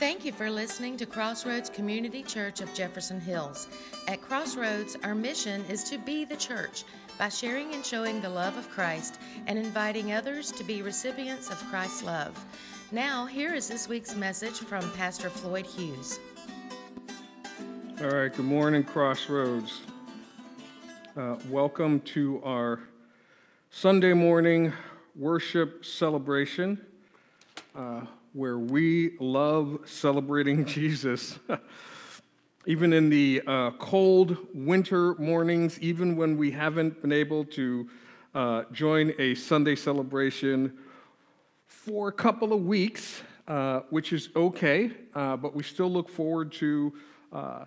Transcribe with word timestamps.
Thank 0.00 0.24
you 0.24 0.32
for 0.32 0.50
listening 0.50 0.96
to 0.96 1.04
Crossroads 1.04 1.68
Community 1.68 2.22
Church 2.22 2.62
of 2.62 2.72
Jefferson 2.72 3.20
Hills. 3.20 3.68
At 4.08 4.22
Crossroads, 4.22 4.96
our 5.04 5.14
mission 5.14 5.62
is 5.68 5.84
to 5.90 5.98
be 5.98 6.24
the 6.24 6.38
church 6.38 6.84
by 7.18 7.28
sharing 7.28 7.74
and 7.74 7.84
showing 7.84 8.22
the 8.22 8.28
love 8.30 8.56
of 8.56 8.70
Christ 8.70 9.20
and 9.46 9.58
inviting 9.58 10.14
others 10.14 10.52
to 10.52 10.64
be 10.64 10.80
recipients 10.80 11.50
of 11.50 11.58
Christ's 11.66 12.02
love. 12.02 12.42
Now, 12.90 13.26
here 13.26 13.52
is 13.52 13.68
this 13.68 13.90
week's 13.90 14.14
message 14.14 14.54
from 14.54 14.90
Pastor 14.92 15.28
Floyd 15.28 15.66
Hughes. 15.66 16.18
All 18.00 18.08
right, 18.08 18.34
good 18.34 18.46
morning, 18.46 18.84
Crossroads. 18.84 19.82
Uh, 21.14 21.36
welcome 21.50 22.00
to 22.00 22.40
our 22.42 22.80
Sunday 23.70 24.14
morning 24.14 24.72
worship 25.14 25.84
celebration. 25.84 26.80
Uh, 27.76 28.06
where 28.32 28.58
we 28.58 29.16
love 29.18 29.80
celebrating 29.84 30.64
Jesus. 30.76 31.38
even 32.66 32.92
in 32.92 33.08
the 33.08 33.42
uh, 33.46 33.70
cold 33.72 34.36
winter 34.52 35.14
mornings, 35.14 35.78
even 35.80 36.16
when 36.16 36.36
we 36.36 36.50
haven't 36.50 37.00
been 37.00 37.12
able 37.12 37.44
to 37.44 37.88
uh, 38.34 38.64
join 38.70 39.12
a 39.18 39.34
Sunday 39.34 39.74
celebration 39.74 40.76
for 41.66 42.08
a 42.08 42.12
couple 42.12 42.52
of 42.52 42.64
weeks, 42.64 43.22
uh, 43.48 43.80
which 43.90 44.12
is 44.12 44.28
okay, 44.36 44.90
uh, 45.14 45.36
but 45.36 45.54
we 45.54 45.62
still 45.62 45.90
look 45.90 46.08
forward 46.08 46.52
to 46.52 46.92
uh, 47.32 47.64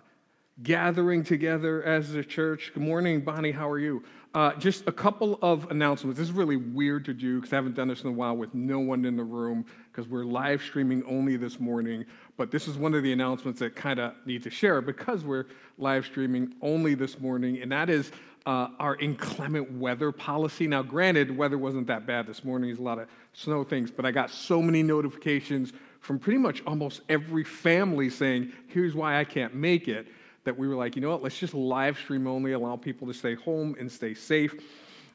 gathering 0.62 1.24
together 1.24 1.82
as 1.82 2.14
a 2.14 2.22
church. 2.22 2.70
Good 2.72 2.82
morning, 2.82 3.20
Bonnie. 3.20 3.50
How 3.50 3.68
are 3.68 3.78
you? 3.78 4.04
Uh, 4.34 4.52
just 4.54 4.88
a 4.88 4.92
couple 4.92 5.38
of 5.42 5.70
announcements. 5.70 6.18
This 6.18 6.28
is 6.28 6.34
really 6.34 6.56
weird 6.56 7.04
to 7.04 7.14
do 7.14 7.36
because 7.36 7.52
I 7.52 7.56
haven't 7.56 7.76
done 7.76 7.86
this 7.86 8.02
in 8.02 8.08
a 8.08 8.12
while 8.12 8.36
with 8.36 8.52
no 8.52 8.80
one 8.80 9.04
in 9.04 9.16
the 9.16 9.22
room 9.22 9.64
because 9.92 10.08
we're 10.08 10.24
live 10.24 10.60
streaming 10.60 11.04
only 11.04 11.36
this 11.36 11.60
morning. 11.60 12.04
But 12.36 12.50
this 12.50 12.66
is 12.66 12.76
one 12.76 12.94
of 12.94 13.04
the 13.04 13.12
announcements 13.12 13.60
that 13.60 13.76
kind 13.76 14.00
of 14.00 14.14
need 14.26 14.42
to 14.42 14.50
share 14.50 14.80
because 14.80 15.22
we're 15.22 15.46
live 15.78 16.04
streaming 16.04 16.52
only 16.62 16.94
this 16.94 17.20
morning, 17.20 17.62
and 17.62 17.70
that 17.70 17.88
is 17.88 18.10
uh, 18.44 18.70
our 18.80 18.96
inclement 18.96 19.70
weather 19.70 20.10
policy. 20.10 20.66
Now, 20.66 20.82
granted, 20.82 21.36
weather 21.36 21.56
wasn't 21.56 21.86
that 21.86 22.04
bad 22.04 22.26
this 22.26 22.42
morning. 22.42 22.70
There's 22.70 22.80
a 22.80 22.82
lot 22.82 22.98
of 22.98 23.06
snow 23.34 23.62
things, 23.62 23.92
but 23.92 24.04
I 24.04 24.10
got 24.10 24.30
so 24.30 24.60
many 24.60 24.82
notifications 24.82 25.72
from 26.00 26.18
pretty 26.18 26.40
much 26.40 26.60
almost 26.66 27.02
every 27.08 27.44
family 27.44 28.10
saying, 28.10 28.50
"Here's 28.66 28.96
why 28.96 29.20
I 29.20 29.22
can't 29.22 29.54
make 29.54 29.86
it." 29.86 30.08
That 30.44 30.56
we 30.56 30.68
were 30.68 30.76
like, 30.76 30.94
you 30.96 31.02
know 31.02 31.10
what, 31.10 31.22
let's 31.22 31.38
just 31.38 31.54
live 31.54 31.98
stream 31.98 32.26
only, 32.26 32.52
allow 32.52 32.76
people 32.76 33.06
to 33.06 33.14
stay 33.14 33.34
home 33.34 33.74
and 33.78 33.90
stay 33.90 34.14
safe. 34.14 34.54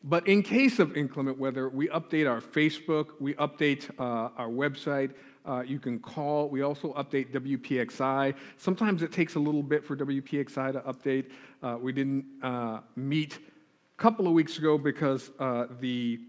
But 0.03 0.27
in 0.27 0.43
case 0.43 0.79
of 0.79 0.95
inclement 0.95 1.37
weather, 1.37 1.69
we 1.69 1.87
update 1.89 2.29
our 2.29 2.41
Facebook, 2.41 3.11
we 3.19 3.33
update 3.35 3.89
uh, 3.99 4.29
our 4.37 4.47
website. 4.47 5.11
Uh, 5.45 5.61
you 5.61 5.79
can 5.79 5.99
call. 5.99 6.47
We 6.49 6.61
also 6.61 6.93
update 6.93 7.31
WPXI. 7.33 8.35
Sometimes 8.57 9.01
it 9.01 9.11
takes 9.11 9.35
a 9.35 9.39
little 9.39 9.63
bit 9.63 9.83
for 9.83 9.95
WPXI 9.95 10.73
to 10.73 10.79
update. 10.81 11.31
Uh, 11.63 11.77
we 11.81 11.91
didn't 11.91 12.25
uh, 12.43 12.79
meet 12.95 13.35
a 13.37 14.01
couple 14.01 14.27
of 14.27 14.33
weeks 14.33 14.57
ago 14.57 14.77
because 14.77 15.31
uh, 15.39 15.65
the 15.79 16.19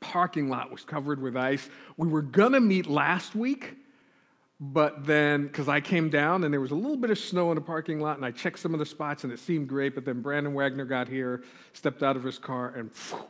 parking 0.00 0.48
lot 0.48 0.70
was 0.70 0.84
covered 0.84 1.20
with 1.22 1.36
ice. 1.36 1.70
We 1.96 2.08
were 2.08 2.22
to 2.22 2.60
meet 2.60 2.86
last 2.86 3.34
week 3.34 3.76
but 4.58 5.04
then, 5.04 5.46
because 5.46 5.68
I 5.68 5.80
came 5.80 6.08
down 6.08 6.44
and 6.44 6.52
there 6.52 6.60
was 6.60 6.70
a 6.70 6.76
little 6.76 6.96
bit 6.96 7.10
of 7.10 7.18
snow 7.18 7.50
in 7.50 7.56
the 7.56 7.60
parking 7.60 8.00
lot, 8.00 8.16
and 8.16 8.24
I 8.24 8.30
checked 8.30 8.58
some 8.58 8.72
of 8.72 8.80
the 8.80 8.86
spots 8.86 9.24
and 9.24 9.32
it 9.32 9.38
seemed 9.38 9.68
great. 9.68 9.94
But 9.94 10.04
then 10.04 10.22
Brandon 10.22 10.54
Wagner 10.54 10.86
got 10.86 11.08
here, 11.08 11.42
stepped 11.74 12.02
out 12.02 12.16
of 12.16 12.22
his 12.22 12.38
car, 12.38 12.72
and 12.76 12.90
phew, 12.92 13.22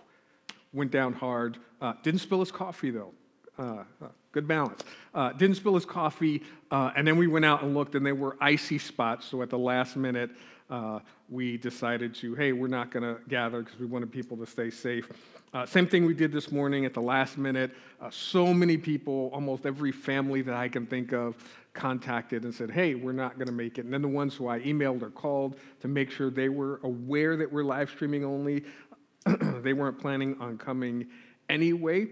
went 0.73 0.93
down 0.93 1.13
hard. 1.13 1.59
Uh, 1.81 1.95
didn't 2.03 2.21
spill 2.21 2.41
his 2.41 2.53
coffee 2.53 2.91
though. 2.91 3.13
Uh, 3.59 3.85
uh, 4.03 4.09
good 4.33 4.47
balance. 4.47 4.85
Uh, 5.15 5.33
didn't 5.33 5.57
spill 5.57 5.75
his 5.75 5.87
coffee, 5.87 6.43
uh, 6.71 6.91
and 6.95 7.07
then 7.07 7.17
we 7.17 7.27
went 7.27 7.45
out 7.45 7.63
and 7.63 7.75
looked, 7.75 7.95
and 7.95 8.05
there 8.05 8.15
were 8.15 8.37
icy 8.41 8.79
spots. 8.79 9.27
So 9.27 9.43
at 9.43 9.51
the 9.51 9.59
last 9.59 9.97
minute, 9.97 10.31
uh, 10.71 11.01
we 11.29 11.57
decided 11.57 12.15
to, 12.17 12.35
hey, 12.35 12.53
we're 12.53 12.67
not 12.67 12.91
going 12.91 13.03
to 13.03 13.21
gather 13.29 13.63
because 13.63 13.79
we 13.79 13.87
wanted 13.87 14.11
people 14.11 14.37
to 14.37 14.47
stay 14.47 14.71
safe. 14.71 15.09
Uh, 15.55 15.65
same 15.65 15.87
thing 15.87 16.05
we 16.05 16.15
did 16.15 16.33
this 16.33 16.51
morning 16.51 16.85
at 16.85 16.93
the 16.93 17.01
last 17.01 17.39
minute. 17.39 17.73
Uh, 18.01 18.11
so 18.11 18.53
many 18.53 18.77
people, 18.77 19.31
almost 19.33 19.65
every 19.65 19.93
family 19.93 20.43
that 20.43 20.55
I 20.55 20.69
can 20.69 20.87
think 20.87 21.13
of, 21.13 21.37
contacted 21.73 22.45
and 22.45 22.55
said, 22.55 22.71
hey, 22.71 22.95
we're 22.95 23.13
not 23.13 23.37
going 23.37 23.47
to 23.47 23.53
make 23.53 23.79
it. 23.79 23.85
And 23.85 23.93
then 23.93 24.03
the 24.03 24.09
ones 24.09 24.35
who 24.35 24.49
I 24.49 24.61
emailed 24.61 25.03
or 25.03 25.11
called 25.11 25.57
to 25.81 25.89
make 25.89 26.11
sure 26.11 26.31
they 26.31 26.49
were 26.49 26.81
aware 26.83 27.37
that 27.37 27.53
we're 27.53 27.65
live 27.65 27.91
streaming 27.91 28.25
only, 28.25 28.65
they 29.63 29.73
weren't 29.73 29.99
planning 29.99 30.37
on 30.41 30.59
coming 30.59 31.07
anyway. 31.49 32.09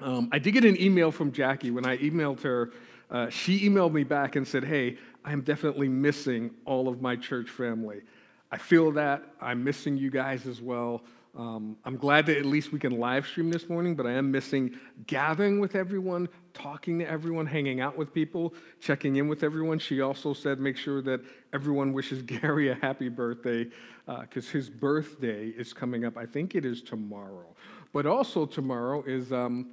Um, 0.00 0.28
I 0.32 0.38
did 0.38 0.52
get 0.52 0.64
an 0.64 0.80
email 0.80 1.10
from 1.10 1.32
Jackie. 1.32 1.70
When 1.70 1.86
I 1.86 1.98
emailed 1.98 2.42
her, 2.42 2.72
uh, 3.10 3.28
she 3.28 3.68
emailed 3.68 3.92
me 3.92 4.04
back 4.04 4.36
and 4.36 4.46
said, 4.46 4.64
hey, 4.64 4.98
I'm 5.24 5.42
definitely 5.42 5.88
missing 5.88 6.50
all 6.64 6.88
of 6.88 7.00
my 7.00 7.16
church 7.16 7.48
family. 7.50 8.02
I 8.50 8.58
feel 8.58 8.90
that. 8.92 9.22
I'm 9.40 9.62
missing 9.62 9.96
you 9.96 10.10
guys 10.10 10.46
as 10.46 10.60
well. 10.60 11.02
Um, 11.36 11.76
I'm 11.84 11.96
glad 11.96 12.26
that 12.26 12.38
at 12.38 12.44
least 12.44 12.72
we 12.72 12.80
can 12.80 12.98
live 12.98 13.24
stream 13.24 13.50
this 13.50 13.68
morning, 13.68 13.94
but 13.94 14.04
I 14.04 14.12
am 14.12 14.32
missing 14.32 14.76
gathering 15.06 15.60
with 15.60 15.76
everyone, 15.76 16.28
talking 16.54 16.98
to 16.98 17.08
everyone, 17.08 17.46
hanging 17.46 17.80
out 17.80 17.96
with 17.96 18.12
people, 18.12 18.54
checking 18.80 19.16
in 19.16 19.28
with 19.28 19.44
everyone. 19.44 19.78
She 19.78 20.00
also 20.00 20.32
said 20.32 20.58
make 20.58 20.76
sure 20.76 21.00
that 21.02 21.20
everyone 21.52 21.92
wishes 21.92 22.22
Gary 22.40 22.70
a 22.70 22.74
happy 22.74 23.08
birthday 23.08 23.68
because 24.06 24.48
uh, 24.48 24.52
his 24.52 24.68
birthday 24.68 25.48
is 25.48 25.72
coming 25.72 26.04
up. 26.04 26.16
I 26.16 26.26
think 26.26 26.56
it 26.56 26.64
is 26.64 26.82
tomorrow. 26.82 27.54
But 27.92 28.06
also, 28.06 28.46
tomorrow 28.46 29.02
is. 29.06 29.32
Um, 29.32 29.70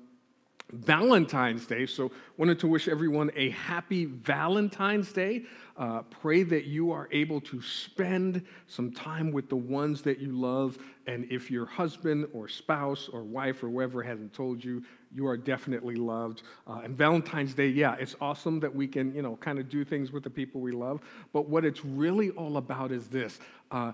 Valentine's 0.72 1.66
Day. 1.66 1.86
So, 1.86 2.12
wanted 2.38 2.60
to 2.60 2.68
wish 2.68 2.88
everyone 2.88 3.32
a 3.36 3.52
happy 3.52 4.06
Valentine's 4.06 5.14
Day. 5.14 5.44
Uh, 5.78 6.02
pray 6.02 6.44
that 6.44 6.66
you 6.66 6.92
are 6.92 7.08
able 7.12 7.40
to 7.40 7.62
spend 7.62 8.46
some 8.68 8.92
time 8.92 9.32
with 9.32 9.48
the 9.48 9.56
ones 9.56 10.02
that 10.02 10.20
you 10.20 10.32
love. 10.32 10.78
And 11.06 11.26
if 11.32 11.50
your 11.50 11.66
husband 11.66 12.28
or 12.34 12.48
spouse 12.48 13.08
or 13.08 13.24
wife 13.24 13.64
or 13.64 13.70
whoever 13.70 14.04
hasn't 14.04 14.34
told 14.34 14.64
you, 14.64 14.84
you 15.14 15.26
are 15.28 15.38
definitely 15.38 15.96
loved. 15.96 16.44
Uh, 16.68 16.82
and 16.84 16.98
Valentine's 16.98 17.54
Day, 17.54 17.68
yeah, 17.68 17.96
it's 18.00 18.16
awesome 18.20 18.60
that 18.60 18.74
we 18.74 18.88
can, 18.88 19.14
you 19.16 19.22
know, 19.22 19.38
kind 19.38 19.60
of 19.60 19.70
do 19.70 19.86
things 19.86 20.12
with 20.12 20.24
the 20.24 20.30
people 20.30 20.60
we 20.60 20.72
love. 20.72 21.00
But 21.32 21.48
what 21.48 21.64
it's 21.64 21.86
really 21.86 22.32
all 22.32 22.58
about 22.58 22.92
is 22.92 23.08
this. 23.08 23.40
Uh, 23.72 23.94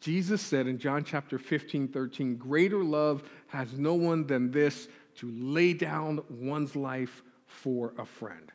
Jesus 0.00 0.42
said 0.42 0.66
in 0.66 0.78
John 0.78 1.02
chapter 1.02 1.38
15, 1.38 1.88
13, 1.88 2.36
greater 2.36 2.84
love 2.84 3.22
has 3.48 3.72
no 3.78 3.94
one 3.94 4.26
than 4.26 4.50
this 4.50 4.88
to 5.16 5.30
lay 5.30 5.72
down 5.72 6.22
one's 6.28 6.74
life 6.76 7.22
for 7.46 7.92
a 7.98 8.04
friend. 8.04 8.50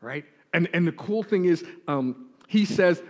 Right? 0.00 0.24
And, 0.52 0.68
and 0.72 0.86
the 0.86 0.92
cool 0.92 1.22
thing 1.22 1.44
is, 1.44 1.64
um, 1.86 2.30
he 2.46 2.64
says, 2.64 3.02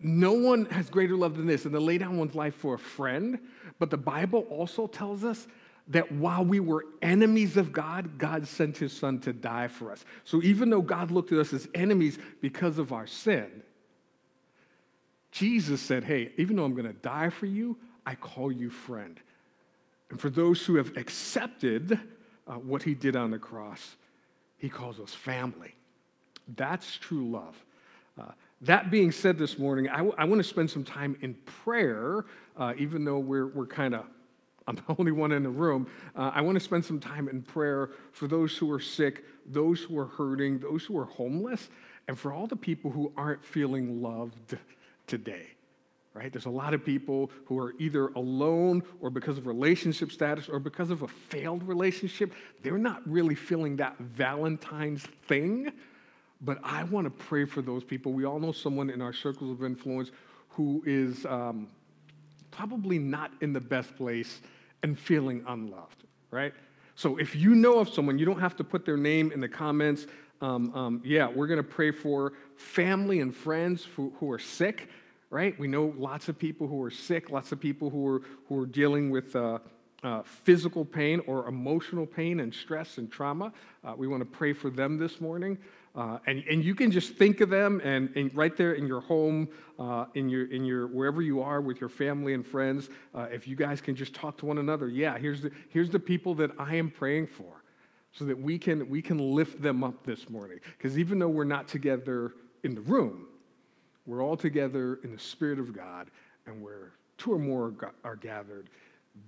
no 0.00 0.32
one 0.32 0.66
has 0.66 0.90
greater 0.90 1.16
love 1.16 1.36
than 1.36 1.46
this, 1.46 1.64
and 1.64 1.74
to 1.74 1.80
lay 1.80 1.98
down 1.98 2.18
one's 2.18 2.34
life 2.34 2.54
for 2.54 2.74
a 2.74 2.78
friend. 2.78 3.38
But 3.78 3.90
the 3.90 3.96
Bible 3.96 4.46
also 4.50 4.86
tells 4.86 5.24
us 5.24 5.46
that 5.88 6.10
while 6.12 6.44
we 6.44 6.60
were 6.60 6.84
enemies 7.00 7.56
of 7.56 7.72
God, 7.72 8.18
God 8.18 8.46
sent 8.46 8.76
his 8.76 8.92
son 8.92 9.20
to 9.20 9.32
die 9.32 9.68
for 9.68 9.92
us. 9.92 10.04
So 10.24 10.42
even 10.42 10.68
though 10.70 10.82
God 10.82 11.10
looked 11.10 11.32
at 11.32 11.38
us 11.38 11.52
as 11.52 11.68
enemies 11.74 12.18
because 12.40 12.78
of 12.78 12.92
our 12.92 13.06
sin, 13.06 13.62
Jesus 15.30 15.80
said, 15.80 16.04
Hey, 16.04 16.32
even 16.36 16.56
though 16.56 16.64
I'm 16.64 16.74
going 16.74 16.86
to 16.86 16.92
die 16.92 17.30
for 17.30 17.46
you, 17.46 17.76
I 18.04 18.14
call 18.14 18.50
you 18.50 18.70
friend. 18.70 19.20
And 20.10 20.20
for 20.20 20.30
those 20.30 20.64
who 20.64 20.76
have 20.76 20.96
accepted 20.96 21.98
uh, 22.46 22.54
what 22.54 22.82
he 22.82 22.94
did 22.94 23.16
on 23.16 23.30
the 23.30 23.38
cross, 23.38 23.96
he 24.56 24.68
calls 24.68 25.00
us 25.00 25.12
family. 25.12 25.74
That's 26.56 26.96
true 26.96 27.28
love. 27.28 27.56
Uh, 28.18 28.32
that 28.62 28.90
being 28.90 29.12
said, 29.12 29.36
this 29.36 29.58
morning, 29.58 29.88
I, 29.88 29.98
w- 29.98 30.14
I 30.16 30.24
want 30.24 30.38
to 30.38 30.48
spend 30.48 30.70
some 30.70 30.84
time 30.84 31.16
in 31.20 31.34
prayer, 31.34 32.24
uh, 32.56 32.72
even 32.78 33.04
though 33.04 33.18
we're, 33.18 33.48
we're 33.48 33.66
kind 33.66 33.94
of, 33.94 34.04
I'm 34.68 34.76
the 34.76 34.96
only 34.98 35.12
one 35.12 35.32
in 35.32 35.42
the 35.42 35.50
room. 35.50 35.86
Uh, 36.16 36.32
I 36.34 36.40
want 36.40 36.56
to 36.56 36.64
spend 36.64 36.84
some 36.84 36.98
time 36.98 37.28
in 37.28 37.42
prayer 37.42 37.90
for 38.12 38.26
those 38.26 38.56
who 38.56 38.70
are 38.72 38.80
sick, 38.80 39.24
those 39.46 39.80
who 39.80 39.98
are 39.98 40.06
hurting, 40.06 40.58
those 40.58 40.84
who 40.84 40.98
are 40.98 41.04
homeless, 41.04 41.68
and 42.08 42.18
for 42.18 42.32
all 42.32 42.46
the 42.46 42.56
people 42.56 42.90
who 42.90 43.12
aren't 43.16 43.44
feeling 43.44 44.02
loved 44.02 44.56
today 45.06 45.55
right? 46.16 46.32
There's 46.32 46.46
a 46.46 46.50
lot 46.50 46.72
of 46.72 46.82
people 46.82 47.30
who 47.44 47.58
are 47.58 47.74
either 47.78 48.08
alone 48.08 48.82
or 49.00 49.10
because 49.10 49.36
of 49.36 49.46
relationship 49.46 50.10
status 50.10 50.48
or 50.48 50.58
because 50.58 50.90
of 50.90 51.02
a 51.02 51.08
failed 51.08 51.62
relationship, 51.62 52.32
they're 52.62 52.78
not 52.78 53.06
really 53.06 53.34
feeling 53.34 53.76
that 53.76 53.98
Valentine's 53.98 55.02
thing. 55.28 55.70
But 56.40 56.58
I 56.64 56.84
want 56.84 57.04
to 57.04 57.10
pray 57.10 57.44
for 57.44 57.60
those 57.60 57.84
people. 57.84 58.12
We 58.12 58.24
all 58.24 58.38
know 58.38 58.52
someone 58.52 58.88
in 58.88 59.02
our 59.02 59.12
circles 59.12 59.50
of 59.50 59.62
influence 59.62 60.10
who 60.48 60.82
is 60.86 61.26
um, 61.26 61.68
probably 62.50 62.98
not 62.98 63.30
in 63.42 63.52
the 63.52 63.60
best 63.60 63.94
place 63.96 64.40
and 64.82 64.98
feeling 64.98 65.44
unloved, 65.46 66.04
right? 66.30 66.54
So 66.94 67.18
if 67.18 67.36
you 67.36 67.54
know 67.54 67.78
of 67.78 67.90
someone, 67.90 68.18
you 68.18 68.24
don't 68.24 68.40
have 68.40 68.56
to 68.56 68.64
put 68.64 68.86
their 68.86 68.96
name 68.96 69.32
in 69.32 69.40
the 69.40 69.48
comments. 69.48 70.06
Um, 70.40 70.74
um, 70.74 71.02
yeah, 71.04 71.28
we're 71.28 71.46
going 71.46 71.58
to 71.58 71.62
pray 71.62 71.90
for 71.90 72.32
family 72.56 73.20
and 73.20 73.34
friends 73.34 73.86
who, 73.96 74.14
who 74.18 74.30
are 74.30 74.38
sick 74.38 74.88
right? 75.30 75.58
We 75.58 75.68
know 75.68 75.94
lots 75.96 76.28
of 76.28 76.38
people 76.38 76.66
who 76.66 76.82
are 76.82 76.90
sick, 76.90 77.30
lots 77.30 77.52
of 77.52 77.60
people 77.60 77.90
who 77.90 78.06
are, 78.06 78.22
who 78.48 78.60
are 78.60 78.66
dealing 78.66 79.10
with 79.10 79.34
uh, 79.34 79.58
uh, 80.02 80.22
physical 80.22 80.84
pain 80.84 81.20
or 81.26 81.48
emotional 81.48 82.06
pain 82.06 82.40
and 82.40 82.54
stress 82.54 82.98
and 82.98 83.10
trauma. 83.10 83.52
Uh, 83.84 83.94
we 83.96 84.06
want 84.06 84.20
to 84.20 84.26
pray 84.26 84.52
for 84.52 84.70
them 84.70 84.98
this 84.98 85.20
morning. 85.20 85.58
Uh, 85.96 86.18
and, 86.26 86.44
and 86.48 86.62
you 86.62 86.74
can 86.74 86.90
just 86.90 87.14
think 87.14 87.40
of 87.40 87.48
them 87.48 87.80
and, 87.82 88.14
and 88.16 88.34
right 88.36 88.54
there 88.56 88.74
in 88.74 88.86
your 88.86 89.00
home, 89.00 89.48
uh, 89.78 90.04
in, 90.14 90.28
your, 90.28 90.46
in 90.52 90.62
your, 90.62 90.86
wherever 90.88 91.22
you 91.22 91.40
are 91.40 91.62
with 91.62 91.80
your 91.80 91.88
family 91.88 92.34
and 92.34 92.46
friends, 92.46 92.90
uh, 93.14 93.26
if 93.32 93.48
you 93.48 93.56
guys 93.56 93.80
can 93.80 93.96
just 93.96 94.14
talk 94.14 94.36
to 94.36 94.44
one 94.44 94.58
another, 94.58 94.88
yeah, 94.88 95.16
here's 95.16 95.40
the, 95.40 95.50
here's 95.70 95.88
the 95.88 95.98
people 95.98 96.34
that 96.34 96.50
I 96.58 96.76
am 96.76 96.90
praying 96.90 97.28
for 97.28 97.62
so 98.12 98.26
that 98.26 98.38
we 98.38 98.58
can, 98.58 98.88
we 98.90 99.00
can 99.00 99.18
lift 99.18 99.62
them 99.62 99.82
up 99.82 100.04
this 100.04 100.28
morning. 100.28 100.58
Because 100.76 100.98
even 100.98 101.18
though 101.18 101.28
we're 101.28 101.44
not 101.44 101.66
together 101.66 102.34
in 102.62 102.74
the 102.74 102.82
room, 102.82 103.26
we're 104.06 104.22
all 104.22 104.36
together 104.36 105.00
in 105.02 105.12
the 105.12 105.18
Spirit 105.18 105.58
of 105.58 105.74
God, 105.74 106.10
and 106.46 106.62
where 106.62 106.92
two 107.18 107.32
or 107.32 107.38
more 107.38 107.72
are 108.04 108.16
gathered, 108.16 108.70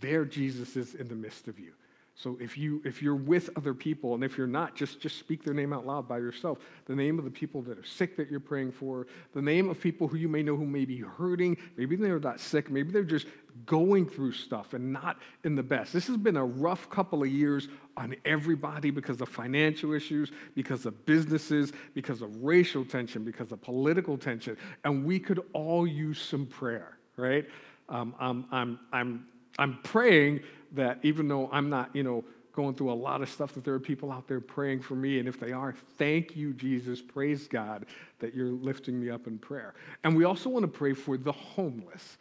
there 0.00 0.24
Jesus 0.24 0.76
is 0.76 0.94
in 0.94 1.08
the 1.08 1.14
midst 1.14 1.48
of 1.48 1.58
you. 1.58 1.72
So 2.18 2.36
if 2.40 2.58
you 2.58 2.82
if 2.84 3.00
you're 3.00 3.14
with 3.14 3.48
other 3.56 3.72
people, 3.72 4.14
and 4.14 4.24
if 4.24 4.36
you're 4.36 4.48
not, 4.48 4.74
just 4.74 5.00
just 5.00 5.20
speak 5.20 5.44
their 5.44 5.54
name 5.54 5.72
out 5.72 5.86
loud 5.86 6.08
by 6.08 6.18
yourself. 6.18 6.58
The 6.86 6.96
name 6.96 7.16
of 7.16 7.24
the 7.24 7.30
people 7.30 7.62
that 7.62 7.78
are 7.78 7.84
sick 7.84 8.16
that 8.16 8.28
you're 8.28 8.40
praying 8.40 8.72
for, 8.72 9.06
the 9.34 9.40
name 9.40 9.68
of 9.68 9.80
people 9.80 10.08
who 10.08 10.16
you 10.16 10.28
may 10.28 10.42
know 10.42 10.56
who 10.56 10.66
may 10.66 10.84
be 10.84 10.98
hurting. 10.98 11.56
Maybe 11.76 11.94
they're 11.94 12.18
not 12.18 12.40
sick. 12.40 12.70
Maybe 12.70 12.90
they're 12.90 13.04
just 13.04 13.28
going 13.66 14.04
through 14.08 14.32
stuff 14.32 14.74
and 14.74 14.92
not 14.92 15.18
in 15.44 15.54
the 15.54 15.62
best. 15.62 15.92
This 15.92 16.08
has 16.08 16.16
been 16.16 16.36
a 16.36 16.44
rough 16.44 16.90
couple 16.90 17.22
of 17.22 17.28
years 17.28 17.68
on 17.96 18.16
everybody 18.24 18.90
because 18.90 19.20
of 19.20 19.28
financial 19.28 19.92
issues, 19.92 20.32
because 20.56 20.86
of 20.86 21.06
businesses, 21.06 21.72
because 21.94 22.20
of 22.20 22.34
racial 22.42 22.84
tension, 22.84 23.24
because 23.24 23.52
of 23.52 23.62
political 23.62 24.18
tension, 24.18 24.56
and 24.82 25.04
we 25.04 25.20
could 25.20 25.40
all 25.52 25.86
use 25.86 26.20
some 26.20 26.46
prayer, 26.46 26.98
right? 27.16 27.46
Um, 27.88 28.14
I'm, 28.18 28.44
I'm, 28.50 28.78
I'm, 28.92 29.26
I'm 29.58 29.78
praying 29.82 30.40
that 30.72 30.98
even 31.02 31.28
though 31.28 31.48
I'm 31.52 31.68
not, 31.68 31.94
you 31.94 32.02
know, 32.02 32.24
going 32.52 32.74
through 32.74 32.90
a 32.90 32.94
lot 32.94 33.22
of 33.22 33.28
stuff, 33.28 33.52
that 33.54 33.64
there 33.64 33.74
are 33.74 33.80
people 33.80 34.10
out 34.10 34.26
there 34.26 34.40
praying 34.40 34.80
for 34.80 34.94
me. 34.94 35.18
And 35.18 35.28
if 35.28 35.38
they 35.38 35.52
are, 35.52 35.74
thank 35.96 36.34
you, 36.34 36.52
Jesus. 36.52 37.00
Praise 37.00 37.46
God 37.46 37.86
that 38.18 38.34
you're 38.34 38.50
lifting 38.50 39.00
me 39.00 39.10
up 39.10 39.26
in 39.26 39.38
prayer. 39.38 39.74
And 40.02 40.16
we 40.16 40.24
also 40.24 40.48
want 40.48 40.64
to 40.64 40.68
pray 40.68 40.92
for 40.92 41.16
the 41.16 41.32
homeless 41.32 42.18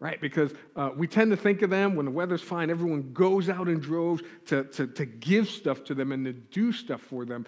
right? 0.00 0.20
Because 0.20 0.52
uh, 0.76 0.90
we 0.96 1.06
tend 1.06 1.30
to 1.32 1.36
think 1.36 1.62
of 1.62 1.70
them 1.70 1.96
when 1.96 2.06
the 2.06 2.12
weather's 2.12 2.42
fine, 2.42 2.70
everyone 2.70 3.12
goes 3.12 3.48
out 3.48 3.68
in 3.68 3.80
droves 3.80 4.22
to, 4.46 4.64
to, 4.64 4.86
to 4.86 5.04
give 5.04 5.48
stuff 5.48 5.82
to 5.84 5.94
them 5.94 6.12
and 6.12 6.24
to 6.24 6.32
do 6.32 6.72
stuff 6.72 7.00
for 7.00 7.24
them. 7.24 7.44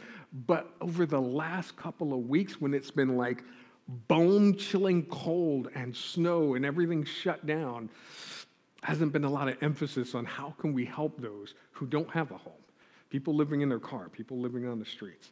But 0.47 0.73
over 0.81 1.07
the 1.07 1.21
last 1.21 1.77
couple 1.77 2.13
of 2.13 2.29
weeks, 2.29 2.61
when 2.61 2.75
it's 2.75 2.91
been 2.91 3.17
like 3.17 3.45
bone 4.09 4.57
chilling 4.57 5.05
cold 5.07 5.69
and 5.75 5.95
snow 5.95 6.55
and 6.55 6.65
everything 6.65 7.05
shut 7.05 7.47
down, 7.47 7.89
hasn't 8.83 9.13
been 9.13 9.25
a 9.25 9.31
lot 9.31 9.49
of 9.49 9.57
emphasis 9.63 10.15
on 10.15 10.25
how 10.25 10.55
can 10.59 10.73
we 10.73 10.85
help 10.85 11.21
those 11.21 11.55
who 11.73 11.87
don't 11.87 12.11
have 12.11 12.31
a 12.31 12.37
home. 12.37 12.53
People 13.11 13.35
living 13.35 13.61
in 13.61 13.69
their 13.69 13.81
car 13.81 14.09
people 14.09 14.39
living 14.39 14.67
on 14.67 14.79
the 14.79 14.85
streets. 14.85 15.31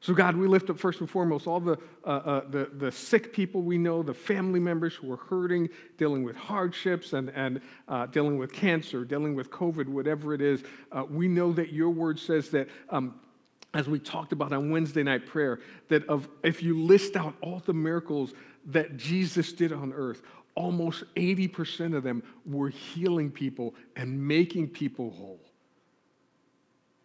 So 0.00 0.14
god 0.14 0.36
we 0.36 0.46
lift 0.46 0.70
up 0.70 0.78
first 0.78 1.00
and 1.00 1.08
foremost 1.08 1.46
all 1.46 1.60
the, 1.60 1.76
uh, 2.04 2.08
uh, 2.08 2.48
the, 2.48 2.70
the 2.72 2.92
sick 2.92 3.32
people 3.32 3.62
we 3.62 3.78
know 3.78 4.02
the 4.02 4.14
family 4.14 4.60
members 4.60 4.94
who 4.94 5.10
are 5.12 5.16
hurting 5.16 5.68
dealing 5.96 6.22
with 6.22 6.36
hardships 6.36 7.12
and, 7.12 7.30
and 7.30 7.60
uh, 7.88 8.06
dealing 8.06 8.38
with 8.38 8.52
cancer 8.52 9.04
dealing 9.04 9.34
with 9.34 9.50
covid 9.50 9.86
whatever 9.88 10.34
it 10.34 10.40
is. 10.40 10.62
Uh, 10.92 11.04
we 11.08 11.28
know 11.28 11.52
that 11.52 11.72
your 11.72 11.90
word 11.90 12.18
says 12.18 12.50
that 12.50 12.68
um, 12.90 13.18
as 13.74 13.88
we 13.88 13.98
talked 13.98 14.32
about 14.32 14.52
on 14.52 14.70
wednesday 14.70 15.02
night 15.02 15.26
prayer 15.26 15.60
that 15.88 16.06
of 16.08 16.28
if 16.42 16.62
you 16.62 16.80
list 16.80 17.16
out 17.16 17.34
all 17.40 17.60
the 17.66 17.72
miracles 17.72 18.32
that 18.66 18.96
jesus 18.96 19.52
did 19.52 19.72
on 19.72 19.92
earth 19.92 20.22
almost 20.58 21.04
80% 21.14 21.96
of 21.96 22.02
them 22.02 22.20
were 22.44 22.68
healing 22.68 23.30
people 23.30 23.76
and 23.94 24.26
making 24.26 24.68
people 24.68 25.10
whole. 25.10 25.40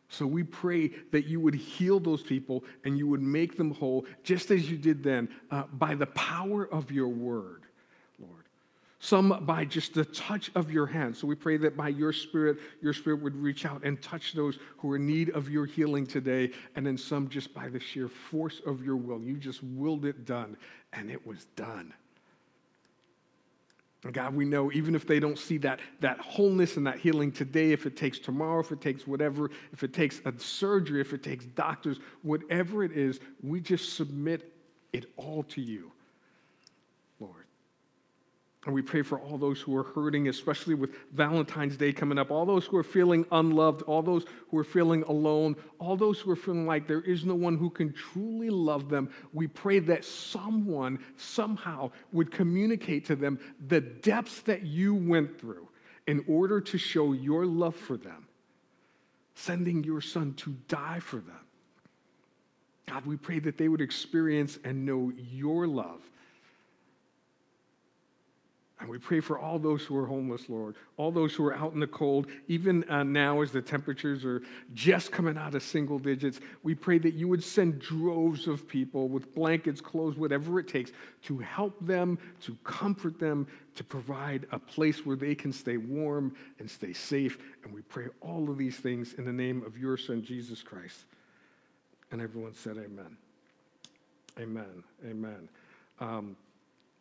So 0.10 0.26
we 0.26 0.44
pray 0.44 0.90
that 1.12 1.26
you 1.26 1.40
would 1.40 1.54
heal 1.54 2.00
those 2.00 2.24
people 2.24 2.64
and 2.84 2.98
you 2.98 3.08
would 3.08 3.22
make 3.22 3.56
them 3.56 3.72
whole, 3.72 4.06
just 4.24 4.50
as 4.50 4.70
you 4.70 4.78
did 4.78 5.04
then, 5.04 5.30
uh, 5.52 5.64
by 5.74 5.94
the 5.94 6.08
power 6.08 6.66
of 6.66 6.92
your 6.92 7.08
word, 7.08 7.64
Lord. 8.20 8.46
Some 9.00 9.46
by 9.46 9.66
just 9.66 9.94
the 9.94 10.06
touch 10.06 10.50
of 10.56 10.72
your 10.72 10.88
hand. 10.88 11.16
So 11.16 11.28
we 11.28 11.36
pray 11.36 11.58
that 11.58 11.78
by 11.78 11.90
your 11.90 12.12
spirit, 12.12 12.58
your 12.82 12.94
spirit 12.94 13.22
would 13.22 13.36
reach 13.36 13.68
out 13.68 13.84
and 13.84 14.02
touch 14.02 14.34
those 14.34 14.58
who 14.78 14.92
are 14.94 14.96
in 14.96 15.06
need 15.06 15.30
of 15.30 15.48
your 15.48 15.68
healing 15.68 16.08
today. 16.08 16.52
And 16.76 16.86
then 16.86 16.98
some 16.98 17.30
just 17.30 17.54
by 17.54 17.70
the 17.70 17.80
sheer 17.80 18.08
force 18.08 18.62
of 18.66 18.84
your 18.84 18.96
will. 18.96 19.22
You 19.22 19.38
just 19.38 19.62
willed 19.64 20.06
it 20.06 20.26
done, 20.26 20.58
and 20.92 21.12
it 21.12 21.26
was 21.26 21.46
done. 21.56 21.94
God, 24.12 24.36
we 24.36 24.44
know 24.44 24.70
even 24.74 24.96
if 24.96 25.08
they 25.08 25.20
don't 25.20 25.40
see 25.40 25.58
that, 25.60 25.80
that 26.02 26.20
wholeness 26.20 26.76
and 26.76 26.86
that 26.86 27.00
healing 27.00 27.32
today, 27.32 27.72
if 27.72 27.86
it 27.86 27.96
takes 27.96 28.20
tomorrow, 28.20 28.60
if 28.60 28.74
it 28.74 28.82
takes 28.82 29.08
whatever, 29.08 29.50
if 29.72 29.82
it 29.82 29.94
takes 29.94 30.22
a 30.26 30.34
surgery, 30.38 31.00
if 31.00 31.14
it 31.14 31.24
takes 31.24 31.46
doctors, 31.46 32.00
whatever 32.22 32.84
it 32.84 32.92
is, 32.92 33.22
we 33.42 33.62
just 33.62 33.96
submit 33.96 34.54
it 34.92 35.06
all 35.16 35.44
to 35.44 35.62
you. 35.62 35.93
And 38.66 38.74
we 38.74 38.82
pray 38.82 39.02
for 39.02 39.20
all 39.20 39.38
those 39.38 39.60
who 39.60 39.76
are 39.76 39.84
hurting, 39.84 40.30
especially 40.30 40.74
with 40.74 40.92
Valentine's 41.12 41.76
Day 41.76 41.92
coming 41.92 42.18
up, 42.18 42.32
all 42.32 42.46
those 42.46 42.66
who 42.66 42.78
are 42.78 42.84
feeling 42.84 43.26
unloved, 43.32 43.82
all 43.84 44.02
those 44.02 44.26
who 44.50 44.58
are 44.58 44.64
feeling 44.64 45.04
alone, 45.04 45.58
all 45.80 45.98
those 45.98 46.20
who 46.22 46.32
are 46.32 46.36
feeling 46.38 46.66
like 46.66 46.88
there 46.88 47.02
is 47.02 47.26
no 47.26 47.36
one 47.36 47.58
who 47.58 47.70
can 47.70 47.92
truly 47.92 48.50
love 48.50 48.88
them. 48.88 49.10
We 49.34 49.48
pray 49.48 49.80
that 49.80 50.06
someone 50.06 51.00
somehow 51.18 51.92
would 52.14 52.32
communicate 52.32 53.06
to 53.08 53.18
them 53.18 53.38
the 53.68 53.82
depths 53.82 54.42
that 54.44 54.64
you 54.64 54.96
went 54.96 55.38
through 55.42 55.68
in 56.08 56.24
order 56.28 56.62
to 56.62 56.78
show 56.78 57.12
your 57.12 57.46
love 57.46 57.76
for 57.76 57.98
them, 57.98 58.28
sending 59.36 59.84
your 59.84 60.00
son 60.00 60.36
to 60.36 60.56
die 60.70 61.00
for 61.00 61.18
them. 61.18 61.36
God, 62.88 63.06
we 63.06 63.18
pray 63.18 63.40
that 63.40 63.58
they 63.58 63.68
would 63.68 63.82
experience 63.82 64.58
and 64.64 64.86
know 64.86 65.12
your 65.18 65.68
love 65.68 66.00
and 68.84 68.92
we 68.92 68.98
pray 68.98 69.22
for 69.22 69.40
all 69.40 69.60
those 69.60 69.86
who 69.86 69.96
are 69.96 70.06
homeless, 70.06 70.50
Lord, 70.50 70.76
all 70.98 71.10
those 71.10 71.34
who 71.34 71.46
are 71.46 71.56
out 71.56 71.72
in 71.72 71.80
the 71.80 71.88
cold, 71.88 72.28
even 72.50 72.84
uh, 72.90 73.04
now 73.04 73.40
as 73.40 73.50
the 73.50 73.62
temperatures 73.62 74.26
are 74.26 74.42
just 74.74 75.10
coming 75.10 75.38
out 75.38 75.56
of 75.56 75.64
single 75.64 75.98
digits. 75.98 76.42
We 76.64 76.76
pray 76.76 76.98
that 76.98 77.14
you 77.14 77.30
would 77.30 77.42
send 77.42 77.80
droves 77.80 78.46
of 78.46 78.68
people 78.68 79.08
with 79.08 79.34
blankets, 79.34 79.80
clothes, 79.80 80.18
whatever 80.18 80.60
it 80.60 80.68
takes 80.68 80.92
to 81.22 81.38
help 81.38 81.74
them, 81.80 82.20
to 82.42 82.58
comfort 82.66 83.20
them, 83.22 83.48
to 83.76 83.86
provide 83.86 84.48
a 84.52 84.60
place 84.60 85.06
where 85.06 85.16
they 85.16 85.34
can 85.34 85.54
stay 85.54 85.78
warm 85.78 86.36
and 86.60 86.70
stay 86.70 86.92
safe. 86.92 87.38
And 87.64 87.74
we 87.74 87.84
pray 87.84 88.08
all 88.20 88.50
of 88.50 88.58
these 88.58 88.76
things 88.76 89.14
in 89.14 89.24
the 89.24 89.32
name 89.32 89.64
of 89.66 89.78
your 89.78 89.96
Son, 89.96 90.22
Jesus 90.22 90.62
Christ. 90.62 91.06
And 92.12 92.22
everyone 92.22 92.54
said, 92.54 92.76
Amen. 92.76 93.16
Amen. 94.38 94.84
Amen. 95.06 95.48
Um, 96.02 96.36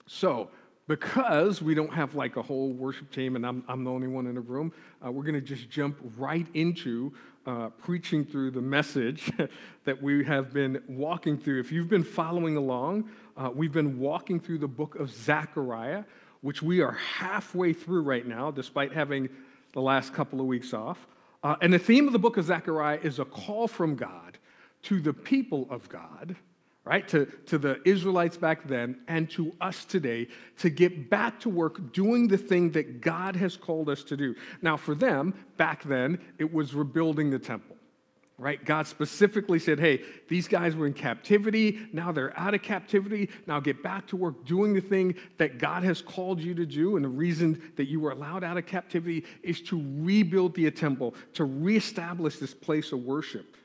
so, 0.07 0.49
because 0.93 1.63
we 1.63 1.75
don't 1.75 1.95
have 1.95 2.15
like 2.15 2.37
a 2.37 2.43
whole 2.43 2.71
worship 2.71 3.11
team 3.11 3.35
and 3.35 3.47
I'm, 3.47 3.65
I'm 3.67 3.83
the 3.83 3.91
only 3.91 4.09
one 4.09 4.27
in 4.27 4.35
the 4.35 4.43
room, 4.43 4.75
uh, 5.03 5.11
we're 5.11 5.23
going 5.23 5.35
to 5.35 5.41
just 5.41 5.71
jump 5.71 5.97
right 6.19 6.47
into 6.53 7.15
uh, 7.47 7.71
preaching 7.71 8.27
through 8.27 8.51
the 8.51 8.61
message 8.61 9.33
that 9.87 10.03
we 10.03 10.23
have 10.25 10.53
been 10.53 10.83
walking 10.87 11.39
through. 11.39 11.61
If 11.61 11.73
you've 11.73 11.89
been 11.89 12.05
following 12.05 12.59
along, 12.59 13.09
uh, 13.39 13.49
we've 13.55 13.73
been 13.73 13.99
walking 13.99 14.39
through 14.39 14.59
the 14.59 14.69
book 14.69 14.97
of 14.97 15.11
Zechariah, 15.11 16.05
which 16.43 16.61
we 16.61 16.83
are 16.83 16.93
halfway 16.93 17.73
through 17.73 18.03
right 18.03 18.27
now, 18.27 18.51
despite 18.51 18.93
having 18.93 19.31
the 19.73 19.81
last 19.81 20.13
couple 20.13 20.41
of 20.41 20.47
weeks 20.47 20.75
off. 20.75 21.07
Uh, 21.43 21.57
and 21.63 21.73
the 21.73 21.79
theme 21.79 22.07
of 22.07 22.13
the 22.13 22.19
book 22.19 22.37
of 22.37 22.45
Zechariah 22.45 22.99
is 23.03 23.19
a 23.19 23.25
call 23.25 23.67
from 23.67 23.97
God 23.97 24.37
to 24.83 25.01
the 25.01 25.15
people 25.15 25.67
of 25.71 25.89
God 25.89 26.37
right? 26.85 27.07
To, 27.09 27.27
to 27.47 27.59
the 27.59 27.81
Israelites 27.89 28.37
back 28.37 28.67
then 28.67 29.01
and 29.07 29.31
to 29.31 29.53
us 29.61 29.85
today 29.85 30.27
to 30.59 30.69
get 30.69 31.11
back 31.11 31.39
to 31.41 31.49
work 31.49 31.93
doing 31.93 32.27
the 32.27 32.39
thing 32.39 32.73
that 32.73 33.01
God 33.01 33.37
has 33.37 33.57
called 33.57 33.89
us 33.89 34.03
to 34.05 34.17
do. 34.17 34.35
Now, 34.62 34.77
for 34.77 34.95
them, 34.95 35.35
back 35.57 35.85
then, 35.85 36.19
it 36.39 36.53
was 36.53 36.75
rebuilding 36.75 37.31
the 37.31 37.39
temple. 37.39 37.77
Right? 38.39 38.65
God 38.65 38.89
specifically 38.89 39.61
said, 39.61 39.79
hey, 39.79 40.03
these 40.29 40.49
guys 40.49 40.75
were 40.75 40.89
in 40.89 40.95
captivity. 40.95 41.79
Now 41.93 42.11
they're 42.11 42.37
out 42.37 42.55
of 42.55 42.62
captivity. 42.62 43.31
Now 43.47 43.61
get 43.61 43.85
back 43.85 44.09
to 44.09 44.17
work 44.17 44.45
doing 44.45 44.75
the 44.75 44.81
thing 44.81 45.15
that 45.39 45.59
God 45.59 45.85
has 45.85 46.03
called 46.03 46.41
you 46.41 46.53
to 46.55 46.67
do. 46.67 46.97
And 46.97 47.05
the 47.05 47.11
reason 47.11 47.71
that 47.77 47.89
you 47.89 48.01
were 48.01 48.11
allowed 48.11 48.43
out 48.43 48.57
of 48.57 48.67
captivity 48.67 49.25
is 49.45 49.61
to 49.62 49.81
rebuild 49.99 50.57
the 50.57 50.69
temple, 50.73 51.15
to 51.35 51.45
reestablish 51.45 52.39
this 52.39 52.55
place 52.55 52.91
of 52.91 53.05
worship. 53.05 53.57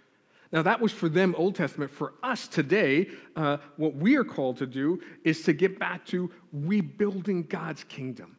Now, 0.52 0.62
that 0.62 0.80
was 0.80 0.92
for 0.92 1.10
them 1.10 1.36
Old 1.38 1.56
Testament. 1.56 1.92
For 1.92 2.14
us 2.24 2.48
today, 2.48 3.10
uh, 3.36 3.58
what 3.76 3.96
we 3.96 4.16
are 4.16 4.24
called 4.24 4.58
to 4.58 4.66
do 4.66 5.02
is 5.24 5.44
to 5.44 5.54
get 5.54 5.78
back 5.78 6.06
to 6.08 6.32
rebuilding 6.54 7.44
God's 7.44 7.84
kingdom, 7.84 8.38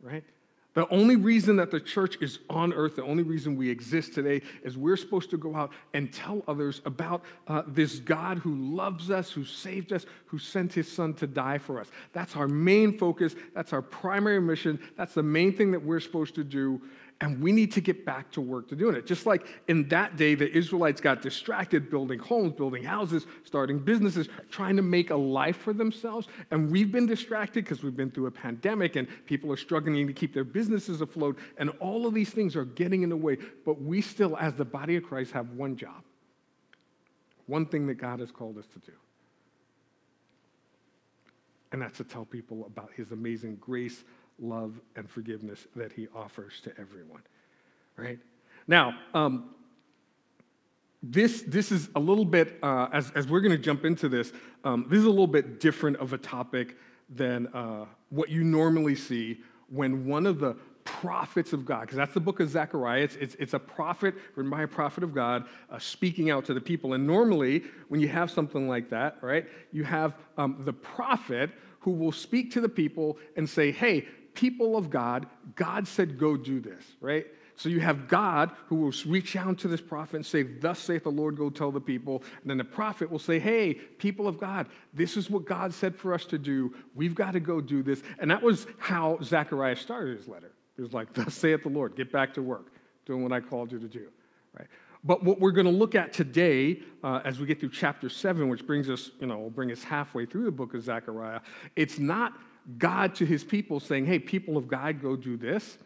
right? 0.00 0.24
The 0.74 0.88
only 0.88 1.14
reason 1.14 1.54
that 1.56 1.70
the 1.70 1.78
church 1.78 2.18
is 2.20 2.40
on 2.50 2.72
earth, 2.72 2.96
the 2.96 3.04
only 3.04 3.22
reason 3.22 3.56
we 3.56 3.70
exist 3.70 4.12
today, 4.12 4.42
is 4.64 4.76
we're 4.76 4.96
supposed 4.96 5.30
to 5.30 5.36
go 5.36 5.54
out 5.54 5.70
and 5.92 6.12
tell 6.12 6.42
others 6.48 6.82
about 6.84 7.22
uh, 7.46 7.62
this 7.68 8.00
God 8.00 8.38
who 8.38 8.56
loves 8.56 9.08
us, 9.08 9.30
who 9.30 9.44
saved 9.44 9.92
us, 9.92 10.04
who 10.26 10.36
sent 10.36 10.72
his 10.72 10.90
son 10.90 11.14
to 11.14 11.28
die 11.28 11.58
for 11.58 11.80
us. 11.80 11.92
That's 12.12 12.34
our 12.34 12.48
main 12.48 12.98
focus. 12.98 13.36
That's 13.54 13.72
our 13.72 13.82
primary 13.82 14.40
mission. 14.40 14.80
That's 14.96 15.14
the 15.14 15.22
main 15.22 15.56
thing 15.56 15.70
that 15.70 15.82
we're 15.82 16.00
supposed 16.00 16.34
to 16.34 16.44
do. 16.44 16.82
And 17.20 17.40
we 17.40 17.52
need 17.52 17.72
to 17.72 17.80
get 17.80 18.04
back 18.04 18.30
to 18.32 18.40
work 18.40 18.68
to 18.68 18.76
doing 18.76 18.96
it. 18.96 19.06
Just 19.06 19.24
like 19.24 19.46
in 19.68 19.88
that 19.88 20.16
day, 20.16 20.34
the 20.34 20.50
Israelites 20.50 21.00
got 21.00 21.22
distracted 21.22 21.88
building 21.88 22.18
homes, 22.18 22.52
building 22.52 22.82
houses, 22.82 23.26
starting 23.44 23.78
businesses, 23.78 24.28
trying 24.50 24.76
to 24.76 24.82
make 24.82 25.10
a 25.10 25.16
life 25.16 25.56
for 25.56 25.72
themselves. 25.72 26.26
And 26.50 26.70
we've 26.70 26.90
been 26.90 27.06
distracted 27.06 27.64
because 27.64 27.82
we've 27.82 27.96
been 27.96 28.10
through 28.10 28.26
a 28.26 28.32
pandemic 28.32 28.96
and 28.96 29.06
people 29.26 29.50
are 29.52 29.56
struggling 29.56 30.06
to 30.06 30.12
keep 30.12 30.34
their 30.34 30.44
businesses 30.44 31.00
afloat. 31.00 31.38
And 31.56 31.70
all 31.78 32.06
of 32.06 32.14
these 32.14 32.30
things 32.30 32.56
are 32.56 32.64
getting 32.64 33.04
in 33.04 33.10
the 33.10 33.16
way. 33.16 33.38
But 33.64 33.80
we 33.80 34.00
still, 34.00 34.36
as 34.36 34.54
the 34.54 34.64
body 34.64 34.96
of 34.96 35.04
Christ, 35.04 35.32
have 35.32 35.50
one 35.50 35.76
job, 35.76 36.02
one 37.46 37.64
thing 37.64 37.86
that 37.86 37.94
God 37.94 38.18
has 38.20 38.32
called 38.32 38.58
us 38.58 38.66
to 38.72 38.80
do. 38.80 38.92
And 41.70 41.80
that's 41.82 41.96
to 41.98 42.04
tell 42.04 42.24
people 42.24 42.66
about 42.66 42.90
his 42.94 43.12
amazing 43.12 43.56
grace, 43.56 44.04
love, 44.38 44.80
and 44.96 45.08
forgiveness 45.08 45.66
that 45.76 45.92
he 45.92 46.08
offers 46.14 46.60
to 46.62 46.72
everyone. 46.78 47.22
Right? 47.96 48.18
Now, 48.66 48.94
um, 49.12 49.50
this, 51.02 51.42
this 51.42 51.70
is 51.70 51.90
a 51.94 52.00
little 52.00 52.24
bit, 52.24 52.58
uh, 52.62 52.88
as, 52.92 53.10
as 53.14 53.28
we're 53.28 53.40
going 53.40 53.52
to 53.52 53.58
jump 53.58 53.84
into 53.84 54.08
this, 54.08 54.32
um, 54.64 54.86
this 54.88 54.98
is 54.98 55.04
a 55.04 55.10
little 55.10 55.26
bit 55.26 55.60
different 55.60 55.98
of 55.98 56.12
a 56.12 56.18
topic 56.18 56.76
than 57.10 57.46
uh, 57.48 57.84
what 58.08 58.30
you 58.30 58.42
normally 58.42 58.94
see 58.94 59.40
when 59.68 60.06
one 60.06 60.26
of 60.26 60.40
the 60.40 60.56
prophets 60.84 61.52
of 61.52 61.64
God, 61.64 61.82
because 61.82 61.96
that's 61.96 62.14
the 62.14 62.20
book 62.20 62.40
of 62.40 62.48
Zechariah. 62.48 63.02
It's, 63.02 63.16
it's, 63.16 63.34
it's, 63.36 63.54
a 63.54 63.58
prophet 63.58 64.14
written 64.34 64.50
by 64.50 64.62
a 64.62 64.68
prophet 64.68 65.02
of 65.02 65.14
God 65.14 65.46
uh, 65.70 65.78
speaking 65.78 66.30
out 66.30 66.44
to 66.46 66.54
the 66.54 66.60
people. 66.60 66.92
And 66.92 67.06
normally, 67.06 67.64
when 67.88 68.00
you 68.00 68.08
have 68.08 68.30
something 68.30 68.68
like 68.68 68.90
that, 68.90 69.16
right, 69.20 69.46
you 69.72 69.84
have 69.84 70.14
um, 70.36 70.62
the 70.64 70.72
prophet 70.72 71.50
who 71.80 71.90
will 71.90 72.12
speak 72.12 72.50
to 72.52 72.60
the 72.60 72.68
people 72.68 73.18
and 73.36 73.48
say, 73.48 73.70
hey, 73.70 74.06
people 74.34 74.76
of 74.76 74.90
God, 74.90 75.26
God 75.54 75.86
said, 75.86 76.18
go 76.18 76.36
do 76.36 76.60
this, 76.60 76.82
right? 77.00 77.26
So 77.56 77.68
you 77.68 77.80
have 77.80 78.08
God 78.08 78.50
who 78.66 78.76
will 78.76 78.92
reach 79.06 79.36
out 79.36 79.58
to 79.58 79.68
this 79.68 79.80
prophet 79.80 80.16
and 80.16 80.26
say, 80.26 80.42
Thus 80.42 80.78
saith 80.78 81.04
the 81.04 81.10
Lord, 81.10 81.36
go 81.36 81.50
tell 81.50 81.70
the 81.70 81.80
people. 81.80 82.22
And 82.42 82.50
then 82.50 82.58
the 82.58 82.64
prophet 82.64 83.10
will 83.10 83.18
say, 83.18 83.38
Hey, 83.38 83.74
people 83.74 84.26
of 84.26 84.38
God, 84.38 84.66
this 84.92 85.16
is 85.16 85.30
what 85.30 85.44
God 85.44 85.72
said 85.72 85.94
for 85.94 86.12
us 86.12 86.24
to 86.26 86.38
do. 86.38 86.74
We've 86.94 87.14
got 87.14 87.32
to 87.32 87.40
go 87.40 87.60
do 87.60 87.82
this. 87.82 88.02
And 88.18 88.30
that 88.30 88.42
was 88.42 88.66
how 88.78 89.18
Zechariah 89.22 89.76
started 89.76 90.18
his 90.18 90.26
letter. 90.26 90.50
It 90.76 90.82
was 90.82 90.92
like, 90.92 91.12
Thus 91.12 91.34
saith 91.34 91.62
the 91.62 91.68
Lord, 91.68 91.94
get 91.96 92.10
back 92.10 92.34
to 92.34 92.42
work, 92.42 92.72
doing 93.06 93.22
what 93.22 93.32
I 93.32 93.40
called 93.40 93.70
you 93.70 93.78
to 93.78 93.88
do. 93.88 94.08
Right? 94.58 94.66
But 95.04 95.22
what 95.22 95.38
we're 95.38 95.52
going 95.52 95.66
to 95.66 95.72
look 95.72 95.94
at 95.94 96.12
today, 96.12 96.80
uh, 97.04 97.20
as 97.24 97.38
we 97.38 97.46
get 97.46 97.60
through 97.60 97.70
chapter 97.70 98.08
seven, 98.08 98.48
which 98.48 98.66
brings 98.66 98.88
us, 98.90 99.10
you 99.20 99.26
know, 99.26 99.38
will 99.38 99.50
bring 99.50 99.70
us 99.70 99.84
halfway 99.84 100.26
through 100.26 100.46
the 100.46 100.50
book 100.50 100.74
of 100.74 100.82
Zechariah, 100.82 101.40
it's 101.76 101.98
not 101.98 102.32
God 102.78 103.14
to 103.16 103.26
his 103.26 103.44
people 103.44 103.80
saying, 103.80 104.06
hey, 104.06 104.18
people 104.18 104.56
of 104.56 104.68
God, 104.68 105.00
go 105.00 105.16
do 105.16 105.36
this. 105.36 105.78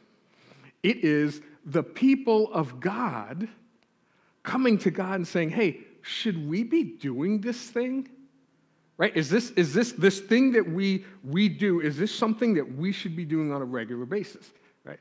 It 0.83 1.05
is 1.05 1.41
the 1.65 1.83
people 1.83 2.53
of 2.53 2.81
God 2.81 3.49
coming 4.43 4.79
to 4.79 4.91
God 4.91 5.17
and 5.17 5.29
saying, 5.29 5.51
hey, 5.51 5.81
should 6.03 6.49
we 6.49 6.63
be 6.63 6.85
doing 6.85 7.41
this 7.41 7.59
thing? 7.59 8.09
Right? 8.97 9.17
Is 9.17 9.29
this, 9.31 9.51
is 9.53 9.75
this, 9.75 9.93
this 9.93 10.21
thing 10.21 10.53
that 10.53 10.69
we, 10.69 11.05
we 11.23 11.49
do, 11.49 11.81
is 11.81 11.97
this 11.97 12.15
something 12.15 12.55
that 12.55 12.77
we 12.77 12.93
should 12.93 13.15
be 13.15 13.25
doing 13.25 13.53
on 13.53 13.63
a 13.63 13.65
regular 13.65 14.07
basis? 14.07 14.51
Right? 14.85 14.99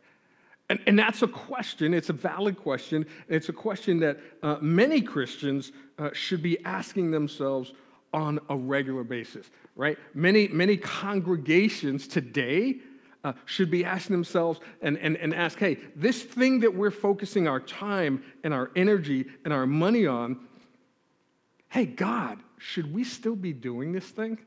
And, 0.70 0.80
and 0.86 1.00
that's 1.00 1.22
a 1.22 1.28
question, 1.28 1.94
it's 1.94 2.10
a 2.10 2.14
valid 2.14 2.58
question, 2.58 3.06
it's 3.30 3.50
a 3.50 3.54
question 3.54 4.00
that 4.02 4.20
uh, 4.44 4.58
many 4.62 5.02
Christians 5.02 5.72
uh, 5.98 6.10
should 6.14 6.44
be 6.44 6.64
asking 6.66 7.12
themselves 7.12 7.74
on 8.14 8.40
a 8.50 8.56
regular 8.56 9.04
basis, 9.04 9.50
right? 9.76 9.98
Many, 10.14 10.48
many 10.48 10.78
congregations 10.78 12.08
today 12.08 12.80
uh, 13.24 13.34
should 13.46 13.70
be 13.70 13.84
asking 13.84 14.16
themselves 14.16 14.60
and, 14.82 14.98
and, 15.00 15.18
and 15.18 15.34
ask, 15.34 15.60
hey, 15.60 15.78
this 15.96 16.24
thing 16.24 16.62
that 16.62 16.74
we're 16.74 16.92
focusing 16.92 17.48
our 17.48 17.60
time 17.60 18.24
and 18.44 18.54
our 18.54 18.72
energy 18.76 19.26
and 19.44 19.54
our 19.54 19.66
money 19.66 20.08
on, 20.08 20.40
hey, 21.70 21.86
God, 21.86 22.40
should 22.58 22.94
we 22.94 23.04
still 23.04 23.36
be 23.36 23.54
doing 23.54 23.92
this 23.92 24.06
thing? 24.06 24.38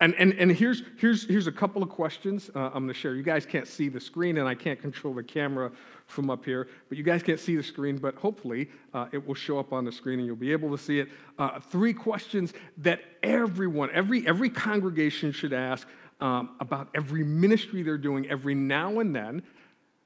And, 0.00 0.14
and, 0.14 0.32
and 0.34 0.50
here's, 0.50 0.82
here's, 0.98 1.28
here's 1.28 1.46
a 1.46 1.52
couple 1.52 1.82
of 1.82 1.90
questions 1.90 2.50
uh, 2.54 2.68
I'm 2.68 2.84
going 2.84 2.88
to 2.88 2.94
share. 2.94 3.14
You 3.14 3.22
guys 3.22 3.44
can't 3.44 3.68
see 3.68 3.90
the 3.90 4.00
screen, 4.00 4.38
and 4.38 4.48
I 4.48 4.54
can't 4.54 4.80
control 4.80 5.12
the 5.12 5.22
camera 5.22 5.70
from 6.06 6.30
up 6.30 6.44
here, 6.44 6.68
but 6.88 6.96
you 6.96 7.04
guys 7.04 7.22
can't 7.22 7.38
see 7.38 7.54
the 7.54 7.62
screen, 7.62 7.98
but 7.98 8.14
hopefully 8.14 8.68
uh, 8.94 9.06
it 9.12 9.24
will 9.24 9.34
show 9.34 9.58
up 9.58 9.72
on 9.72 9.84
the 9.84 9.92
screen 9.92 10.18
and 10.18 10.26
you'll 10.26 10.36
be 10.36 10.52
able 10.52 10.70
to 10.76 10.82
see 10.82 11.00
it. 11.00 11.08
Uh, 11.38 11.60
three 11.60 11.92
questions 11.92 12.52
that 12.78 13.00
everyone, 13.22 13.90
every, 13.92 14.26
every 14.26 14.50
congregation 14.50 15.32
should 15.32 15.52
ask 15.52 15.86
um, 16.20 16.56
about 16.60 16.88
every 16.94 17.22
ministry 17.22 17.82
they're 17.82 17.98
doing 17.98 18.28
every 18.28 18.54
now 18.54 19.00
and 19.00 19.14
then. 19.14 19.42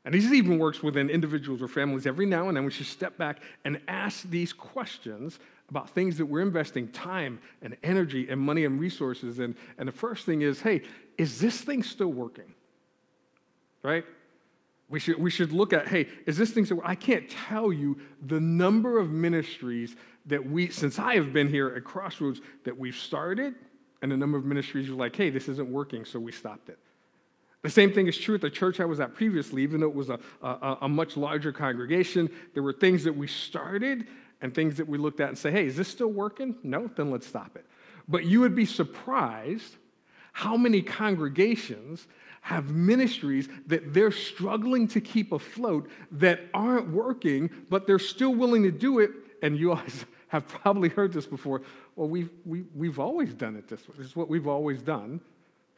And 0.04 0.14
this 0.14 0.24
even 0.24 0.58
works 0.58 0.82
within 0.82 1.08
individuals 1.08 1.62
or 1.62 1.68
families. 1.68 2.06
Every 2.06 2.26
now 2.26 2.48
and 2.48 2.56
then, 2.56 2.64
we 2.64 2.70
should 2.70 2.86
step 2.86 3.16
back 3.16 3.40
and 3.64 3.80
ask 3.88 4.28
these 4.28 4.52
questions 4.52 5.38
about 5.70 5.90
things 5.90 6.18
that 6.18 6.26
we're 6.26 6.42
investing 6.42 6.88
time 6.88 7.40
and 7.62 7.76
energy 7.82 8.28
and 8.28 8.40
money 8.40 8.64
and 8.64 8.78
resources 8.78 9.38
in. 9.38 9.56
And 9.78 9.88
the 9.88 9.92
first 9.92 10.26
thing 10.26 10.42
is 10.42 10.60
hey, 10.60 10.82
is 11.18 11.40
this 11.40 11.60
thing 11.60 11.82
still 11.82 12.12
working? 12.12 12.52
Right? 13.82 14.04
We 14.88 15.00
should, 15.00 15.18
we 15.18 15.30
should 15.30 15.52
look 15.52 15.72
at 15.72 15.88
hey, 15.88 16.08
is 16.26 16.36
this 16.36 16.50
thing 16.50 16.64
still 16.64 16.82
I 16.84 16.94
can't 16.94 17.28
tell 17.28 17.72
you 17.72 17.98
the 18.26 18.40
number 18.40 18.98
of 18.98 19.10
ministries 19.10 19.96
that 20.26 20.44
we, 20.44 20.70
since 20.70 20.98
I 20.98 21.14
have 21.14 21.32
been 21.32 21.48
here 21.48 21.68
at 21.74 21.84
Crossroads, 21.84 22.40
that 22.64 22.76
we've 22.76 22.96
started, 22.96 23.54
and 24.02 24.10
the 24.10 24.16
number 24.16 24.38
of 24.38 24.44
ministries 24.44 24.88
are 24.88 24.94
like, 24.94 25.14
hey, 25.14 25.30
this 25.30 25.48
isn't 25.48 25.70
working, 25.70 26.04
so 26.04 26.18
we 26.18 26.32
stopped 26.32 26.68
it. 26.68 26.78
The 27.62 27.70
same 27.70 27.92
thing 27.92 28.06
is 28.06 28.18
true 28.18 28.34
at 28.34 28.42
the 28.42 28.50
church 28.50 28.78
I 28.78 28.84
was 28.84 29.00
at 29.00 29.14
previously, 29.14 29.62
even 29.62 29.80
though 29.80 29.88
it 29.88 29.94
was 29.94 30.10
a, 30.10 30.18
a, 30.42 30.78
a 30.82 30.88
much 30.88 31.16
larger 31.16 31.50
congregation. 31.50 32.28
There 32.52 32.62
were 32.62 32.74
things 32.74 33.04
that 33.04 33.16
we 33.16 33.26
started 33.26 34.06
and 34.40 34.54
things 34.54 34.76
that 34.76 34.88
we 34.88 34.98
looked 34.98 35.20
at 35.20 35.28
and 35.28 35.38
say, 35.38 35.50
hey, 35.50 35.66
is 35.66 35.76
this 35.76 35.88
still 35.88 36.08
working? 36.08 36.56
No, 36.62 36.90
then 36.96 37.10
let's 37.10 37.26
stop 37.26 37.56
it. 37.56 37.64
But 38.08 38.24
you 38.24 38.40
would 38.40 38.54
be 38.54 38.66
surprised 38.66 39.76
how 40.32 40.56
many 40.56 40.82
congregations 40.82 42.06
have 42.42 42.70
ministries 42.70 43.48
that 43.66 43.94
they're 43.94 44.10
struggling 44.10 44.86
to 44.88 45.00
keep 45.00 45.32
afloat 45.32 45.88
that 46.10 46.40
aren't 46.52 46.90
working, 46.90 47.48
but 47.70 47.86
they're 47.86 47.98
still 47.98 48.34
willing 48.34 48.62
to 48.64 48.70
do 48.70 48.98
it. 48.98 49.10
And 49.40 49.58
you 49.58 49.74
guys 49.74 50.04
have 50.28 50.46
probably 50.46 50.90
heard 50.90 51.12
this 51.12 51.26
before. 51.26 51.62
Well, 51.96 52.08
we've, 52.08 52.30
we, 52.44 52.64
we've 52.74 52.98
always 52.98 53.32
done 53.32 53.56
it 53.56 53.68
this 53.68 53.88
way. 53.88 53.94
This 53.96 54.08
is 54.08 54.16
what 54.16 54.28
we've 54.28 54.46
always 54.46 54.82
done. 54.82 55.20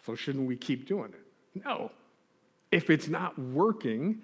So 0.04 0.14
shouldn't 0.14 0.46
we 0.46 0.56
keep 0.56 0.88
doing 0.88 1.12
it? 1.12 1.64
No. 1.64 1.92
If 2.72 2.90
it's 2.90 3.08
not 3.08 3.38
working, 3.38 4.22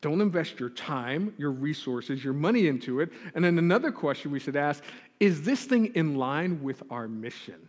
don't 0.00 0.20
invest 0.20 0.60
your 0.60 0.70
time, 0.70 1.34
your 1.38 1.50
resources, 1.50 2.22
your 2.22 2.32
money 2.32 2.68
into 2.68 3.00
it. 3.00 3.10
And 3.34 3.44
then 3.44 3.58
another 3.58 3.90
question 3.90 4.30
we 4.30 4.38
should 4.38 4.56
ask 4.56 4.82
is 5.18 5.42
this 5.42 5.64
thing 5.64 5.86
in 5.96 6.16
line 6.16 6.62
with 6.62 6.82
our 6.90 7.08
mission? 7.08 7.68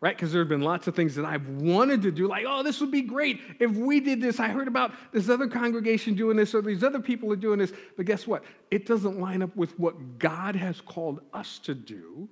Right? 0.00 0.16
Because 0.16 0.32
there 0.32 0.40
have 0.40 0.48
been 0.48 0.62
lots 0.62 0.86
of 0.86 0.96
things 0.96 1.14
that 1.16 1.26
I've 1.26 1.46
wanted 1.46 2.00
to 2.02 2.10
do, 2.10 2.26
like, 2.26 2.46
oh, 2.48 2.62
this 2.62 2.80
would 2.80 2.90
be 2.90 3.02
great 3.02 3.38
if 3.58 3.70
we 3.72 4.00
did 4.00 4.22
this. 4.22 4.40
I 4.40 4.48
heard 4.48 4.66
about 4.66 4.92
this 5.12 5.28
other 5.28 5.46
congregation 5.46 6.14
doing 6.14 6.38
this, 6.38 6.54
or 6.54 6.62
these 6.62 6.82
other 6.82 7.00
people 7.00 7.30
are 7.30 7.36
doing 7.36 7.58
this. 7.58 7.74
But 7.98 8.06
guess 8.06 8.26
what? 8.26 8.42
It 8.70 8.86
doesn't 8.86 9.20
line 9.20 9.42
up 9.42 9.54
with 9.54 9.78
what 9.78 10.18
God 10.18 10.56
has 10.56 10.80
called 10.80 11.20
us 11.34 11.58
to 11.64 11.74
do. 11.74 12.30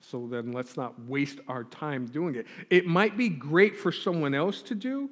So 0.00 0.26
then 0.26 0.50
let's 0.50 0.76
not 0.76 0.98
waste 1.06 1.38
our 1.46 1.62
time 1.62 2.06
doing 2.06 2.34
it. 2.34 2.46
It 2.68 2.86
might 2.86 3.16
be 3.16 3.28
great 3.28 3.76
for 3.76 3.92
someone 3.92 4.34
else 4.34 4.62
to 4.62 4.74
do, 4.74 5.08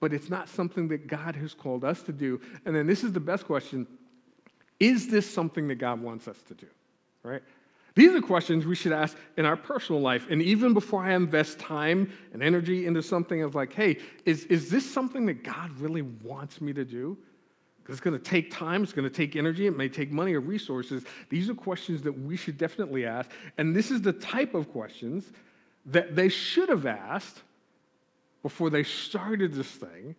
but 0.00 0.12
it's 0.12 0.30
not 0.30 0.48
something 0.48 0.88
that 0.88 1.06
God 1.06 1.36
has 1.36 1.54
called 1.54 1.84
us 1.84 2.02
to 2.04 2.12
do. 2.12 2.40
And 2.64 2.74
then 2.74 2.86
this 2.86 3.04
is 3.04 3.12
the 3.12 3.20
best 3.20 3.44
question 3.44 3.86
Is 4.80 5.08
this 5.08 5.30
something 5.30 5.68
that 5.68 5.76
God 5.76 6.00
wants 6.00 6.26
us 6.26 6.40
to 6.48 6.54
do? 6.54 6.66
Right? 7.22 7.42
These 7.94 8.12
are 8.12 8.22
questions 8.22 8.66
we 8.66 8.76
should 8.76 8.92
ask 8.92 9.16
in 9.36 9.44
our 9.44 9.56
personal 9.56 10.00
life. 10.00 10.26
And 10.30 10.40
even 10.40 10.72
before 10.72 11.02
I 11.02 11.14
invest 11.14 11.58
time 11.58 12.10
and 12.32 12.42
energy 12.42 12.86
into 12.86 13.02
something, 13.02 13.42
of 13.42 13.54
like, 13.54 13.72
hey, 13.72 13.98
is, 14.24 14.44
is 14.44 14.70
this 14.70 14.88
something 14.88 15.26
that 15.26 15.42
God 15.42 15.70
really 15.78 16.02
wants 16.02 16.60
me 16.60 16.72
to 16.72 16.84
do? 16.84 17.18
Because 17.78 17.94
it's 17.94 18.04
going 18.04 18.16
to 18.16 18.24
take 18.24 18.52
time, 18.52 18.84
it's 18.84 18.92
going 18.92 19.08
to 19.08 19.14
take 19.14 19.34
energy, 19.34 19.66
it 19.66 19.76
may 19.76 19.88
take 19.88 20.12
money 20.12 20.34
or 20.34 20.40
resources. 20.40 21.04
These 21.28 21.50
are 21.50 21.54
questions 21.54 22.02
that 22.02 22.12
we 22.12 22.36
should 22.36 22.56
definitely 22.56 23.04
ask. 23.04 23.30
And 23.58 23.74
this 23.74 23.90
is 23.90 24.00
the 24.00 24.12
type 24.12 24.54
of 24.54 24.70
questions 24.70 25.32
that 25.86 26.14
they 26.14 26.28
should 26.28 26.68
have 26.68 26.86
asked 26.86 27.42
before 28.42 28.70
they 28.70 28.82
started 28.82 29.54
this 29.54 29.68
thing. 29.68 30.14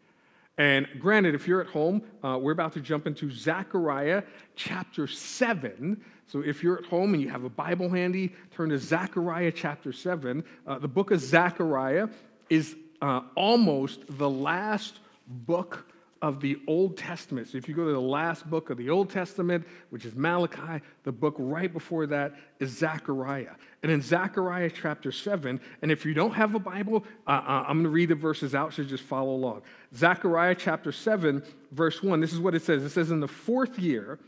And 0.58 0.88
granted, 1.00 1.34
if 1.34 1.48
you're 1.48 1.62
at 1.62 1.68
home, 1.68 2.04
uh, 2.24 2.38
we're 2.40 2.52
about 2.52 2.74
to 2.74 2.82
jump 2.82 3.08
into 3.08 3.32
Zechariah 3.32 4.24
chapter 4.56 5.08
7. 5.08 6.00
So 6.28 6.42
if 6.42 6.62
you're 6.62 6.78
at 6.78 6.86
home 6.86 7.14
and 7.14 7.24
you 7.24 7.30
have 7.30 7.44
a 7.44 7.50
Bible 7.50 7.90
handy, 7.90 8.34
turn 8.52 8.70
to 8.70 8.78
Zechariah 8.78 9.52
chapter 9.52 9.92
7. 9.92 10.44
Uh, 10.68 10.80
the 10.80 10.88
book 10.88 11.12
of 11.12 11.20
Zechariah 11.20 12.10
is 12.50 12.76
uh, 13.02 13.22
almost 13.36 14.02
the 14.18 14.30
last 14.30 15.00
book 15.28 15.91
of 16.22 16.40
the 16.40 16.58
Old 16.68 16.98
Testament. 16.98 17.48
So 17.48 17.58
if 17.58 17.68
you 17.68 17.74
go 17.74 17.86
to 17.86 17.92
the 17.92 18.00
last 18.00 18.48
book 18.48 18.70
of 18.70 18.78
the 18.78 18.90
Old 18.90 19.10
Testament, 19.10 19.66
which 19.90 20.06
is 20.06 20.16
Malachi, 20.16 20.84
the 21.04 21.12
book 21.12 21.36
right 21.40 21.72
before 21.72 22.06
that 22.08 22.36
is 22.60 22.78
Zechariah. 22.78 23.56
And 23.82 23.92
in 23.92 24.02
Zechariah 24.02 24.70
chapter 24.70 25.12
7, 25.12 25.60
and 25.82 25.92
if 25.92 26.06
you 26.06 26.14
don't 26.14 26.34
have 26.34 26.54
a 26.54 26.60
Bible, 26.60 27.04
uh, 27.26 27.32
uh, 27.32 27.66
I'm 27.68 27.78
going 27.78 27.84
to 27.86 27.90
read 27.90 28.10
the 28.10 28.16
verses 28.16 28.54
out, 28.54 28.74
so 28.74 28.84
just 28.84 29.04
follow 29.04 29.32
along. 29.32 29.64
Zechariah 29.96 30.56
chapter 30.56 30.92
7, 30.92 31.42
verse 31.72 32.04
1, 32.04 32.20
this 32.20 32.34
is 32.34 32.40
what 32.40 32.54
it 32.54 32.62
says. 32.62 32.84
It 32.84 32.90
says, 32.90 33.10
In 33.10 33.20
the 33.20 33.28
fourth 33.28 33.80
year 33.80 34.20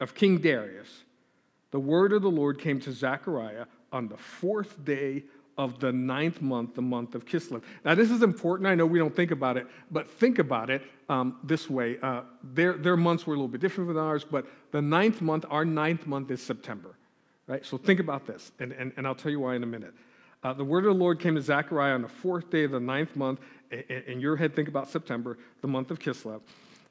of 0.00 0.14
King 0.14 0.38
Darius, 0.38 1.04
the 1.70 1.80
word 1.80 2.14
of 2.14 2.22
the 2.22 2.30
Lord 2.30 2.58
came 2.58 2.80
to 2.80 2.92
Zechariah 2.92 3.66
on 3.92 4.08
the 4.08 4.16
fourth 4.16 4.82
day 4.84 5.24
of 5.58 5.78
the 5.80 5.92
ninth 5.92 6.40
month, 6.40 6.74
the 6.74 6.82
month 6.82 7.14
of 7.14 7.24
Kislev. 7.26 7.62
Now, 7.84 7.94
this 7.94 8.10
is 8.10 8.22
important. 8.22 8.66
I 8.66 8.74
know 8.74 8.86
we 8.86 8.98
don't 8.98 9.14
think 9.14 9.30
about 9.30 9.56
it, 9.56 9.66
but 9.90 10.08
think 10.08 10.38
about 10.38 10.70
it 10.70 10.82
um, 11.08 11.38
this 11.44 11.68
way. 11.68 11.98
Uh, 12.02 12.22
their, 12.42 12.74
their 12.74 12.96
months 12.96 13.26
were 13.26 13.34
a 13.34 13.36
little 13.36 13.48
bit 13.48 13.60
different 13.60 13.88
than 13.88 13.98
ours, 13.98 14.24
but 14.24 14.46
the 14.72 14.80
ninth 14.80 15.20
month, 15.20 15.44
our 15.50 15.64
ninth 15.64 16.06
month 16.06 16.30
is 16.30 16.42
September, 16.42 16.96
right? 17.46 17.64
So 17.64 17.76
think 17.76 18.00
about 18.00 18.26
this, 18.26 18.52
and, 18.58 18.72
and, 18.72 18.92
and 18.96 19.06
I'll 19.06 19.14
tell 19.14 19.30
you 19.30 19.40
why 19.40 19.54
in 19.54 19.62
a 19.62 19.66
minute. 19.66 19.94
Uh, 20.42 20.54
the 20.54 20.64
word 20.64 20.86
of 20.86 20.94
the 20.94 20.98
Lord 20.98 21.20
came 21.20 21.34
to 21.34 21.42
Zechariah 21.42 21.94
on 21.94 22.02
the 22.02 22.08
fourth 22.08 22.50
day 22.50 22.64
of 22.64 22.70
the 22.70 22.80
ninth 22.80 23.14
month. 23.14 23.40
In 24.06 24.20
your 24.20 24.36
head, 24.36 24.56
think 24.56 24.68
about 24.68 24.88
September, 24.88 25.38
the 25.60 25.68
month 25.68 25.90
of 25.90 25.98
Kislev. 25.98 26.40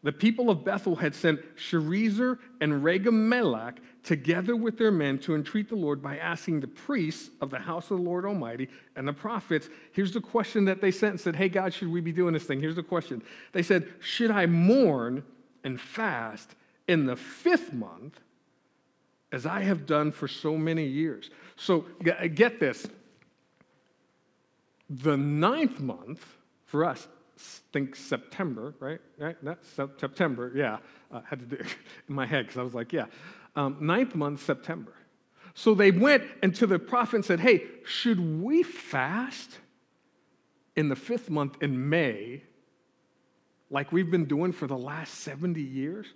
The 0.02 0.12
people 0.14 0.50
of 0.50 0.64
Bethel 0.64 0.96
had 0.96 1.14
sent 1.14 1.42
Sharezer 1.58 2.40
and 2.62 2.84
Regem 2.84 3.76
together 4.02 4.56
with 4.56 4.78
their 4.78 4.92
men 4.92 5.20
to 5.20 5.36
entreat 5.36 5.68
the 5.68 5.76
Lord 5.76 6.02
by 6.02 6.18
asking 6.18 6.62
the 6.62 6.68
priests 6.68 7.30
of 7.42 7.50
the 7.50 7.60
house 7.60 7.92
of 7.92 7.98
the 7.98 8.04
Lord 8.04 8.26
Almighty 8.26 8.70
and 8.96 9.06
the 9.06 9.14
prophets. 9.14 9.68
Here's 9.92 10.14
the 10.14 10.22
question 10.22 10.66
that 10.66 10.80
they 10.80 10.92
sent 10.92 11.12
and 11.12 11.20
said, 11.20 11.36
Hey, 11.36 11.50
God, 11.50 11.74
should 11.74 11.90
we 11.90 12.00
be 12.00 12.14
doing 12.14 12.34
this 12.34 12.46
thing? 12.46 12.62
Here's 12.62 12.78
the 12.78 12.84
question. 12.84 13.22
They 13.52 13.62
said, 13.62 13.90
Should 14.00 14.32
I 14.32 14.46
mourn 14.46 15.24
and 15.66 15.80
fast 15.80 16.56
in 16.88 17.06
the 17.06 17.18
fifth 17.18 17.74
month 17.74 18.22
as 19.34 19.46
I 19.46 19.62
have 19.62 19.86
done 19.86 20.14
for 20.14 20.30
so 20.30 20.58
many 20.58 20.86
years? 20.86 21.30
So 21.58 21.86
get 22.02 22.62
this. 22.62 22.88
The 24.90 25.18
ninth 25.18 25.82
month 25.82 26.26
for 26.66 26.86
us 26.86 27.06
think 27.72 27.96
September, 27.96 28.74
right? 28.80 29.00
Right? 29.18 29.38
September, 29.98 30.52
yeah. 30.56 30.78
Uh, 31.12 31.22
had 31.22 31.40
to 31.40 31.46
do 31.46 31.58
in 32.10 32.16
my 32.16 32.26
head 32.26 32.46
because 32.46 32.60
I 32.60 32.64
was 32.64 32.74
like, 32.74 32.94
yeah. 32.94 33.06
Um, 33.56 33.78
ninth 33.80 34.16
month, 34.16 34.44
September. 34.44 34.94
So 35.54 35.74
they 35.74 35.92
went 35.92 36.24
and 36.42 36.56
to 36.56 36.68
the 36.68 36.80
prophet 36.80 37.16
and 37.18 37.26
said, 37.26 37.40
hey, 37.40 37.64
should 37.86 38.42
we 38.42 38.64
fast 38.64 39.58
in 40.76 40.90
the 40.90 40.96
fifth 40.96 41.30
month 41.30 41.62
in 41.62 41.90
May 41.90 42.44
like 43.70 43.92
we've 43.92 44.10
been 44.10 44.26
doing 44.26 44.52
for 44.52 44.68
the 44.68 44.78
last 44.78 45.16
70 45.16 45.62
years? 45.62 46.08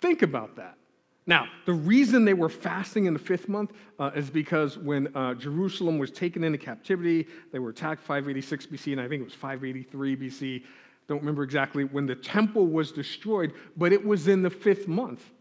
Think 0.00 0.22
about 0.22 0.56
that. 0.56 0.78
Now, 1.26 1.48
the 1.64 1.72
reason 1.72 2.24
they 2.24 2.34
were 2.34 2.48
fasting 2.48 3.06
in 3.06 3.12
the 3.12 3.18
fifth 3.18 3.48
month 3.48 3.72
uh, 3.98 4.12
is 4.14 4.30
because 4.30 4.78
when 4.78 5.14
uh, 5.16 5.34
Jerusalem 5.34 5.98
was 5.98 6.12
taken 6.12 6.44
into 6.44 6.58
captivity, 6.58 7.26
they 7.50 7.58
were 7.58 7.70
attacked 7.70 8.00
586 8.02 8.66
BC, 8.66 8.92
and 8.92 9.00
I 9.00 9.08
think 9.08 9.22
it 9.22 9.24
was 9.24 9.34
583 9.34 10.16
BC. 10.16 10.62
Don't 11.08 11.18
remember 11.18 11.42
exactly 11.42 11.82
when 11.82 12.06
the 12.06 12.14
temple 12.14 12.66
was 12.66 12.92
destroyed, 12.92 13.54
but 13.76 13.92
it 13.92 14.04
was 14.04 14.28
in 14.28 14.42
the 14.42 14.50
fifth 14.50 14.86
month. 14.86 15.32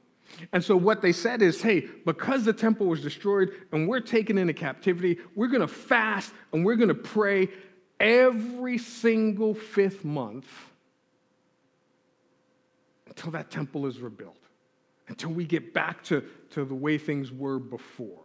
And 0.51 0.63
so 0.63 0.75
what 0.75 1.03
they 1.03 1.11
said 1.11 1.43
is, 1.43 1.61
hey, 1.61 1.81
because 2.03 2.45
the 2.45 2.53
temple 2.53 2.87
was 2.87 3.01
destroyed 3.01 3.51
and 3.71 3.87
we're 3.87 3.99
taken 3.99 4.39
into 4.39 4.53
captivity, 4.53 5.19
we're 5.35 5.47
going 5.47 5.61
to 5.61 5.67
fast 5.67 6.33
and 6.51 6.65
we're 6.65 6.75
going 6.75 6.89
to 6.89 6.95
pray 6.95 7.49
every 7.99 8.79
single 8.79 9.53
fifth 9.53 10.03
month 10.03 10.47
until 13.07 13.31
that 13.31 13.51
temple 13.51 13.85
is 13.85 13.99
rebuilt 13.99 14.44
until 15.07 15.31
we 15.31 15.45
get 15.45 15.73
back 15.73 16.03
to, 16.05 16.23
to 16.51 16.65
the 16.65 16.75
way 16.75 16.97
things 16.97 17.31
were 17.31 17.59
before. 17.59 18.21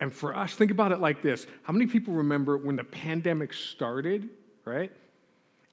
And 0.00 0.12
for 0.12 0.36
us, 0.36 0.54
think 0.54 0.70
about 0.70 0.92
it 0.92 1.00
like 1.00 1.22
this 1.22 1.46
How 1.62 1.72
many 1.72 1.86
people 1.86 2.14
remember 2.14 2.56
when 2.58 2.76
the 2.76 2.84
pandemic 2.84 3.52
started, 3.52 4.28
right? 4.64 4.92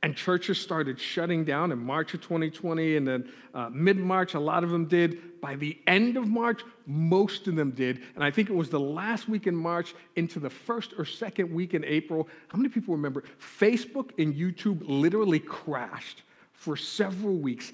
And 0.04 0.16
churches 0.16 0.60
started 0.60 1.00
shutting 1.00 1.46
down 1.46 1.72
in 1.72 1.78
March 1.78 2.16
of 2.16 2.22
2020, 2.22 2.96
and 2.96 3.08
then 3.08 3.32
uh, 3.54 3.70
mid 3.72 3.98
March, 3.98 4.34
a 4.34 4.40
lot 4.40 4.64
of 4.64 4.72
them 4.72 4.86
did. 4.86 5.40
By 5.42 5.56
the 5.56 5.78
end 5.86 6.18
of 6.18 6.28
March, 6.28 6.62
most 6.88 7.48
of 7.48 7.56
them 7.56 7.70
did. 7.72 8.02
And 8.16 8.24
I 8.24 8.32
think 8.32 8.50
it 8.50 8.56
was 8.56 8.70
the 8.70 8.80
last 8.80 9.30
week 9.30 9.46
in 9.46 9.56
March 9.56 9.94
into 10.16 10.40
the 10.40 10.50
first 10.50 10.94
or 10.98 11.06
second 11.06 11.54
week 11.54 11.76
in 11.76 11.86
April. 11.86 12.28
How 12.48 12.58
many 12.58 12.70
people 12.70 12.96
remember? 12.96 13.24
Facebook 13.60 14.10
and 14.18 14.34
YouTube 14.34 14.82
literally 14.86 15.40
crashed 15.40 16.24
for 16.52 16.76
several 16.76 17.38
weeks 17.38 17.72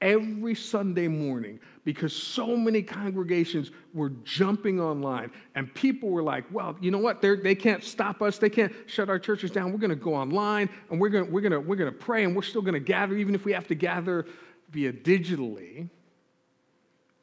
every 0.00 0.54
Sunday 0.54 1.08
morning 1.08 1.60
because 1.84 2.14
so 2.14 2.56
many 2.56 2.82
congregations 2.82 3.70
were 3.92 4.10
jumping 4.24 4.80
online 4.80 5.30
and 5.54 5.72
people 5.74 6.10
were 6.10 6.22
like, 6.22 6.44
well, 6.50 6.76
you 6.80 6.90
know 6.90 6.98
what? 6.98 7.20
They're, 7.20 7.36
they 7.36 7.54
can 7.54 7.72
not 7.72 7.84
stop 7.84 8.22
us. 8.22 8.38
They 8.38 8.50
can't 8.50 8.72
shut 8.86 9.08
our 9.08 9.18
churches 9.18 9.50
down. 9.50 9.72
We're 9.72 9.78
going 9.78 9.90
to 9.90 9.96
go 9.96 10.14
online 10.14 10.70
and 10.90 11.00
we're 11.00 11.08
going 11.08 11.30
we're 11.30 11.48
to 11.48 11.58
we're 11.58 11.76
going 11.76 11.92
to 11.92 11.98
pray 11.98 12.24
and 12.24 12.34
we're 12.34 12.42
still 12.42 12.62
going 12.62 12.74
to 12.74 12.80
gather, 12.80 13.16
even 13.16 13.34
if 13.34 13.44
we 13.44 13.52
have 13.52 13.66
to 13.68 13.74
gather 13.74 14.26
via 14.70 14.92
digitally. 14.92 15.88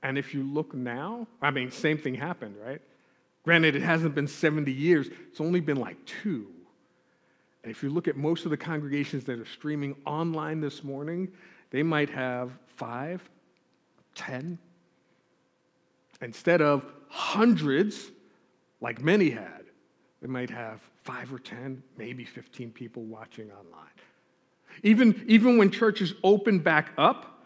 And 0.03 0.17
if 0.17 0.33
you 0.33 0.43
look 0.43 0.73
now, 0.73 1.27
I 1.41 1.51
mean, 1.51 1.71
same 1.71 1.97
thing 1.97 2.15
happened, 2.15 2.55
right? 2.63 2.81
Granted, 3.43 3.75
it 3.75 3.81
hasn't 3.81 4.13
been 4.13 4.27
70 4.27 4.71
years, 4.71 5.07
it's 5.29 5.41
only 5.41 5.59
been 5.59 5.77
like 5.77 5.97
two. 6.05 6.47
And 7.63 7.71
if 7.71 7.83
you 7.83 7.89
look 7.89 8.07
at 8.07 8.15
most 8.15 8.45
of 8.45 8.51
the 8.51 8.57
congregations 8.57 9.25
that 9.25 9.39
are 9.39 9.45
streaming 9.45 9.95
online 10.05 10.61
this 10.61 10.83
morning, 10.83 11.29
they 11.69 11.83
might 11.83 12.09
have 12.09 12.51
five, 12.77 13.27
ten, 14.15 14.57
instead 16.21 16.61
of 16.61 16.85
hundreds 17.09 18.11
like 18.81 19.01
many 19.01 19.29
had, 19.29 19.65
they 20.21 20.27
might 20.27 20.49
have 20.49 20.81
five 21.03 21.31
or 21.31 21.39
10, 21.39 21.81
maybe 21.97 22.23
15 22.25 22.71
people 22.71 23.03
watching 23.03 23.51
online. 23.51 23.85
Even, 24.83 25.23
even 25.27 25.57
when 25.57 25.71
churches 25.71 26.13
open 26.23 26.59
back 26.59 26.91
up, 26.97 27.37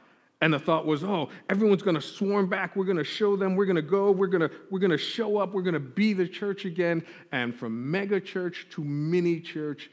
and 0.42 0.52
the 0.52 0.60
thought 0.60 0.88
was, 0.88 1.04
oh, 1.04 1.30
everyone's 1.52 1.84
going 1.84 1.96
to 1.96 2.02
swarm 2.02 2.50
back. 2.50 2.76
We're 2.76 2.86
going 2.86 2.98
to 2.98 3.04
show 3.04 3.36
them. 3.36 3.56
We're 3.56 3.66
going 3.66 3.76
to 3.76 3.84
go. 3.84 4.10
We're 4.10 4.26
going 4.26 4.42
to, 4.42 4.50
we're 4.72 4.80
going 4.80 4.92
to 4.92 4.98
show 4.98 5.38
up. 5.38 5.54
We're 5.54 5.62
going 5.62 5.76
to 5.76 5.80
be 5.80 6.14
the 6.14 6.28
church 6.28 6.66
again. 6.66 7.06
And 7.32 7.56
from 7.56 7.92
mega 7.92 8.20
church 8.20 8.66
to 8.72 8.84
mini 8.84 9.40
church, 9.40 9.92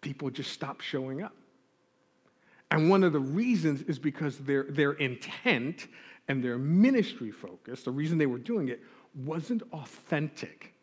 people 0.00 0.30
just 0.30 0.52
stopped 0.52 0.84
showing 0.84 1.20
up. 1.20 1.34
And 2.70 2.90
one 2.90 3.02
of 3.02 3.12
the 3.12 3.20
reasons 3.20 3.82
is 3.82 3.98
because 3.98 4.38
their, 4.38 4.64
their 4.64 4.92
intent 4.92 5.86
and 6.28 6.44
their 6.44 6.58
ministry 6.58 7.30
focus, 7.30 7.82
the 7.82 7.90
reason 7.90 8.18
they 8.18 8.26
were 8.26 8.38
doing 8.38 8.68
it, 8.68 8.82
wasn't 9.14 9.62
authentic. 9.72 10.74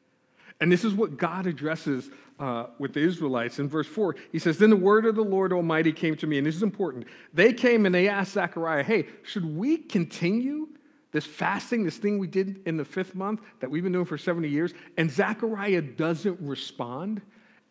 And 0.59 0.71
this 0.71 0.83
is 0.83 0.93
what 0.93 1.17
God 1.17 1.47
addresses 1.47 2.09
uh, 2.39 2.67
with 2.79 2.93
the 2.93 3.01
Israelites 3.01 3.59
in 3.59 3.69
verse 3.69 3.87
4. 3.87 4.15
He 4.31 4.39
says, 4.39 4.57
Then 4.57 4.69
the 4.69 4.75
word 4.75 5.05
of 5.05 5.15
the 5.15 5.23
Lord 5.23 5.53
Almighty 5.53 5.91
came 5.91 6.15
to 6.17 6.27
me, 6.27 6.37
and 6.37 6.47
this 6.47 6.55
is 6.55 6.63
important. 6.63 7.05
They 7.33 7.53
came 7.53 7.85
and 7.85 7.93
they 7.93 8.07
asked 8.07 8.33
Zechariah, 8.33 8.83
Hey, 8.83 9.07
should 9.23 9.45
we 9.45 9.77
continue 9.77 10.69
this 11.11 11.25
fasting, 11.25 11.83
this 11.83 11.97
thing 11.97 12.17
we 12.17 12.27
did 12.27 12.61
in 12.65 12.77
the 12.77 12.85
fifth 12.85 13.15
month 13.15 13.41
that 13.59 13.69
we've 13.69 13.83
been 13.83 13.93
doing 13.93 14.05
for 14.05 14.17
70 14.17 14.47
years? 14.49 14.73
And 14.97 15.09
Zechariah 15.11 15.81
doesn't 15.81 16.39
respond 16.41 17.21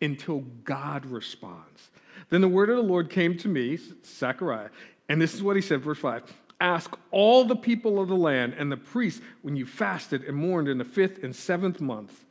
until 0.01 0.41
God 0.63 1.05
responds. 1.05 1.89
Then 2.29 2.41
the 2.41 2.47
word 2.47 2.69
of 2.69 2.77
the 2.77 2.83
Lord 2.83 3.09
came 3.09 3.37
to 3.37 3.47
me, 3.47 3.77
Zechariah, 4.05 4.69
and 5.09 5.21
this 5.21 5.33
is 5.33 5.43
what 5.43 5.55
he 5.55 5.61
said, 5.61 5.81
verse 5.81 5.99
5 5.99 6.23
Ask 6.59 6.97
all 7.11 7.45
the 7.45 7.55
people 7.55 7.99
of 7.99 8.07
the 8.07 8.15
land 8.15 8.55
and 8.57 8.71
the 8.71 8.77
priests 8.77 9.21
when 9.41 9.55
you 9.55 9.65
fasted 9.65 10.23
and 10.23 10.35
mourned 10.37 10.67
in 10.67 10.77
the 10.77 10.85
fifth 10.85 11.23
and 11.23 11.35
seventh 11.35 11.81
month 11.81 12.25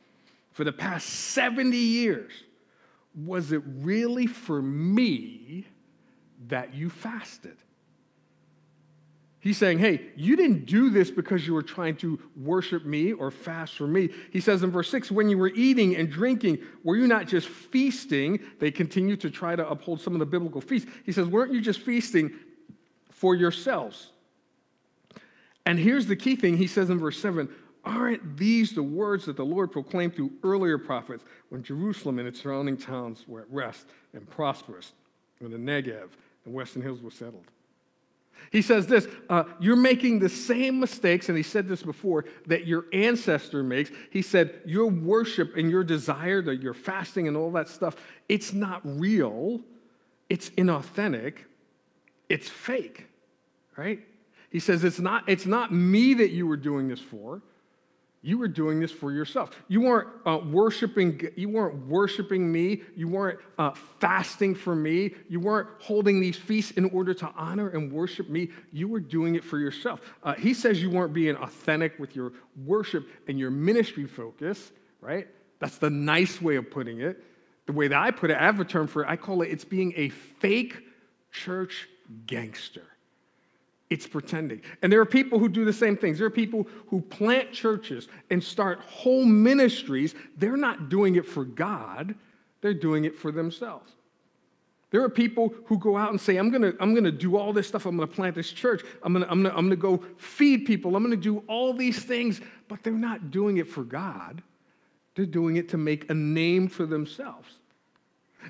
for 0.51 0.63
the 0.63 0.71
past 0.71 1.07
70 1.07 1.75
years, 1.75 2.31
was 3.13 3.51
it 3.51 3.61
really 3.65 4.25
for 4.25 4.61
me 4.61 5.65
that 6.47 6.73
you 6.73 6.89
fasted? 6.89 7.57
He's 9.45 9.59
saying, 9.59 9.77
hey, 9.77 10.01
you 10.15 10.35
didn't 10.35 10.65
do 10.65 10.89
this 10.89 11.11
because 11.11 11.45
you 11.45 11.53
were 11.53 11.61
trying 11.61 11.97
to 11.97 12.19
worship 12.35 12.83
me 12.83 13.13
or 13.13 13.29
fast 13.29 13.75
for 13.75 13.85
me. 13.85 14.09
He 14.31 14.41
says 14.41 14.63
in 14.63 14.71
verse 14.71 14.89
6, 14.89 15.11
when 15.11 15.29
you 15.29 15.37
were 15.37 15.51
eating 15.53 15.95
and 15.95 16.09
drinking, 16.09 16.57
were 16.83 16.95
you 16.95 17.05
not 17.05 17.27
just 17.27 17.47
feasting? 17.47 18.39
They 18.59 18.71
continue 18.71 19.15
to 19.17 19.29
try 19.29 19.55
to 19.55 19.69
uphold 19.69 20.01
some 20.01 20.13
of 20.13 20.19
the 20.19 20.25
biblical 20.25 20.61
feasts. 20.61 20.89
He 21.05 21.11
says, 21.11 21.27
weren't 21.27 21.53
you 21.53 21.61
just 21.61 21.81
feasting 21.81 22.33
for 23.11 23.35
yourselves? 23.35 24.09
And 25.67 25.77
here's 25.77 26.07
the 26.07 26.15
key 26.15 26.35
thing 26.35 26.57
he 26.57 26.65
says 26.65 26.89
in 26.89 26.97
verse 26.97 27.21
7 27.21 27.47
Aren't 27.83 28.37
these 28.37 28.73
the 28.73 28.81
words 28.81 29.25
that 29.25 29.37
the 29.37 29.45
Lord 29.45 29.71
proclaimed 29.71 30.15
through 30.15 30.31
earlier 30.43 30.79
prophets 30.79 31.23
when 31.49 31.61
Jerusalem 31.61 32.17
and 32.17 32.27
its 32.27 32.41
surrounding 32.41 32.77
towns 32.77 33.25
were 33.27 33.41
at 33.41 33.51
rest 33.51 33.85
and 34.13 34.27
prosperous, 34.27 34.93
when 35.37 35.51
the 35.51 35.57
Negev 35.59 36.09
and 36.45 36.53
western 36.55 36.81
hills 36.81 37.03
were 37.03 37.11
settled? 37.11 37.45
He 38.51 38.61
says 38.61 38.87
this 38.87 39.07
uh, 39.29 39.43
You're 39.59 39.75
making 39.75 40.19
the 40.19 40.29
same 40.29 40.79
mistakes, 40.79 41.29
and 41.29 41.37
he 41.37 41.43
said 41.43 41.67
this 41.67 41.83
before, 41.83 42.25
that 42.47 42.65
your 42.65 42.85
ancestor 42.93 43.63
makes. 43.63 43.91
He 44.11 44.21
said, 44.21 44.61
Your 44.65 44.87
worship 44.87 45.55
and 45.55 45.69
your 45.69 45.83
desire, 45.83 46.41
that 46.41 46.61
your 46.61 46.73
fasting 46.73 47.27
and 47.27 47.35
all 47.35 47.51
that 47.51 47.67
stuff, 47.67 47.95
it's 48.29 48.53
not 48.53 48.81
real 48.83 49.61
it's 50.29 50.49
inauthentic, 50.51 51.37
it's 52.29 52.49
fake, 52.49 53.07
right? 53.77 53.99
He 54.49 54.59
says 54.59 54.83
it's 54.83 54.99
not, 54.99 55.27
it's 55.27 55.45
not 55.45 55.71
me 55.71 56.13
that 56.15 56.31
you 56.31 56.47
were 56.47 56.57
doing 56.57 56.87
this 56.87 56.99
for. 56.99 57.41
You 58.25 58.39
were 58.39 58.47
doing 58.47 58.79
this 58.79 58.91
for 58.91 59.11
yourself. 59.11 59.51
You 59.67 59.81
weren't 59.81 60.07
uh, 60.25 60.39
worshiping. 60.49 61.21
You 61.35 61.47
weren't 61.47 61.85
worshiping 61.85 62.51
me. 62.51 62.81
You 62.95 63.07
weren't 63.07 63.37
uh, 63.59 63.73
fasting 63.99 64.55
for 64.55 64.75
me. 64.75 65.13
You 65.29 65.39
weren't 65.39 65.67
holding 65.79 66.19
these 66.19 66.35
feasts 66.35 66.71
in 66.71 66.85
order 66.85 67.13
to 67.13 67.31
honor 67.37 67.69
and 67.69 67.91
worship 67.91 68.27
me. 68.27 68.49
You 68.71 68.87
were 68.87 68.99
doing 68.99 69.35
it 69.35 69.43
for 69.43 69.59
yourself. 69.59 70.01
Uh, 70.23 70.33
he 70.33 70.55
says 70.55 70.81
you 70.81 70.89
weren't 70.89 71.13
being 71.13 71.35
authentic 71.35 71.99
with 71.99 72.15
your 72.15 72.33
worship 72.65 73.07
and 73.27 73.37
your 73.37 73.51
ministry 73.51 74.07
focus. 74.07 74.71
Right? 75.01 75.27
That's 75.59 75.77
the 75.77 75.91
nice 75.91 76.41
way 76.41 76.55
of 76.55 76.71
putting 76.71 77.01
it. 77.01 77.23
The 77.67 77.73
way 77.73 77.87
that 77.89 78.01
I 78.01 78.09
put 78.09 78.31
it, 78.31 78.37
I 78.37 78.45
have 78.45 78.59
a 78.59 78.65
term 78.65 78.87
for 78.87 79.03
it. 79.03 79.07
I 79.07 79.17
call 79.17 79.43
it 79.43 79.51
it's 79.51 79.65
being 79.65 79.93
a 79.95 80.09
fake 80.09 80.81
church 81.31 81.87
gangster. 82.25 82.87
It's 83.89 84.07
pretending. 84.07 84.61
And 84.81 84.91
there 84.91 84.99
are 84.99 85.05
people 85.05 85.37
who 85.37 85.47
do 85.47 85.63
the 85.63 85.73
same 85.73 85.95
things. 85.95 86.17
There 86.17 86.27
are 86.27 86.31
people 86.31 86.67
who 86.87 87.01
plant 87.01 87.51
churches 87.51 88.07
and 88.31 88.43
start 88.43 88.79
whole 88.79 89.25
ministries. 89.25 90.15
They're 90.37 90.57
not 90.57 90.89
doing 90.89 91.15
it 91.15 91.25
for 91.25 91.45
God, 91.45 92.15
they're 92.61 92.73
doing 92.73 93.05
it 93.05 93.15
for 93.15 93.31
themselves. 93.31 93.91
There 94.91 95.03
are 95.03 95.09
people 95.09 95.53
who 95.65 95.77
go 95.77 95.97
out 95.97 96.11
and 96.11 96.21
say, 96.21 96.37
I'm 96.37 96.49
gonna, 96.49 96.71
I'm 96.79 96.95
gonna 96.95 97.11
do 97.11 97.37
all 97.37 97.51
this 97.51 97.67
stuff. 97.67 97.85
I'm 97.85 97.97
gonna 97.97 98.07
plant 98.07 98.33
this 98.33 98.51
church. 98.51 98.81
I'm 99.03 99.13
gonna, 99.13 99.27
I'm, 99.29 99.43
gonna, 99.43 99.55
I'm 99.55 99.65
gonna 99.65 99.75
go 99.75 100.01
feed 100.17 100.65
people. 100.65 100.95
I'm 100.95 101.03
gonna 101.03 101.17
do 101.17 101.43
all 101.47 101.73
these 101.73 102.05
things, 102.05 102.39
but 102.69 102.81
they're 102.81 102.93
not 102.93 103.29
doing 103.29 103.57
it 103.57 103.67
for 103.67 103.83
God. 103.83 104.41
They're 105.15 105.25
doing 105.25 105.57
it 105.57 105.69
to 105.69 105.77
make 105.77 106.09
a 106.09 106.13
name 106.13 106.67
for 106.69 106.85
themselves. 106.85 107.59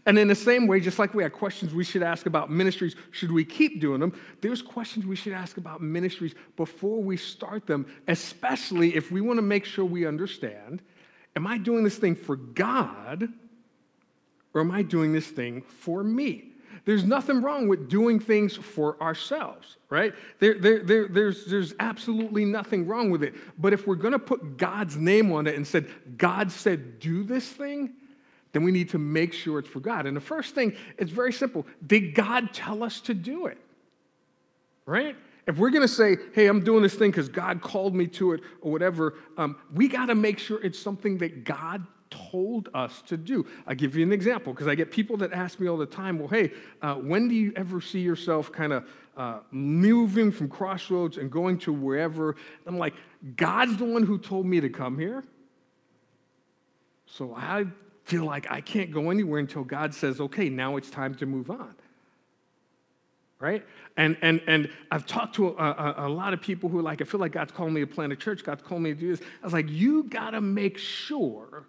And 0.06 0.20
in 0.20 0.28
the 0.28 0.36
same 0.36 0.68
way, 0.68 0.80
just 0.80 1.00
like 1.00 1.14
we 1.14 1.24
had 1.24 1.34
questions 1.34 1.74
we 1.74 1.84
should 1.84 2.04
ask 2.04 2.26
about 2.26 2.52
ministries, 2.52 2.96
should 3.12 3.32
we 3.32 3.46
keep 3.46 3.80
doing 3.80 4.00
them? 4.00 4.14
There's 4.42 4.62
questions 4.62 5.06
we 5.06 5.16
should 5.16 5.34
ask 5.34 5.58
about 5.58 5.82
ministries 5.82 6.36
before 6.58 7.02
we 7.02 7.18
start 7.18 7.66
them, 7.66 7.86
especially 8.08 8.96
if 8.96 9.12
we 9.12 9.22
want 9.22 9.38
to 9.38 9.44
make 9.44 9.66
sure 9.66 9.86
we 9.86 10.06
understand 10.06 10.82
am 11.36 11.46
I 11.46 11.58
doing 11.58 11.84
this 11.84 11.98
thing 11.98 12.16
for 12.16 12.38
God 12.38 13.28
or 14.54 14.62
am 14.62 14.72
I 14.72 14.84
doing 14.84 15.12
this 15.12 15.28
thing 15.28 15.62
for 15.64 16.04
me? 16.04 16.52
There's 16.86 17.04
nothing 17.04 17.42
wrong 17.42 17.68
with 17.68 17.90
doing 17.90 18.20
things 18.20 18.56
for 18.56 19.02
ourselves, 19.02 19.78
right? 19.90 20.14
There, 20.40 20.60
there, 20.60 20.80
there, 20.84 21.08
there's, 21.08 21.46
there's 21.46 21.74
absolutely 21.80 22.46
nothing 22.46 22.86
wrong 22.86 23.10
with 23.10 23.24
it. 23.24 23.34
But 23.58 23.74
if 23.74 23.88
we're 23.88 23.96
going 23.96 24.14
to 24.14 24.20
put 24.20 24.58
God's 24.58 24.96
name 24.96 25.32
on 25.32 25.48
it 25.48 25.56
and 25.56 25.66
said, 25.66 25.90
God 26.18 26.52
said, 26.52 27.00
do 27.00 27.24
this 27.24 27.50
thing, 27.50 27.94
then 28.56 28.64
we 28.64 28.72
need 28.72 28.88
to 28.88 28.98
make 28.98 29.34
sure 29.34 29.60
it's 29.60 29.68
for 29.68 29.82
God. 29.82 30.06
And 30.06 30.16
the 30.16 30.22
first 30.22 30.56
thing, 30.56 30.78
it's 30.98 31.12
very 31.12 31.34
simple. 31.34 31.68
Did 31.86 32.16
God 32.16 32.54
tell 32.54 32.84
us 32.84 33.02
to 33.02 33.14
do 33.14 33.48
it? 33.48 33.58
Right? 34.86 35.18
If 35.46 35.58
we're 35.58 35.72
going 35.72 35.82
to 35.82 35.90
say, 35.90 36.16
hey, 36.34 36.48
I'm 36.48 36.64
doing 36.64 36.82
this 36.82 36.96
thing 36.96 37.12
because 37.12 37.28
God 37.28 37.62
called 37.62 37.94
me 37.94 38.08
to 38.08 38.32
it 38.32 38.40
or 38.62 38.72
whatever, 38.72 39.16
um, 39.38 39.58
we 39.74 39.90
got 39.90 40.06
to 40.06 40.16
make 40.16 40.40
sure 40.40 40.64
it's 40.64 40.80
something 40.80 41.18
that 41.18 41.44
God 41.44 41.86
told 42.10 42.70
us 42.74 43.02
to 43.08 43.18
do. 43.18 43.46
I'll 43.68 43.76
give 43.76 43.98
you 43.98 44.04
an 44.04 44.14
example 44.14 44.54
because 44.54 44.70
I 44.70 44.76
get 44.76 44.90
people 44.90 45.18
that 45.18 45.34
ask 45.34 45.60
me 45.60 45.68
all 45.68 45.76
the 45.76 45.86
time, 45.86 46.18
well, 46.18 46.30
hey, 46.30 46.54
uh, 46.82 46.96
when 46.96 47.28
do 47.28 47.36
you 47.36 47.52
ever 47.58 47.82
see 47.82 48.00
yourself 48.00 48.54
kind 48.54 48.72
of 48.72 48.88
uh, 49.18 49.40
moving 49.52 50.32
from 50.32 50.48
crossroads 50.48 51.18
and 51.18 51.30
going 51.30 51.58
to 51.60 51.74
wherever? 51.74 52.38
I'm 52.66 52.78
like, 52.78 52.94
God's 53.36 53.76
the 53.76 53.86
one 53.86 54.04
who 54.04 54.18
told 54.18 54.46
me 54.46 54.62
to 54.62 54.70
come 54.70 54.98
here. 54.98 55.26
So 57.06 57.36
I 57.36 57.66
feel 58.06 58.24
like 58.24 58.50
I 58.50 58.62
can't 58.62 58.92
go 58.92 59.10
anywhere 59.10 59.40
until 59.40 59.64
God 59.64 59.94
says, 59.94 60.22
okay, 60.22 60.48
now 60.48 60.78
it's 60.78 60.90
time 60.90 61.16
to 61.16 61.26
move 61.26 61.50
on. 61.50 61.74
Right? 63.40 63.66
And, 63.98 64.16
and, 64.22 64.42
and 64.48 64.70
I've 64.92 65.06
talked 65.06 65.36
to 65.36 65.50
a, 65.50 65.52
a, 65.52 65.96
a, 66.08 66.10
lot 66.10 66.34
of 66.34 66.40
people 66.40 66.70
who 66.70 66.80
are 66.80 66.84
like, 66.84 67.02
I 67.02 67.06
feel 67.06 67.20
like 67.20 67.34
God's 67.34 67.52
calling 67.52 67.74
me 67.74 67.82
to 67.82 67.88
plant 67.88 68.14
a 68.14 68.16
church, 68.16 68.44
God's 68.44 68.62
calling 68.62 68.84
me 68.84 68.94
to 68.94 69.00
do 69.00 69.10
this. 69.10 69.22
I 69.42 69.46
was 69.46 69.54
like, 69.54 69.70
you 69.70 70.04
got 70.04 70.32
to 70.32 70.42
make 70.42 70.78
sure 70.78 71.66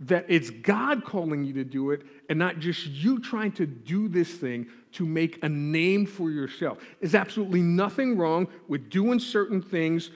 that 0.00 0.26
it's 0.28 0.50
God 0.50 1.04
calling 1.04 1.44
you 1.44 1.54
to 1.54 1.64
do 1.64 1.90
it 1.90 2.02
and 2.28 2.38
not 2.38 2.58
just 2.58 2.86
you 2.86 3.18
trying 3.18 3.52
to 3.52 3.66
do 3.66 4.08
this 4.08 4.30
thing 4.30 4.66
to 4.92 5.06
make 5.06 5.42
a 5.42 5.48
name 5.48 6.04
for 6.04 6.30
yourself. 6.30 6.78
There's 7.00 7.14
absolutely 7.14 7.62
nothing 7.62 8.16
wrong 8.16 8.48
with 8.68 8.90
doing 8.90 9.18
certain 9.18 9.62
things 9.62 10.10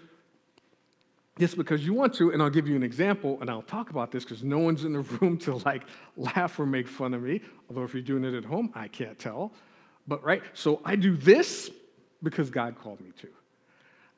just 1.38 1.56
because 1.56 1.84
you 1.84 1.94
want 1.94 2.14
to, 2.14 2.32
and 2.32 2.42
I'll 2.42 2.50
give 2.50 2.68
you 2.68 2.76
an 2.76 2.82
example, 2.82 3.38
and 3.40 3.48
I'll 3.48 3.62
talk 3.62 3.90
about 3.90 4.10
this 4.10 4.24
because 4.24 4.42
no 4.42 4.58
one's 4.58 4.84
in 4.84 4.92
the 4.92 5.00
room 5.20 5.38
to 5.38 5.56
like 5.56 5.84
laugh 6.16 6.58
or 6.58 6.66
make 6.66 6.88
fun 6.88 7.14
of 7.14 7.22
me. 7.22 7.40
Although 7.68 7.84
if 7.84 7.94
you're 7.94 8.02
doing 8.02 8.24
it 8.24 8.34
at 8.34 8.44
home, 8.44 8.72
I 8.74 8.88
can't 8.88 9.18
tell. 9.18 9.52
But 10.06 10.24
right, 10.24 10.42
so 10.54 10.80
I 10.84 10.96
do 10.96 11.16
this 11.16 11.70
because 12.22 12.50
God 12.50 12.76
called 12.78 13.00
me 13.00 13.12
to. 13.20 13.28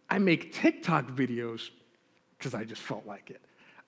I 0.08 0.18
make 0.18 0.52
TikTok 0.52 1.08
videos 1.08 1.70
because 2.38 2.54
I 2.54 2.64
just 2.64 2.80
felt 2.80 3.06
like 3.06 3.30
it. 3.30 3.40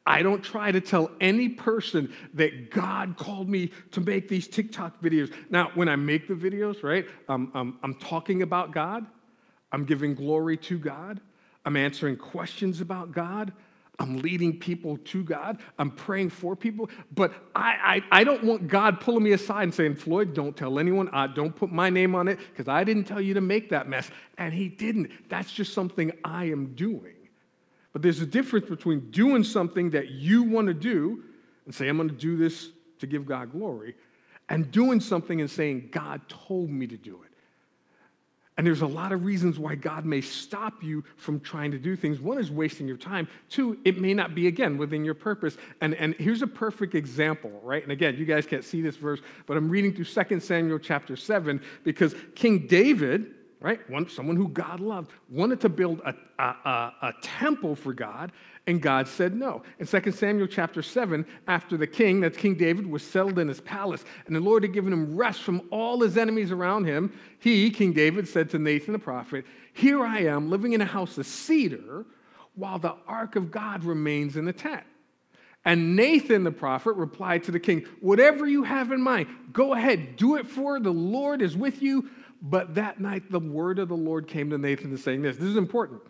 I 0.05 0.23
don't 0.23 0.43
try 0.43 0.73
to 0.73 0.81
tell 0.81 1.11
any 1.21 1.49
person 1.49 2.13
that 2.35 2.71
God 2.71 3.17
called 3.17 3.49
me 3.49 3.71
to 3.93 4.01
make 4.01 4.29
these 4.29 4.49
TikTok 4.49 5.01
videos. 5.01 5.33
Now, 5.49 5.71
when 5.75 5.89
I 5.89 5.97
make 5.97 6.27
the 6.27 6.35
videos, 6.35 6.83
right, 6.83 7.07
um, 7.29 7.53
um, 7.55 7.79
I'm 7.83 7.95
talking 7.95 8.43
about 8.43 8.73
God, 8.73 9.07
I'm 9.71 9.85
giving 9.85 10.15
glory 10.15 10.57
to 10.59 10.79
God. 10.79 11.21
I'm 11.65 11.77
answering 11.77 12.17
questions 12.17 12.81
about 12.81 13.13
God. 13.13 13.53
I'm 13.99 14.19
leading 14.19 14.59
people 14.59 14.97
to 14.97 15.23
God. 15.23 15.61
I'm 15.79 15.91
praying 15.91 16.31
for 16.31 16.57
people. 16.57 16.91
But 17.15 17.33
I, 17.55 18.03
I, 18.11 18.21
I 18.21 18.25
don't 18.25 18.43
want 18.43 18.67
God 18.67 19.01
pulling 19.01 19.23
me 19.23 19.33
aside 19.33 19.65
and 19.65 19.75
saying, 19.75 19.97
Floyd, 19.97 20.35
don't 20.35 20.57
tell 20.57 20.79
anyone. 20.79 21.09
Uh, 21.13 21.27
don't 21.29 21.55
put 21.55 21.71
my 21.71 21.91
name 21.91 22.15
on 22.15 22.27
it 22.27 22.39
because 22.39 22.69
I 22.69 22.85
didn't 22.85 23.05
tell 23.05 23.21
you 23.21 23.35
to 23.35 23.41
make 23.41 23.69
that 23.71 23.89
mess. 23.89 24.11
And 24.39 24.53
he 24.53 24.69
didn't. 24.69 25.11
That's 25.29 25.53
just 25.53 25.73
something 25.73 26.11
I 26.25 26.47
am 26.47 26.75
doing. 26.75 27.15
But 27.93 28.03
there's 28.03 28.21
a 28.21 28.27
difference 28.27 28.69
between 28.69 29.11
doing 29.11 29.45
something 29.45 29.91
that 29.91 30.11
you 30.11 30.43
want 30.43 30.69
to 30.69 30.75
do 30.75 31.23
and 31.67 31.75
say, 31.75 31.89
I'm 31.89 31.97
going 31.97 32.09
to 32.09 32.15
do 32.15 32.37
this 32.37 32.71
to 32.99 33.07
give 33.07 33.27
God 33.27 33.53
glory, 33.53 33.97
and 34.49 34.71
doing 34.71 35.01
something 35.01 35.41
and 35.41 35.51
saying, 35.51 35.89
God 35.91 36.21
told 36.29 36.71
me 36.71 36.87
to 36.87 36.97
do 36.97 37.21
it. 37.25 37.32
And 38.59 38.67
there's 38.67 38.83
a 38.83 38.87
lot 38.87 39.13
of 39.13 39.25
reasons 39.25 39.59
why 39.59 39.75
God 39.75 40.05
may 40.05 40.21
stop 40.21 40.83
you 40.83 41.03
from 41.17 41.41
trying 41.41 41.71
to 41.71 41.79
do 41.79 41.97
things. 41.97 42.21
One 42.21 42.39
is 42.39 42.51
wasting 42.51 42.87
your 42.87 42.99
time. 42.99 43.27
Two, 43.49 43.79
it 43.85 43.99
may 43.99 44.13
not 44.13 44.35
be, 44.35 44.47
again, 44.47 44.77
within 44.77 45.05
your 45.05 45.15
purpose. 45.15 45.57
And, 45.81 45.95
and 45.95 46.15
here's 46.17 46.43
a 46.43 46.47
perfect 46.47 46.95
example, 46.95 47.51
right? 47.63 47.83
And 47.83 47.91
again, 47.91 48.17
you 48.19 48.27
guys 48.27 48.45
can't 48.45 48.65
see 48.65 48.83
this 48.83 48.97
verse, 48.97 49.21
but 49.47 49.57
I'm 49.57 49.71
reading 49.71 49.95
through 49.95 50.05
2 50.05 50.41
Samuel 50.41 50.79
chapter 50.79 51.17
7 51.17 51.63
because 51.83 52.15
King 52.35 52.67
David, 52.67 53.35
right, 53.61 53.89
one, 53.89 54.07
someone 54.11 54.37
who 54.37 54.49
God 54.49 54.81
loved, 54.81 55.13
wanted 55.31 55.59
to 55.63 55.71
build 55.71 56.03
a, 56.05 56.15
a, 56.39 56.45
a, 56.45 56.93
a 57.03 57.13
temple 57.23 57.75
for 57.75 57.95
God, 57.95 58.33
and 58.67 58.81
God 58.81 59.09
said 59.09 59.35
no. 59.35 59.63
In 59.79 59.87
2 59.87 60.13
Samuel 60.13 60.47
chapter 60.47 60.83
7, 60.83 61.27
after 61.49 61.77
the 61.77 61.87
king, 61.87 62.21
that's 62.21 62.37
King 62.37 62.55
David, 62.55 62.87
was 62.87 63.03
settled 63.03 63.39
in 63.39 63.49
his 63.49 63.61
palace, 63.61 64.05
and 64.27 64.37
the 64.37 64.41
Lord 64.41 64.63
had 64.63 64.73
given 64.73 64.93
him 64.93 65.17
rest 65.17 65.43
from 65.43 65.63
all 65.71 66.01
his 66.01 66.17
enemies 66.17 66.53
around 66.53 66.85
him, 66.85 67.13
he, 67.41 67.71
King 67.71 67.93
David, 67.93 68.29
said 68.29 68.51
to 68.51 68.59
Nathan 68.59 68.93
the 68.93 68.99
prophet, 68.99 69.45
Here 69.73 70.05
I 70.05 70.21
am 70.21 70.49
living 70.49 70.75
in 70.75 70.81
a 70.81 70.87
house 70.87 71.19
of 71.19 71.27
cedar 71.27 72.07
while 72.55 72.79
the 72.79 72.95
ark 73.07 73.35
of 73.35 73.51
God 73.51 73.83
remains 73.83 74.37
in 74.37 74.45
the 74.45 74.53
tent. 74.53 74.85
And 75.65 75.95
Nathan 75.97 76.45
the 76.45 76.51
prophet 76.51 76.93
replied 76.93 77.45
to 77.45 77.53
the 77.53 77.61
king, 77.61 77.87
Whatever 78.01 78.47
you 78.47 78.65
have 78.65 78.93
in 78.93 79.01
mind, 79.01 79.29
go 79.53 79.75
ahead, 79.75 80.17
do 80.17 80.37
it 80.37 80.47
for 80.47 80.81
the 80.81 80.93
Lord 80.93 81.41
is 81.41 81.57
with 81.57 81.83
you. 81.83 82.11
But 82.41 82.75
that 82.75 83.01
night 83.01 83.31
the 83.31 83.39
word 83.39 83.79
of 83.79 83.89
the 83.89 83.97
Lord 83.97 84.27
came 84.27 84.51
to 84.51 84.59
Nathan 84.59 84.97
saying 84.97 85.23
this. 85.23 85.37
This 85.37 85.47
is 85.47 85.57
important. 85.57 86.03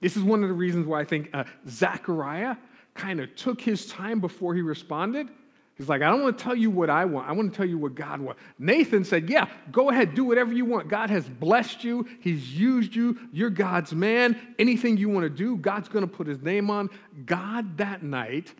This 0.00 0.16
is 0.16 0.22
one 0.22 0.42
of 0.42 0.48
the 0.48 0.54
reasons 0.54 0.86
why 0.86 1.00
I 1.00 1.04
think 1.04 1.30
uh, 1.32 1.44
Zechariah 1.68 2.56
kind 2.94 3.20
of 3.20 3.34
took 3.36 3.60
his 3.60 3.86
time 3.86 4.20
before 4.20 4.54
he 4.54 4.62
responded. 4.62 5.28
He's 5.76 5.88
like, 5.88 6.02
I 6.02 6.10
don't 6.10 6.22
want 6.22 6.36
to 6.36 6.44
tell 6.44 6.56
you 6.56 6.70
what 6.70 6.90
I 6.90 7.04
want. 7.04 7.28
I 7.28 7.32
want 7.32 7.52
to 7.52 7.56
tell 7.56 7.66
you 7.66 7.78
what 7.78 7.94
God 7.94 8.20
wants. 8.20 8.40
Nathan 8.58 9.04
said, 9.04 9.30
Yeah, 9.30 9.48
go 9.70 9.90
ahead, 9.90 10.14
do 10.14 10.24
whatever 10.24 10.52
you 10.52 10.64
want. 10.64 10.88
God 10.88 11.08
has 11.08 11.28
blessed 11.28 11.84
you, 11.84 12.06
He's 12.20 12.52
used 12.52 12.96
you. 12.96 13.16
You're 13.32 13.50
God's 13.50 13.94
man. 13.94 14.36
Anything 14.58 14.96
you 14.96 15.08
want 15.08 15.24
to 15.24 15.30
do, 15.30 15.56
God's 15.56 15.88
going 15.88 16.06
to 16.06 16.12
put 16.12 16.26
His 16.26 16.42
name 16.42 16.68
on. 16.68 16.90
God 17.26 17.78
that 17.78 18.02
night 18.02 18.52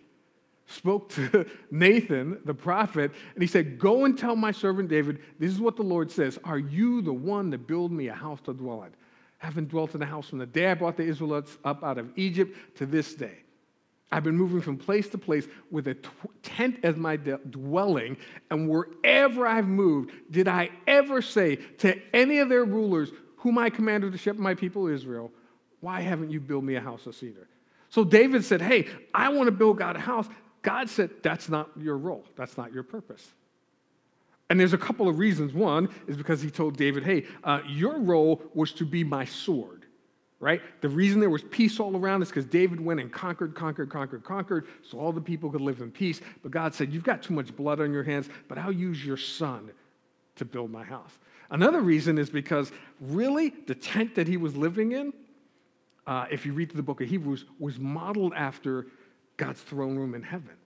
spoke 0.69 1.09
to 1.11 1.45
Nathan, 1.73 2.39
the 2.45 2.55
prophet, 2.55 3.11
and 3.35 3.43
he 3.43 3.49
said, 3.49 3.81
Go 3.81 4.05
and 4.05 4.17
tell 4.17 4.37
my 4.37 4.53
servant 4.53 4.89
David, 4.89 5.19
this 5.41 5.51
is 5.51 5.61
what 5.61 5.75
the 5.75 5.83
Lord 5.83 6.13
says 6.13 6.39
Are 6.45 6.59
you 6.59 7.03
the 7.03 7.13
one 7.13 7.51
to 7.51 7.59
build 7.59 7.91
me 7.91 8.09
a 8.09 8.15
house 8.15 8.41
to 8.43 8.53
dwell 8.53 8.85
in? 8.85 8.91
Having 9.39 9.67
dwelt 9.67 9.95
in 9.95 10.03
a 10.03 10.07
house 10.07 10.29
from 10.29 10.39
the 10.39 10.47
day 10.47 10.71
I 10.71 10.75
brought 10.75 10.97
the 10.97 11.05
Israelites 11.05 11.57
up 11.65 11.83
out 11.83 11.99
of 11.99 12.11
Egypt 12.17 12.77
to 12.77 12.87
this 12.87 13.15
day. 13.15 13.39
I've 14.11 14.25
been 14.25 14.37
moving 14.37 14.61
from 14.61 14.79
place 14.79 15.09
to 15.11 15.19
place 15.19 15.47
with 15.71 15.87
a 15.89 15.97
tent 16.43 16.79
as 16.83 16.97
my 16.97 17.17
de- 17.17 17.39
dwelling, 17.51 18.17
and 18.51 18.69
wherever 18.69 19.47
I've 19.47 19.69
moved, 19.69 20.13
did 20.31 20.49
I 20.49 20.71
ever 20.87 21.21
say 21.21 21.57
to 21.79 22.01
any 22.15 22.39
of 22.39 22.49
their 22.49 22.65
rulers, 22.65 23.11
whom 23.37 23.59
I 23.59 23.71
commanded 23.71 24.13
to 24.13 24.19
shepherd 24.19 24.41
my 24.41 24.55
people 24.55 24.87
Israel, 24.87 25.31
why 25.81 26.01
haven't 26.01 26.31
you 26.31 26.41
built 26.41 26.65
me 26.65 26.75
a 26.77 26.81
house 26.81 27.07
of 27.07 27.15
cedar? 27.15 27.49
So 27.91 28.03
David 28.03 28.45
said, 28.45 28.61
Hey, 28.63 28.89
I 29.15 29.29
want 29.29 29.47
to 29.47 29.53
build 29.53 29.79
God 29.79 29.97
a 29.97 30.01
house. 30.01 30.27
God 30.63 30.89
said, 30.89 31.11
That's 31.23 31.49
not 31.49 31.71
your 31.77 31.97
role, 31.97 32.25
that's 32.37 32.57
not 32.57 32.73
your 32.73 32.83
purpose. 32.83 33.27
And 34.51 34.59
there's 34.59 34.73
a 34.73 34.79
couple 34.79 35.09
of 35.09 35.19
reasons. 35.19 35.53
One 35.53 35.89
is 36.07 36.17
because 36.17 36.41
he 36.41 36.51
told 36.51 36.77
David, 36.77 37.05
hey, 37.05 37.27
uh, 37.45 37.61
your 37.69 37.99
role 37.99 38.43
was 38.55 38.73
to 38.73 38.87
be 38.87 39.05
my 39.05 39.25
sword, 39.25 39.85
right? 40.41 40.63
The 40.81 40.89
reason 40.89 41.21
there 41.21 41.29
was 41.29 41.43
peace 41.43 41.79
all 41.79 41.95
around 41.95 42.23
is 42.23 42.29
because 42.29 42.47
David 42.47 42.81
went 42.81 43.01
and 43.01 43.13
conquered, 43.13 43.55
conquered, 43.55 43.91
conquered, 43.91 44.25
conquered, 44.25 44.67
so 44.83 44.99
all 44.99 45.13
the 45.13 45.21
people 45.21 45.51
could 45.51 45.61
live 45.61 45.81
in 45.81 45.91
peace. 45.91 46.21
But 46.43 46.51
God 46.51 46.75
said, 46.75 46.93
you've 46.93 47.05
got 47.05 47.23
too 47.23 47.35
much 47.35 47.55
blood 47.55 47.81
on 47.81 47.93
your 47.93 48.05
hands, 48.05 48.31
but 48.49 48.57
I'll 48.57 48.73
use 48.73 49.05
your 49.05 49.19
son 49.19 49.71
to 50.37 50.45
build 50.45 50.71
my 50.71 50.85
house. 50.85 51.19
Another 51.51 51.81
reason 51.81 52.19
is 52.19 52.31
because 52.31 52.73
really 53.01 53.51
the 53.67 53.75
tent 53.75 54.15
that 54.15 54.29
he 54.29 54.37
was 54.37 54.57
living 54.57 54.93
in, 54.93 55.13
uh, 56.07 56.27
if 56.31 56.47
you 56.47 56.53
read 56.55 56.71
the 56.71 56.83
book 56.83 57.01
of 57.03 57.09
Hebrews, 57.09 57.45
was 57.59 57.79
modeled 57.79 58.33
after 58.35 58.87
God's 59.37 59.61
throne 59.61 59.97
room 59.97 60.15
in 60.15 60.23
heaven. 60.23 60.57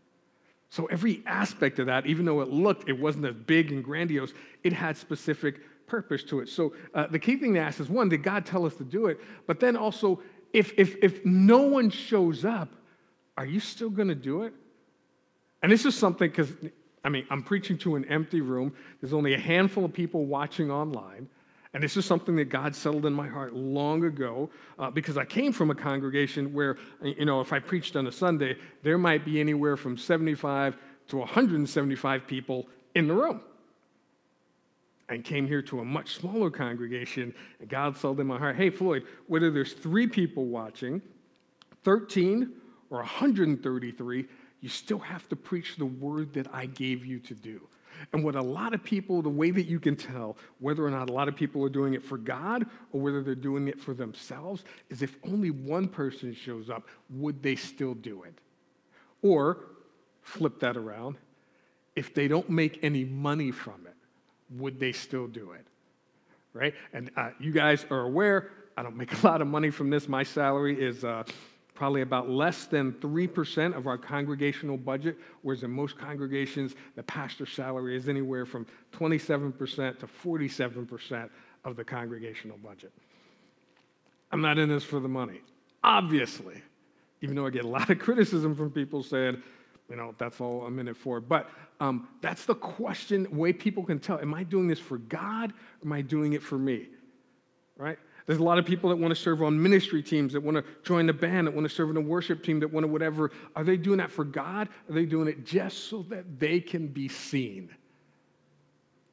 So 0.73 0.87
every 0.87 1.23
aspect 1.27 1.79
of 1.81 1.87
that, 1.89 2.07
even 2.07 2.25
though 2.25 2.41
it 2.41 2.49
looked, 2.49 2.89
it 2.89 2.99
wasn't 2.99 3.27
as 3.27 3.35
big 3.35 3.73
and 3.73 3.85
grandiose, 3.85 4.33
it 4.65 4.73
had 4.73 4.97
specific 4.97 5.61
purpose 5.87 6.25
to 6.25 6.41
it. 6.41 6.49
So 6.49 6.73
uh, 6.95 7.09
the 7.09 7.19
key 7.19 7.37
thing 7.37 7.53
to 7.53 7.61
ask 7.61 7.79
is 7.79 7.91
one, 7.91 8.09
did 8.09 8.23
God 8.23 8.47
tell 8.47 8.65
us 8.65 8.75
to 8.77 8.85
do 8.85 9.09
it? 9.09 9.21
But 9.47 9.61
then 9.61 9.77
also, 9.77 10.23
if, 10.55 10.73
if, 10.79 10.97
if 11.03 11.27
no 11.27 11.59
one 11.59 11.91
shows 11.91 12.47
up, 12.47 12.71
are 13.37 13.45
you 13.45 13.61
still 13.61 13.91
going 13.91 14.09
to 14.09 14.15
do 14.15 14.45
it? 14.45 14.55
And 15.63 15.71
this 15.71 15.85
is 15.85 15.95
something 15.95 16.31
because, 16.31 16.51
I 17.05 17.11
mean, 17.11 17.27
I'm 17.29 17.43
preaching 17.43 17.77
to 17.79 17.97
an 17.97 18.07
empty 18.07 18.41
room. 18.41 18.73
There's 19.03 19.13
only 19.13 19.35
a 19.35 19.39
handful 19.39 19.85
of 19.85 19.93
people 19.93 20.25
watching 20.25 20.71
online. 20.71 21.29
And 21.75 21.83
this 21.83 21.97
is 21.97 22.05
something 22.05 22.37
that 22.37 22.51
God 22.51 22.75
settled 22.75 23.07
in 23.07 23.15
my 23.15 23.27
heart 23.27 23.55
long 23.55 24.05
ago 24.05 24.51
uh, 24.79 24.91
because 24.91 25.17
I 25.17 25.25
came 25.25 25.53
from 25.53 25.71
a 25.71 25.75
congregation 25.75 26.53
where, 26.53 26.77
you 27.03 27.25
know, 27.25 27.41
if 27.41 27.53
I 27.53 27.61
preached 27.61 27.97
on 27.97 28.07
a 28.07 28.13
Sunday, 28.13 28.59
there 28.83 28.99
might 28.99 29.25
be 29.25 29.41
anywhere 29.41 29.79
from 29.79 29.97
75 29.97 30.77
to 31.09 31.17
175 31.17 32.27
people 32.27 32.69
in 32.95 33.09
the 33.09 33.15
room. 33.15 33.41
And 35.09 35.25
came 35.25 35.47
here 35.47 35.63
to 35.63 35.81
a 35.81 35.85
much 35.85 36.17
smaller 36.17 36.51
congregation, 36.51 37.35
and 37.61 37.69
God 37.69 37.97
settled 37.97 38.21
in 38.21 38.27
my 38.27 38.39
heart 38.39 38.57
hey, 38.57 38.71
Floyd, 38.71 39.05
whether 39.27 39.51
there's 39.51 39.73
three 39.73 40.07
people 40.07 40.47
watching, 40.47 41.03
13 41.85 42.51
or 42.91 42.99
133, 42.99 44.27
you 44.61 44.69
still 44.69 44.99
have 44.99 45.29
to 45.29 45.37
preach 45.37 45.77
the 45.77 45.87
word 45.87 46.35
that 46.35 46.47
I 46.53 46.67
gave 46.67 47.05
you 47.05 47.19
to 47.21 47.35
do. 47.35 47.67
And 48.13 48.25
what 48.25 48.35
a 48.35 48.43
lot 48.43 48.75
of 48.75 48.83
people, 48.83 49.23
the 49.23 49.29
way 49.29 49.51
that 49.51 49.65
you 49.65 49.81
can 49.81 49.97
tell 49.97 50.37
whether 50.59 50.85
or 50.85 50.91
not 50.91 51.11
a 51.11 51.13
lot 51.13 51.29
of 51.29 51.37
people 51.37 51.65
are 51.65 51.69
doing 51.69 51.95
it 51.95 52.05
for 52.05 52.19
God 52.19 52.67
or 52.93 53.01
whether 53.01 53.23
they're 53.23 53.35
doing 53.35 53.69
it 53.69 53.81
for 53.81 53.95
themselves 53.95 54.65
is 54.91 55.03
if 55.03 55.17
only 55.25 55.51
one 55.51 55.89
person 55.89 56.35
shows 56.35 56.71
up, 56.71 56.87
would 57.11 57.43
they 57.43 57.57
still 57.57 57.95
do 57.95 58.23
it? 58.25 58.35
Or 59.23 59.59
flip 60.23 60.61
that 60.61 60.77
around, 60.77 61.17
if 61.95 62.15
they 62.15 62.29
don't 62.29 62.49
make 62.49 62.79
any 62.83 63.05
money 63.05 63.51
from 63.51 63.87
it, 63.87 63.97
would 64.51 64.79
they 64.81 64.93
still 64.93 65.27
do 65.27 65.53
it? 65.53 65.67
Right? 66.53 66.75
And 66.93 67.11
uh, 67.17 67.31
you 67.39 67.53
guys 67.53 67.87
are 67.91 68.03
aware, 68.03 68.51
I 68.77 68.83
don't 68.83 68.97
make 68.97 69.23
a 69.23 69.27
lot 69.27 69.41
of 69.41 69.49
money 69.49 69.71
from 69.71 69.91
this. 69.91 70.09
My 70.09 70.23
salary 70.23 70.83
is. 70.83 71.05
Uh, 71.05 71.25
probably 71.75 72.03
about 72.03 72.29
less 72.29 72.67
than 72.67 72.93
3% 72.93 73.77
of 73.77 73.87
our 73.87 73.97
congregational 73.97 74.77
budget, 74.77 75.17
whereas 75.43 75.63
in 75.63 75.71
most 75.71 75.99
congregations, 75.99 76.75
the 76.97 77.03
pastor's 77.03 77.51
salary 77.51 77.97
is 77.97 78.09
anywhere 78.09 78.45
from 78.45 78.67
27% 78.93 79.99
to 79.99 80.07
47% 80.07 81.31
of 81.65 81.77
the 81.77 81.85
congregational 81.85 82.59
budget. 82.59 82.93
I'm 84.31 84.41
not 84.41 84.59
in 84.59 84.69
this 84.69 84.85
for 84.85 85.01
the 85.01 85.09
money, 85.09 85.41
obviously, 85.83 86.63
even 87.21 87.37
though 87.37 87.47
I 87.47 87.51
get 87.51 87.65
a 87.65 87.69
lot 87.69 87.91
of 87.91 87.99
criticism 87.99 88.55
from 88.55 88.71
people 88.71 89.03
saying, 89.03 89.43
you 89.89 89.97
know, 89.97 90.15
that's 90.19 90.41
all 90.41 90.65
I'm 90.65 90.79
in 90.79 90.89
it 90.89 90.97
for. 90.97 91.21
But 91.21 91.51
um, 91.81 92.09
that's 92.21 92.45
the 92.47 92.55
question, 92.55 93.27
way 93.31 93.53
people 93.53 93.85
can 93.85 93.99
tell. 93.99 94.19
Am 94.21 94.33
I 94.33 94.43
doing 94.43 94.69
this 94.69 94.79
for 94.79 94.99
God 94.99 95.51
or 95.51 95.87
am 95.87 95.93
I 95.93 96.01
doing 96.01 96.33
it 96.33 96.43
for 96.43 96.57
me? 96.57 96.87
Right? 97.77 97.99
There's 98.27 98.39
a 98.39 98.43
lot 98.43 98.59
of 98.59 98.65
people 98.65 98.91
that 98.91 98.97
want 98.97 99.15
to 99.15 99.21
serve 99.21 99.43
on 99.43 99.61
ministry 99.61 100.03
teams, 100.03 100.33
that 100.33 100.43
want 100.43 100.57
to 100.57 100.65
join 100.85 101.07
the 101.07 101.13
band, 101.13 101.47
that 101.47 101.55
want 101.55 101.69
to 101.69 101.75
serve 101.75 101.91
in 101.91 101.97
a 101.97 102.01
worship 102.01 102.43
team, 102.43 102.61
that 102.61 102.73
want 102.73 102.85
to 102.85 102.89
whatever. 102.89 103.33
Are 103.57 103.65
they 103.65 103.77
doing 103.77 103.99
that 103.99 104.11
for 104.11 104.25
God? 104.25 104.69
Are 104.89 104.93
they 104.93 105.05
doing 105.05 105.29
it 105.29 105.45
just 105.45 105.89
so 105.89 106.03
that 106.09 106.39
they 106.39 106.61
can 106.61 106.87
be 106.87 107.09
seen 107.09 107.71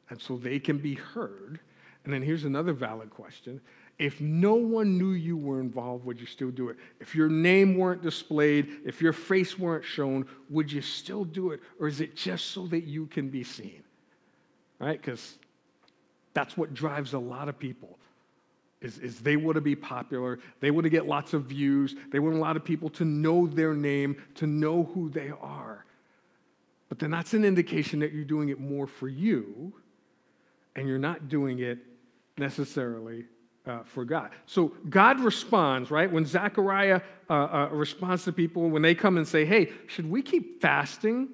and 0.09 0.21
so 0.21 0.37
they 0.37 0.59
can 0.59 0.77
be 0.77 0.93
heard? 0.93 1.59
And 2.03 2.13
then 2.13 2.21
here's 2.21 2.45
another 2.45 2.73
valid 2.73 3.09
question. 3.09 3.59
If 3.97 4.21
no 4.21 4.53
one 4.53 4.97
knew 4.97 5.11
you 5.11 5.35
were 5.35 5.59
involved, 5.59 6.05
would 6.05 6.19
you 6.21 6.25
still 6.25 6.51
do 6.51 6.69
it? 6.69 6.77
If 7.01 7.15
your 7.15 7.27
name 7.27 7.77
weren't 7.77 8.01
displayed, 8.01 8.69
if 8.85 9.01
your 9.01 9.11
face 9.11 9.59
weren't 9.59 9.83
shown, 9.83 10.25
would 10.49 10.71
you 10.71 10.81
still 10.81 11.25
do 11.25 11.51
it? 11.51 11.59
Or 11.79 11.87
is 11.87 11.99
it 11.99 12.15
just 12.15 12.45
so 12.45 12.67
that 12.67 12.85
you 12.85 13.07
can 13.07 13.29
be 13.29 13.43
seen? 13.43 13.83
Right? 14.79 15.01
Because 15.01 15.37
that's 16.33 16.55
what 16.55 16.73
drives 16.73 17.13
a 17.13 17.19
lot 17.19 17.49
of 17.49 17.59
people 17.59 17.98
is, 18.81 18.97
is 18.99 19.19
they 19.19 19.35
want 19.35 19.55
to 19.55 19.61
be 19.61 19.75
popular. 19.75 20.39
They 20.61 20.71
want 20.71 20.85
to 20.85 20.89
get 20.89 21.05
lots 21.07 21.33
of 21.33 21.45
views. 21.45 21.95
They 22.11 22.19
want 22.19 22.35
a 22.35 22.39
lot 22.39 22.55
of 22.55 22.63
people 22.63 22.89
to 22.91 23.05
know 23.05 23.45
their 23.47 23.73
name, 23.73 24.21
to 24.35 24.47
know 24.47 24.83
who 24.83 25.09
they 25.09 25.31
are. 25.41 25.85
But 26.87 26.99
then 26.99 27.11
that's 27.11 27.33
an 27.33 27.45
indication 27.45 27.99
that 27.99 28.13
you're 28.13 28.23
doing 28.23 28.49
it 28.49 28.59
more 28.59 28.87
for 28.87 29.07
you 29.07 29.73
and 30.75 30.87
you're 30.87 30.97
not 30.97 31.27
doing 31.27 31.59
it 31.59 31.79
necessarily 32.37 33.25
uh, 33.65 33.83
for 33.83 34.05
God. 34.05 34.31
So 34.45 34.73
God 34.89 35.19
responds, 35.19 35.91
right? 35.91 36.11
When 36.11 36.25
Zechariah 36.25 37.01
uh, 37.29 37.33
uh, 37.33 37.69
responds 37.71 38.23
to 38.23 38.31
people, 38.31 38.69
when 38.69 38.81
they 38.81 38.95
come 38.95 39.17
and 39.17 39.27
say, 39.27 39.45
hey, 39.45 39.71
should 39.87 40.09
we 40.09 40.21
keep 40.21 40.61
fasting? 40.61 41.29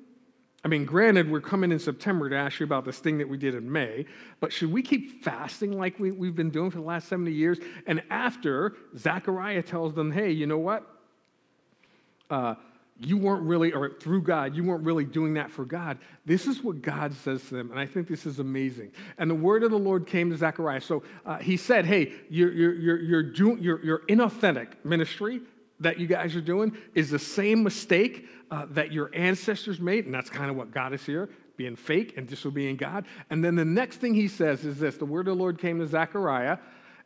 I 0.65 0.67
mean, 0.67 0.84
granted, 0.84 1.32
we're 1.32 1.41
coming 1.41 1.71
in 1.71 1.78
September 1.78 2.28
to 2.28 2.36
ask 2.36 2.60
you 2.60 2.63
about 2.63 2.86
this 2.86 2.97
thing 2.97 3.19
that 3.19 3.30
we 3.30 3.38
did 3.38 3.54
in 3.54 3.71
May, 3.71 4.08
but 4.39 4.51
should 4.51 4.71
we 4.71 4.82
keep 4.82 5.23
fasting 5.23 5.78
like 5.78 5.99
we, 5.99 6.10
we've 6.10 6.36
been 6.36 6.49
doing 6.49 6.71
for 6.71 6.80
the 6.80 6.84
last 6.84 7.08
70 7.08 7.32
years? 7.32 7.60
And 7.86 8.01
after 8.10 8.73
Zechariah 8.97 9.62
tells 9.62 9.93
them, 9.93 10.12
hey, 10.12 10.32
you 10.32 10.47
know 10.47 10.58
what? 10.58 10.84
Uh, 12.32 12.56
you 12.99 13.15
weren't 13.15 13.43
really, 13.43 13.73
or 13.73 13.91
through 13.99 14.23
God, 14.23 14.56
you 14.56 14.63
weren't 14.63 14.84
really 14.84 15.06
doing 15.06 15.36
that 15.36 15.51
for 15.51 15.65
God. 15.65 15.99
This 16.25 16.47
is 16.47 16.63
what 16.63 16.82
God 16.82 17.13
says 17.13 17.43
to 17.49 17.56
them, 17.56 17.69
and 17.69 17.80
I 17.80 17.86
think 17.86 18.08
this 18.08 18.25
is 18.25 18.39
amazing. 18.39 18.91
And 19.19 19.30
the 19.30 19.36
word 19.36 19.62
of 19.62 19.69
the 19.69 19.78
Lord 19.78 20.08
came 20.08 20.32
to 20.32 20.38
Zechariah. 20.38 20.82
So 20.82 21.04
uh, 21.28 21.38
he 21.38 21.58
said, 21.58 21.86
Hey, 21.86 22.13
you're, 22.28 22.51
you're, 22.51 22.73
you're, 22.73 23.01
you're, 23.01 23.23
doing, 23.23 23.62
you're, 23.62 23.86
you're 23.86 24.01
inauthentic 24.08 24.69
ministry 24.84 25.41
that 25.79 25.99
you 25.99 26.07
guys 26.07 26.35
are 26.35 26.41
doing 26.41 26.77
is 26.93 27.09
the 27.09 27.19
same 27.19 27.63
mistake 27.63 28.27
uh, 28.51 28.65
that 28.71 28.91
your 28.91 29.09
ancestors 29.13 29.79
made, 29.79 30.05
and 30.05 30.13
that's 30.13 30.29
kind 30.29 30.49
of 30.49 30.55
what 30.55 30.71
got 30.71 30.93
us 30.93 31.05
here 31.05 31.29
being 31.57 31.75
fake 31.75 32.17
and 32.17 32.27
disobeying 32.27 32.75
God. 32.75 33.05
And 33.29 33.43
then 33.43 33.55
the 33.55 33.63
next 33.63 33.97
thing 33.97 34.13
he 34.13 34.27
says 34.27 34.65
is 34.65 34.79
this 34.79 34.97
the 34.97 35.05
word 35.05 35.27
of 35.27 35.38
the 35.38 35.41
Lord 35.41 35.57
came 35.57 35.79
to 35.79 35.88
Zechariah, 35.88 36.57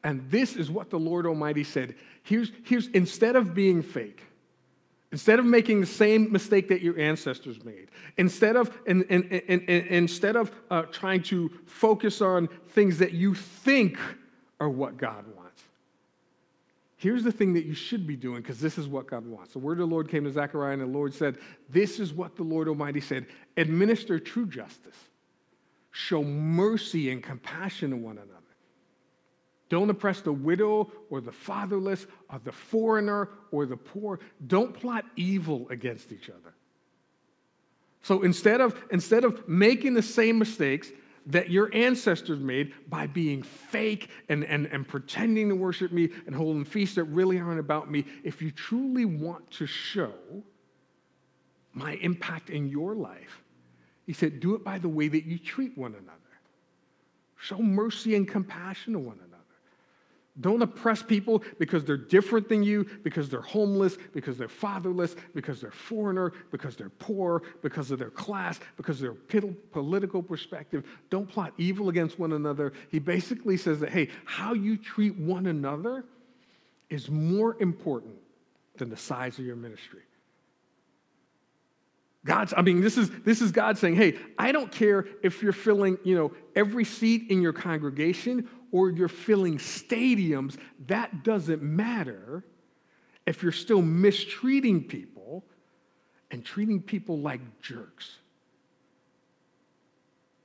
and 0.04 0.30
this 0.30 0.56
is 0.56 0.72
what 0.72 0.90
the 0.90 1.00
Lord 1.00 1.26
Almighty 1.26 1.64
said. 1.64 1.96
Here's, 2.24 2.52
here's 2.64 2.88
instead 2.88 3.36
of 3.36 3.54
being 3.54 3.82
fake, 3.82 4.24
Instead 5.12 5.40
of 5.40 5.46
making 5.46 5.82
the 5.82 5.88
same 5.88 6.32
mistake 6.32 6.68
that 6.68 6.82
your 6.82 7.00
ancestors 7.00 7.64
made, 7.64 7.90
instead 8.18 8.56
of, 8.56 8.72
in, 8.86 9.02
in, 9.04 9.24
in, 9.24 9.62
instead 9.88 10.36
of 10.36 10.52
uh, 10.70 10.84
trying 10.84 11.24
to 11.24 11.50
focus 11.66 12.22
on 12.22 12.48
things 12.70 13.00
that 13.00 13.12
you 13.12 13.34
think 13.34 13.98
are 14.60 14.70
what 14.70 14.98
God 14.98 15.26
wants, 15.36 15.39
Here's 17.00 17.24
the 17.24 17.32
thing 17.32 17.54
that 17.54 17.66
you 17.66 17.74
should 17.74 18.06
be 18.06 18.18
doing 18.18 18.42
because 18.42 18.60
this 18.60 18.78
is 18.78 18.86
what 18.86 19.08
God 19.08 19.26
wants. 19.26 19.54
The 19.54 19.60
word 19.60 19.80
of 19.80 19.88
the 19.88 19.96
Lord 19.96 20.10
came 20.10 20.26
to 20.26 20.32
Zechariah, 20.32 20.74
and 20.74 20.82
the 20.82 20.86
Lord 20.86 21.14
said, 21.14 21.38
This 21.70 21.98
is 21.98 22.12
what 22.12 22.36
the 22.36 22.44
Lord 22.44 22.68
Almighty 22.68 23.00
said 23.00 23.26
administer 23.56 24.20
true 24.20 24.46
justice, 24.46 24.98
show 25.92 26.22
mercy 26.26 27.10
and 27.10 27.24
compassion 27.24 27.92
to 27.92 27.96
one 27.96 28.18
another. 28.18 28.34
Don't 29.70 29.90
oppress 29.90 30.20
the 30.20 30.34
widow 30.34 30.92
or 31.10 31.22
the 31.22 31.32
fatherless 31.32 32.06
or 32.30 32.42
the 32.44 32.52
foreigner 32.52 33.30
or 33.52 33.66
the 33.66 33.78
poor. 33.78 34.20
Don't 34.46 34.74
plot 34.74 35.06
evil 35.16 35.68
against 35.70 36.12
each 36.12 36.30
other. 36.30 36.54
So 38.02 38.24
instead 38.24 38.60
of, 38.60 38.78
instead 38.92 39.24
of 39.24 39.48
making 39.48 39.94
the 39.94 40.02
same 40.02 40.38
mistakes, 40.38 40.90
that 41.28 41.50
your 41.50 41.74
ancestors 41.74 42.40
made 42.40 42.74
by 42.90 43.08
being 43.08 43.44
fake 43.44 44.10
and, 44.30 44.44
and, 44.44 44.66
and 44.68 44.88
pretending 44.88 45.50
to 45.50 45.56
worship 45.56 45.92
me 45.92 46.10
and 46.26 46.36
holding 46.36 46.66
feasts 46.66 46.96
that 46.96 47.04
really 47.06 47.40
aren't 47.40 47.60
about 47.60 47.92
me, 47.92 48.06
if 48.24 48.42
you 48.42 48.52
truly 48.52 49.06
want 49.06 49.50
to 49.52 49.66
show 49.66 50.14
my 51.74 51.94
impact 51.96 52.50
in 52.50 52.68
your 52.68 52.96
life, 52.96 53.44
he 54.06 54.14
said, 54.14 54.40
do 54.40 54.56
it 54.56 54.64
by 54.64 54.80
the 54.80 54.90
way 54.90 55.08
that 55.08 55.26
you 55.26 55.38
treat 55.38 55.78
one 55.78 55.94
another. 55.94 56.18
Show 57.38 57.60
mercy 57.60 58.16
and 58.16 58.28
compassion 58.28 58.94
to 58.94 59.00
one 59.00 59.18
another. 59.18 59.29
Don't 60.40 60.62
oppress 60.62 61.04
people 61.04 61.44
because 61.58 61.84
they're 61.84 61.98
different 61.98 62.48
than 62.48 62.64
you, 62.64 62.86
because 63.04 63.30
they're 63.30 63.42
homeless, 63.42 63.98
because 64.14 64.38
they're 64.38 64.48
fatherless, 64.48 65.16
because 65.36 65.60
they're 65.60 65.72
foreigner, 65.72 66.32
because 66.52 66.76
they're 66.78 66.92
poor, 66.92 67.44
because 67.62 67.92
of 67.92 68.00
their 68.00 68.10
class, 68.10 68.60
because 68.78 69.02
of 69.02 69.18
their 69.32 69.52
political 69.72 70.24
perspective. 70.24 70.86
Don't 71.10 71.28
plot 71.28 71.54
evil 71.58 71.90
against 71.90 72.20
one 72.20 72.32
another. 72.32 72.74
He 72.90 73.00
basically 73.00 73.58
says 73.58 73.82
that, 73.82 73.90
hey, 73.90 74.10
how 74.24 74.54
you 74.54 74.78
treat 74.78 75.16
one 75.18 75.48
another 75.48 76.06
is 76.90 77.10
more 77.10 77.58
important 77.60 78.16
than 78.78 78.90
the 78.90 78.98
size 78.98 79.40
of 79.40 79.46
your 79.46 79.58
ministry. 79.58 80.02
God's, 82.26 82.54
I 82.56 82.62
mean, 82.62 82.82
this 82.82 82.98
is, 82.98 83.10
this 83.22 83.42
is 83.42 83.52
God 83.52 83.78
saying, 83.78 83.96
hey, 83.96 84.18
I 84.38 84.52
don't 84.52 84.72
care 84.72 85.06
if 85.24 85.42
you're 85.42 85.54
filling, 85.54 85.98
you 86.04 86.16
know, 86.16 86.34
every 86.56 86.84
seat 86.84 87.30
in 87.30 87.42
your 87.42 87.54
congregation 87.54 88.50
or 88.72 88.90
you're 88.90 89.08
filling 89.08 89.58
stadiums. 89.58 90.58
That 90.88 91.24
doesn't 91.24 91.62
matter 91.62 92.44
if 93.26 93.44
you're 93.44 93.52
still 93.52 93.82
mistreating 93.82 94.84
people 94.84 95.46
and 96.32 96.44
treating 96.44 96.82
people 96.82 97.20
like 97.20 97.42
jerks. 97.62 98.18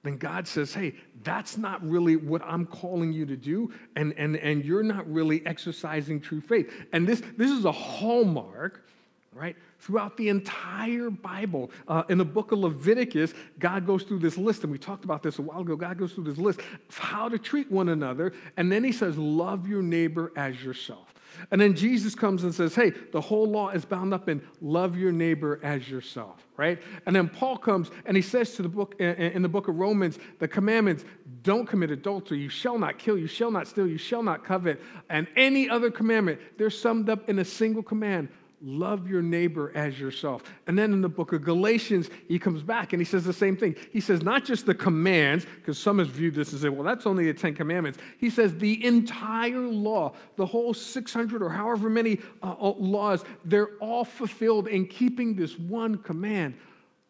Then 0.03 0.19
God 0.19 0.47
says, 0.47 0.75
hey, 0.75 0.95
that's 1.23 1.57
not 1.57 1.83
really 1.83 2.17
what 2.17 2.43
I'm 2.45 2.67
calling 2.67 3.11
you 3.11 3.25
to 3.25 3.37
do, 3.37 3.73
and, 3.97 4.13
and, 4.19 4.37
and 4.37 4.63
you're 4.63 4.83
not 4.83 5.11
really 5.11 5.45
exercising 5.47 6.21
true 6.21 6.43
faith. 6.43 6.71
And 6.93 7.09
this, 7.09 7.23
this 7.39 7.51
is 7.51 7.65
a 7.65 7.73
hallmark, 7.73 8.87
right? 9.35 9.57
throughout 9.85 10.17
the 10.17 10.31
entire 10.31 11.11
Bible. 11.11 11.71
Uh, 11.87 12.05
in 12.09 12.17
the 12.17 12.25
book 12.25 12.53
of 12.53 12.59
Leviticus, 12.59 13.35
God 13.59 13.87
goes 13.87 14.03
through 14.03 14.21
this 14.21 14.39
list, 14.39 14.63
and 14.63 14.73
we 14.73 14.79
talked 14.79 15.05
about 15.05 15.23
this 15.23 15.39
a 15.39 15.43
while 15.43 15.61
ago. 15.61 15.77
God 15.77 15.99
goes 15.99 16.13
through 16.13 16.25
this 16.25 16.39
list 16.39 16.61
of 16.89 16.99
how 16.99 17.29
to 17.29 17.39
treat 17.39 17.71
one 17.71 17.91
another, 17.91 18.33
and 18.57 18.73
then 18.73 18.83
he 18.83 18.93
says, 18.93 19.19
Love 19.19 19.69
your 19.69 19.83
neighbor 19.83 20.33
as 20.37 20.63
yourself. 20.65 21.13
And 21.51 21.61
then 21.61 21.75
Jesus 21.75 22.15
comes 22.15 22.45
and 22.45 22.55
says, 22.55 22.75
Hey, 22.75 22.91
the 23.13 23.21
whole 23.21 23.45
law 23.45 23.71
is 23.71 23.85
bound 23.85 24.15
up 24.15 24.29
in 24.29 24.41
love 24.63 24.97
your 24.97 25.13
neighbor 25.13 25.61
as 25.63 25.87
yourself, 25.91 26.47
right? 26.57 26.81
And 27.05 27.15
then 27.15 27.29
Paul 27.29 27.59
comes 27.59 27.91
and 28.07 28.17
he 28.17 28.23
says 28.23 28.55
to 28.55 28.63
the 28.63 28.69
book 28.69 28.95
in 29.01 29.43
the 29.43 29.49
book 29.49 29.69
of 29.69 29.77
Romans, 29.77 30.19
the 30.39 30.49
commandments, 30.49 31.05
don't 31.43 31.67
commit 31.67 31.91
adultery, 31.91 32.39
you 32.39 32.49
shall 32.49 32.79
not 32.79 32.99
kill, 32.99 33.19
you 33.19 33.27
shall 33.27 33.51
not 33.51 33.67
steal, 33.67 33.87
you 33.87 33.99
shall 33.99 34.23
not 34.23 34.45
covet, 34.45 34.81
and 35.11 35.27
any 35.37 35.69
other 35.69 35.91
commandment, 35.91 36.41
they're 36.57 36.71
summed 36.71 37.11
up 37.11 37.29
in 37.29 37.41
a 37.41 37.45
single 37.45 37.83
command 37.83 38.29
love 38.65 39.09
your 39.09 39.21
neighbor 39.21 39.71
as 39.75 40.01
yourself. 40.01 40.43
And 40.67 40.79
then 40.79 40.93
in 40.95 41.03
the 41.03 41.09
book 41.09 41.33
of 41.35 41.45
Galatians, 41.45 42.09
he 42.27 42.39
comes 42.39 42.63
back 42.63 42.95
and 42.95 43.01
he 43.01 43.05
says 43.05 43.25
the 43.25 43.33
same 43.33 43.57
thing. 43.57 43.77
He 43.93 44.01
says, 44.01 44.23
not 44.23 44.45
just 44.45 44.65
the 44.65 44.75
commands, 44.75 45.45
because 45.57 45.79
some 45.79 45.99
have 45.99 46.09
viewed 46.09 46.35
this 46.35 46.53
and 46.53 46.61
say, 46.63 46.71
well, 46.71 46.83
that's 46.83 47.07
only 47.07 47.27
the 47.27 47.35
Ten 47.35 47.55
Commandments. 47.55 47.99
He 48.19 48.31
says 48.31 48.57
the 48.57 48.85
entire 48.85 49.61
law, 49.61 50.15
the 50.37 50.47
whole 50.47 50.73
600 50.73 51.43
or 51.43 51.51
however 51.51 51.91
many 51.91 52.21
uh, 52.43 52.55
uh, 52.59 52.75
laws, 52.79 53.25
they're 53.45 53.77
all 53.81 54.05
fulfilled 54.05 54.69
in 54.69 54.87
keeping 54.87 55.37
this 55.37 55.59
one 55.59 55.99
command 55.99 56.55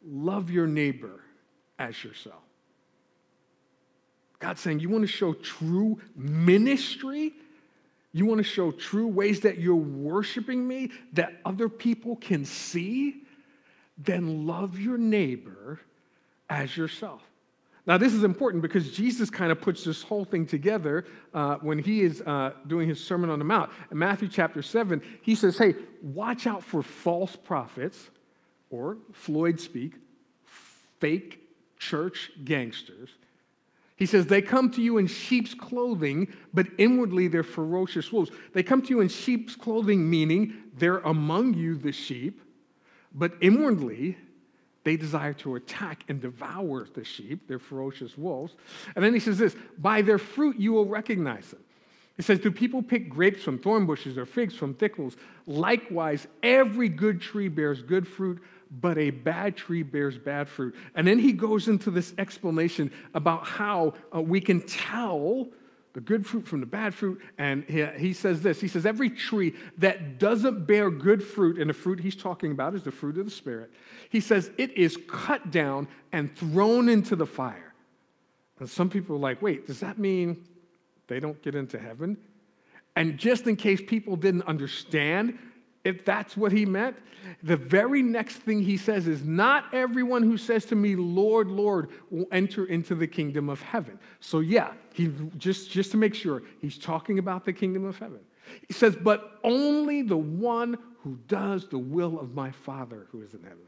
love 0.06 0.50
your 0.50 0.66
neighbor 0.66 1.22
as 1.78 2.02
yourself. 2.02 2.42
God's 4.40 4.60
saying, 4.60 4.80
you 4.80 4.88
want 4.88 5.02
to 5.02 5.08
show 5.08 5.32
true 5.34 6.00
ministry? 6.16 7.33
You 8.14 8.26
want 8.26 8.38
to 8.38 8.44
show 8.44 8.70
true 8.70 9.08
ways 9.08 9.40
that 9.40 9.58
you're 9.58 9.74
worshiping 9.74 10.66
me 10.66 10.92
that 11.14 11.40
other 11.44 11.68
people 11.68 12.14
can 12.14 12.44
see? 12.44 13.24
Then 13.98 14.46
love 14.46 14.78
your 14.78 14.96
neighbor 14.96 15.80
as 16.48 16.76
yourself. 16.76 17.22
Now, 17.86 17.98
this 17.98 18.14
is 18.14 18.22
important 18.22 18.62
because 18.62 18.92
Jesus 18.92 19.30
kind 19.30 19.50
of 19.50 19.60
puts 19.60 19.82
this 19.82 20.04
whole 20.04 20.24
thing 20.24 20.46
together 20.46 21.04
uh, 21.34 21.56
when 21.56 21.80
he 21.80 22.02
is 22.02 22.22
uh, 22.22 22.52
doing 22.68 22.88
his 22.88 23.04
Sermon 23.04 23.30
on 23.30 23.40
the 23.40 23.44
Mount. 23.44 23.70
In 23.90 23.98
Matthew 23.98 24.28
chapter 24.28 24.62
7, 24.62 25.02
he 25.20 25.34
says, 25.34 25.58
Hey, 25.58 25.74
watch 26.00 26.46
out 26.46 26.62
for 26.62 26.84
false 26.84 27.34
prophets, 27.34 28.10
or 28.70 28.96
Floyd 29.12 29.58
speak, 29.58 29.94
fake 31.00 31.40
church 31.78 32.30
gangsters 32.44 33.10
he 33.96 34.06
says, 34.06 34.26
They 34.26 34.42
come 34.42 34.70
to 34.72 34.82
you 34.82 34.98
in 34.98 35.06
sheep's 35.06 35.54
clothing, 35.54 36.32
but 36.52 36.66
inwardly 36.78 37.28
they're 37.28 37.42
ferocious 37.42 38.12
wolves. 38.12 38.30
They 38.52 38.62
come 38.62 38.82
to 38.82 38.88
you 38.88 39.00
in 39.00 39.08
sheep's 39.08 39.54
clothing, 39.54 40.08
meaning 40.08 40.54
they're 40.76 40.98
among 40.98 41.54
you, 41.54 41.76
the 41.76 41.92
sheep, 41.92 42.40
but 43.14 43.34
inwardly 43.40 44.16
they 44.82 44.96
desire 44.96 45.32
to 45.34 45.54
attack 45.54 46.04
and 46.08 46.20
devour 46.20 46.86
the 46.94 47.04
sheep. 47.04 47.48
They're 47.48 47.58
ferocious 47.58 48.18
wolves. 48.18 48.54
And 48.94 49.04
then 49.04 49.14
he 49.14 49.20
says 49.20 49.38
this 49.38 49.56
By 49.78 50.02
their 50.02 50.18
fruit 50.18 50.58
you 50.58 50.72
will 50.72 50.86
recognize 50.86 51.50
them. 51.50 51.60
He 52.16 52.22
says, 52.22 52.38
Do 52.38 52.50
people 52.50 52.82
pick 52.82 53.08
grapes 53.08 53.42
from 53.42 53.58
thorn 53.58 53.86
bushes 53.86 54.18
or 54.18 54.26
figs 54.26 54.54
from 54.54 54.74
thickles? 54.74 55.16
Likewise, 55.46 56.26
every 56.42 56.88
good 56.88 57.20
tree 57.20 57.48
bears 57.48 57.82
good 57.82 58.06
fruit, 58.06 58.42
but 58.70 58.98
a 58.98 59.10
bad 59.10 59.56
tree 59.56 59.82
bears 59.82 60.18
bad 60.18 60.48
fruit. 60.48 60.74
And 60.94 61.06
then 61.06 61.18
he 61.18 61.32
goes 61.32 61.68
into 61.68 61.90
this 61.90 62.14
explanation 62.18 62.90
about 63.14 63.46
how 63.46 63.94
uh, 64.14 64.20
we 64.20 64.40
can 64.40 64.60
tell 64.62 65.48
the 65.94 66.00
good 66.00 66.26
fruit 66.26 66.46
from 66.46 66.60
the 66.60 66.66
bad 66.66 66.92
fruit. 66.92 67.20
And 67.38 67.64
he, 67.64 67.84
he 67.96 68.12
says 68.12 68.42
this 68.42 68.60
He 68.60 68.68
says, 68.68 68.84
Every 68.84 69.10
tree 69.10 69.54
that 69.78 70.18
doesn't 70.18 70.66
bear 70.66 70.90
good 70.90 71.22
fruit, 71.22 71.58
and 71.58 71.70
the 71.70 71.74
fruit 71.74 72.00
he's 72.00 72.16
talking 72.16 72.52
about 72.52 72.74
is 72.74 72.82
the 72.82 72.92
fruit 72.92 73.16
of 73.18 73.24
the 73.24 73.30
Spirit, 73.30 73.70
he 74.10 74.20
says, 74.20 74.50
it 74.58 74.76
is 74.76 74.98
cut 75.08 75.50
down 75.50 75.88
and 76.12 76.36
thrown 76.36 76.88
into 76.88 77.16
the 77.16 77.26
fire. 77.26 77.74
And 78.60 78.70
some 78.70 78.88
people 78.88 79.16
are 79.16 79.20
like, 79.20 79.42
wait, 79.42 79.66
does 79.66 79.80
that 79.80 79.98
mean 79.98 80.44
they 81.08 81.20
don't 81.20 81.40
get 81.42 81.54
into 81.54 81.78
heaven? 81.78 82.16
And 82.96 83.18
just 83.18 83.46
in 83.46 83.56
case 83.56 83.80
people 83.84 84.14
didn't 84.14 84.44
understand, 84.44 85.38
if 85.84 86.04
that's 86.04 86.36
what 86.36 86.50
he 86.50 86.64
meant, 86.64 86.96
the 87.42 87.56
very 87.56 88.02
next 88.02 88.36
thing 88.36 88.62
he 88.62 88.76
says 88.76 89.06
is, 89.06 89.22
Not 89.22 89.72
everyone 89.72 90.22
who 90.22 90.36
says 90.36 90.64
to 90.66 90.74
me, 90.74 90.96
Lord, 90.96 91.48
Lord, 91.48 91.90
will 92.10 92.26
enter 92.32 92.66
into 92.66 92.94
the 92.94 93.06
kingdom 93.06 93.48
of 93.48 93.60
heaven. 93.62 93.98
So, 94.20 94.40
yeah, 94.40 94.72
he, 94.92 95.12
just, 95.36 95.70
just 95.70 95.90
to 95.92 95.96
make 95.96 96.14
sure, 96.14 96.42
he's 96.60 96.78
talking 96.78 97.18
about 97.18 97.44
the 97.44 97.52
kingdom 97.52 97.84
of 97.84 97.98
heaven. 97.98 98.20
He 98.66 98.74
says, 98.74 98.96
But 98.96 99.38
only 99.44 100.02
the 100.02 100.16
one 100.16 100.78
who 101.02 101.18
does 101.28 101.68
the 101.68 101.78
will 101.78 102.18
of 102.18 102.34
my 102.34 102.50
Father 102.50 103.06
who 103.10 103.22
is 103.22 103.34
in 103.34 103.42
heaven. 103.42 103.58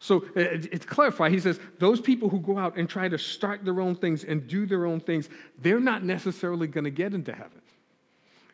So 0.00 0.18
uh, 0.18 0.22
it's 0.34 0.86
clarified. 0.86 1.32
He 1.32 1.40
says, 1.40 1.58
those 1.78 2.00
people 2.00 2.28
who 2.28 2.40
go 2.40 2.56
out 2.56 2.76
and 2.76 2.88
try 2.88 3.08
to 3.08 3.18
start 3.18 3.64
their 3.64 3.80
own 3.80 3.96
things 3.96 4.24
and 4.24 4.46
do 4.46 4.64
their 4.64 4.86
own 4.86 5.00
things, 5.00 5.28
they're 5.60 5.80
not 5.80 6.04
necessarily 6.04 6.68
going 6.68 6.84
to 6.84 6.90
get 6.90 7.14
into 7.14 7.32
heaven. 7.32 7.60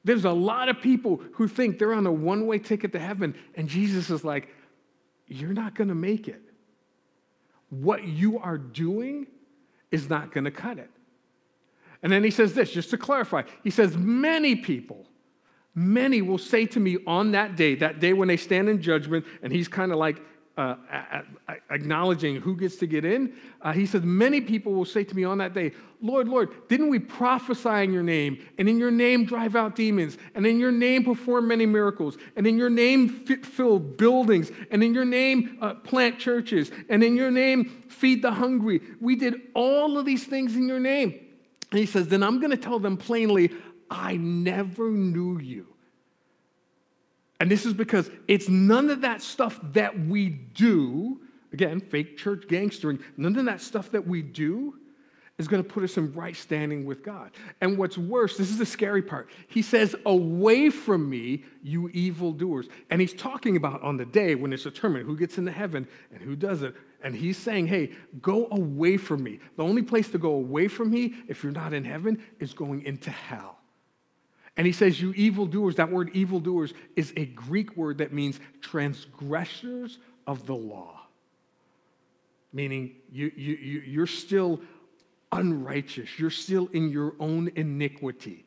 There's 0.05 0.27
a 0.27 0.33
lot 0.33 0.69
of 0.69 0.81
people 0.81 1.23
who 1.33 1.49
think 1.49 1.79
they're 1.79 1.95
on 1.95 2.07
a 2.07 2.13
one 2.13 2.47
way 2.47 2.59
ticket 2.59 2.93
to 2.93 2.99
heaven, 2.99 3.35
and 3.55 3.69
Jesus 3.69 4.11
is 4.11 4.23
like, 4.23 4.49
You're 5.27 5.55
not 5.55 5.75
going 5.75 5.89
to 5.89 5.95
make 5.95 6.29
it. 6.29 6.43
What 7.71 8.05
you 8.05 8.39
are 8.39 8.59
doing 8.59 9.27
is 9.91 10.11
not 10.11 10.33
going 10.33 10.45
to 10.45 10.51
cut 10.51 10.79
it. 10.79 10.91
And 12.03 12.13
then 12.13 12.23
he 12.23 12.31
says 12.31 12.53
this, 12.53 12.71
just 12.71 12.91
to 12.91 12.99
clarify, 12.99 13.43
he 13.63 13.71
says, 13.71 13.97
Many 13.97 14.57
people, 14.57 15.07
many 15.75 16.21
will 16.21 16.39
say 16.39 16.67
to 16.67 16.81
me 16.81 16.99
on 17.07 17.33
that 17.33 17.57
day, 17.57 17.75
that 17.77 17.99
day 17.99 18.13
when 18.13 18.29
they 18.29 18.37
stand 18.37 18.69
in 18.69 18.83
judgment, 18.83 19.25
and 19.43 19.53
he's 19.53 19.69
kind 19.69 19.91
of 19.91 19.99
like, 19.99 20.21
uh, 20.57 20.77
acknowledging 21.71 22.37
who 22.37 22.57
gets 22.57 22.77
to 22.77 22.87
get 22.87 23.05
in, 23.05 23.35
uh, 23.63 23.73
he 23.73 23.87
says, 23.87 24.03
Many 24.03 24.41
people 24.41 24.73
will 24.73 24.85
say 24.85 25.03
to 25.03 25.15
me 25.15 25.25
on 25.25 25.39
that 25.39 25.53
day, 25.53 25.73
Lord, 26.01 26.29
Lord, 26.29 26.69
didn't 26.69 26.91
we 26.91 26.99
prophesy 26.99 27.83
in 27.83 27.93
your 27.93 28.03
name, 28.03 28.39
and 28.59 28.69
in 28.69 28.79
your 28.79 28.91
name 28.91 29.25
drive 29.25 29.57
out 29.57 29.75
demons, 29.75 30.17
and 30.35 30.47
in 30.47 30.61
your 30.61 30.71
name 30.71 31.03
perform 31.03 31.49
many 31.49 31.67
miracles, 31.67 32.17
and 32.37 32.47
in 32.47 32.57
your 32.57 32.71
name 32.71 33.09
fill 33.09 33.79
buildings, 33.79 34.53
and 34.71 34.85
in 34.85 34.95
your 34.95 35.05
name 35.05 35.59
uh, 35.61 35.75
plant 35.75 36.19
churches, 36.19 36.71
and 36.89 37.03
in 37.03 37.17
your 37.17 37.31
name 37.31 37.85
feed 37.89 38.23
the 38.23 38.31
hungry? 38.31 38.81
We 39.01 39.17
did 39.17 39.35
all 39.55 39.99
of 39.99 40.05
these 40.05 40.25
things 40.25 40.55
in 40.57 40.69
your 40.69 40.81
name. 40.81 41.19
And 41.71 41.81
he 41.81 41.87
says, 41.87 42.07
Then 42.09 42.23
I'm 42.23 42.39
going 42.39 42.53
to 42.53 42.57
tell 42.57 42.79
them 42.79 42.97
plainly, 42.97 43.51
I 43.91 44.17
never 44.17 44.91
knew 44.91 45.41
you. 45.41 45.74
And 47.41 47.51
this 47.51 47.67
is 47.67 47.75
because 47.75 48.11
it's 48.29 48.49
none 48.49 48.91
of 48.91 49.01
that 49.03 49.21
stuff 49.21 49.59
that 49.73 49.99
we 50.07 50.29
do, 50.29 51.21
again, 51.53 51.81
fake 51.81 52.17
church 52.17 52.45
gangstering, 52.49 53.01
none 53.17 53.37
of 53.37 53.45
that 53.47 53.61
stuff 53.61 53.91
that 53.91 54.07
we 54.07 54.23
do 54.23 54.75
is 55.37 55.49
going 55.49 55.63
to 55.63 55.69
put 55.69 55.83
us 55.83 55.97
in 55.97 56.13
right 56.13 56.37
standing 56.37 56.85
with 56.85 57.03
God. 57.03 57.33
And 57.61 57.77
what's 57.77 57.99
worse, 57.99 58.37
this 58.37 58.51
is 58.51 58.59
the 58.59 58.67
scary 58.67 59.03
part. 59.03 59.31
He 59.49 59.63
says, 59.63 59.97
Away 60.07 60.71
from 60.71 61.11
me, 61.11 61.43
you 61.63 61.89
evildoers. 61.89 62.69
And 62.91 63.01
he's 63.01 63.15
talking 63.15 63.57
about 63.57 63.83
on 63.83 63.97
the 63.97 64.05
day 64.05 64.37
when 64.37 64.53
it's 64.53 64.63
determined 64.63 65.07
who 65.07 65.17
gets 65.17 65.37
into 65.37 65.51
heaven 65.51 65.89
and 66.13 66.23
who 66.23 66.37
doesn't. 66.37 66.75
And 67.03 67.17
he's 67.17 67.37
saying, 67.37 67.67
Hey, 67.67 67.93
go 68.23 68.47
away 68.53 68.97
from 68.97 69.25
me. 69.25 69.41
The 69.57 69.65
only 69.65 69.83
place 69.83 70.09
to 70.11 70.19
go 70.19 70.31
away 70.31 70.69
from 70.69 70.91
me, 70.91 71.15
if 71.27 71.43
you're 71.43 71.53
not 71.53 71.73
in 71.73 71.85
heaven, 71.85 72.23
is 72.39 72.55
going 72.55 72.83
into 72.83 73.11
hell. 73.11 73.59
And 74.57 74.67
he 74.67 74.73
says, 74.73 75.01
You 75.01 75.13
evildoers, 75.13 75.77
that 75.77 75.91
word 75.91 76.11
evildoers 76.15 76.75
is 76.97 77.13
a 77.17 77.27
Greek 77.27 77.77
word 77.77 77.99
that 77.99 78.13
means 78.13 78.39
transgressors 78.61 79.99
of 80.27 80.47
the 80.47 80.55
law. 80.55 81.01
Meaning 82.53 82.95
you, 83.11 83.33
you, 83.35 83.55
you, 83.55 83.81
you're 83.81 84.07
still 84.07 84.61
unrighteous, 85.33 86.19
you're 86.19 86.31
still 86.31 86.69
in 86.73 86.89
your 86.91 87.15
own 87.19 87.51
iniquity. 87.57 88.45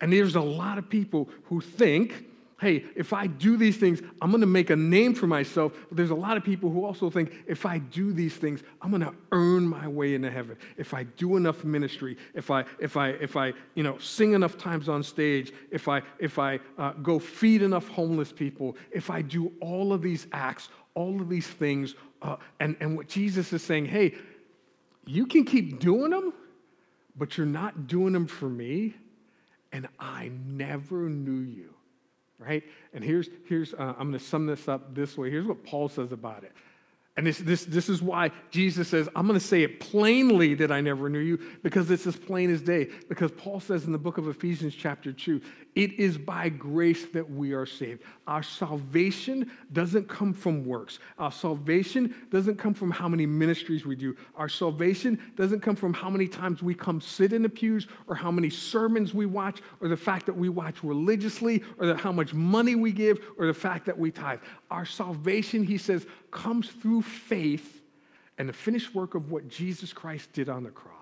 And 0.00 0.12
there's 0.12 0.36
a 0.36 0.40
lot 0.40 0.78
of 0.78 0.88
people 0.88 1.28
who 1.44 1.60
think 1.60 2.26
hey, 2.58 2.84
if 2.94 3.12
I 3.12 3.26
do 3.26 3.56
these 3.56 3.76
things, 3.76 4.00
I'm 4.22 4.30
going 4.30 4.40
to 4.40 4.46
make 4.46 4.70
a 4.70 4.76
name 4.76 5.14
for 5.14 5.26
myself. 5.26 5.72
But 5.88 5.96
there's 5.96 6.10
a 6.10 6.14
lot 6.14 6.36
of 6.36 6.44
people 6.44 6.70
who 6.70 6.84
also 6.84 7.10
think 7.10 7.32
if 7.46 7.66
I 7.66 7.78
do 7.78 8.12
these 8.12 8.34
things, 8.34 8.62
I'm 8.80 8.90
going 8.90 9.02
to 9.02 9.14
earn 9.32 9.66
my 9.66 9.86
way 9.86 10.14
into 10.14 10.30
heaven. 10.30 10.56
If 10.76 10.94
I 10.94 11.04
do 11.04 11.36
enough 11.36 11.64
ministry, 11.64 12.16
if 12.34 12.50
I 12.50 12.64
if 12.78 12.96
I 12.96 13.10
if 13.10 13.36
I 13.36 13.52
you 13.74 13.82
know 13.82 13.98
sing 13.98 14.32
enough 14.32 14.56
times 14.56 14.88
on 14.88 15.02
stage, 15.02 15.52
if 15.70 15.86
I 15.88 16.02
if 16.18 16.38
I 16.38 16.60
uh, 16.78 16.92
go 16.92 17.18
feed 17.18 17.62
enough 17.62 17.88
homeless 17.88 18.32
people, 18.32 18.76
if 18.90 19.10
I 19.10 19.20
do 19.22 19.52
all 19.60 19.92
of 19.92 20.00
these 20.00 20.26
acts, 20.32 20.68
all 20.94 21.20
of 21.20 21.28
these 21.28 21.46
things, 21.46 21.94
uh, 22.22 22.36
and 22.60 22.76
and 22.80 22.96
what 22.96 23.08
Jesus 23.08 23.52
is 23.52 23.62
saying, 23.62 23.86
hey, 23.86 24.14
you 25.04 25.26
can 25.26 25.44
keep 25.44 25.78
doing 25.78 26.10
them, 26.10 26.32
but 27.16 27.36
you're 27.36 27.46
not 27.46 27.86
doing 27.86 28.14
them 28.14 28.26
for 28.26 28.48
me, 28.48 28.94
and 29.72 29.88
I 30.00 30.30
never 30.46 31.10
knew 31.10 31.42
you 31.42 31.75
right? 32.38 32.62
And 32.92 33.02
here's, 33.02 33.28
here's 33.48 33.74
uh, 33.74 33.94
I'm 33.98 34.08
going 34.08 34.12
to 34.12 34.18
sum 34.18 34.46
this 34.46 34.68
up 34.68 34.94
this 34.94 35.16
way. 35.16 35.30
Here's 35.30 35.46
what 35.46 35.64
Paul 35.64 35.88
says 35.88 36.12
about 36.12 36.44
it. 36.44 36.52
And 37.16 37.26
this, 37.26 37.38
this, 37.38 37.64
this 37.64 37.88
is 37.88 38.02
why 38.02 38.30
Jesus 38.50 38.88
says, 38.88 39.08
I'm 39.16 39.26
going 39.26 39.38
to 39.38 39.44
say 39.44 39.62
it 39.62 39.80
plainly 39.80 40.54
that 40.56 40.70
I 40.70 40.82
never 40.82 41.08
knew 41.08 41.20
you, 41.20 41.38
because 41.62 41.90
it's 41.90 42.06
as 42.06 42.14
plain 42.14 42.50
as 42.50 42.60
day. 42.60 42.90
Because 43.08 43.30
Paul 43.32 43.58
says 43.58 43.84
in 43.84 43.92
the 43.92 43.98
book 43.98 44.18
of 44.18 44.28
Ephesians, 44.28 44.74
chapter 44.74 45.12
2, 45.12 45.40
it 45.76 45.98
is 45.98 46.18
by 46.18 46.50
grace 46.50 47.06
that 47.14 47.30
we 47.30 47.52
are 47.52 47.64
saved. 47.64 48.02
Our 48.26 48.42
salvation 48.42 49.50
doesn't 49.72 50.08
come 50.08 50.34
from 50.34 50.64
works. 50.66 50.98
Our 51.18 51.32
salvation 51.32 52.14
doesn't 52.30 52.56
come 52.56 52.74
from 52.74 52.90
how 52.90 53.08
many 53.08 53.24
ministries 53.24 53.86
we 53.86 53.96
do. 53.96 54.14
Our 54.36 54.48
salvation 54.48 55.18
doesn't 55.36 55.60
come 55.60 55.76
from 55.76 55.94
how 55.94 56.10
many 56.10 56.28
times 56.28 56.62
we 56.62 56.74
come 56.74 57.00
sit 57.00 57.32
in 57.32 57.42
the 57.42 57.48
pews 57.48 57.86
or 58.08 58.14
how 58.14 58.30
many 58.30 58.50
sermons 58.50 59.14
we 59.14 59.24
watch 59.24 59.60
or 59.80 59.88
the 59.88 59.96
fact 59.96 60.26
that 60.26 60.36
we 60.36 60.50
watch 60.50 60.82
religiously 60.82 61.62
or 61.78 61.94
how 61.94 62.12
much 62.12 62.34
money 62.34 62.74
we 62.74 62.92
give 62.92 63.20
or 63.38 63.46
the 63.46 63.54
fact 63.54 63.86
that 63.86 63.98
we 63.98 64.10
tithe. 64.10 64.40
Our 64.70 64.84
salvation, 64.84 65.62
he 65.62 65.78
says, 65.78 66.06
comes 66.30 66.70
through 66.70 67.02
faith 67.06 67.80
and 68.38 68.48
the 68.48 68.52
finished 68.52 68.94
work 68.94 69.14
of 69.14 69.30
what 69.30 69.48
Jesus 69.48 69.92
Christ 69.92 70.32
did 70.32 70.48
on 70.48 70.64
the 70.64 70.70
cross. 70.70 70.92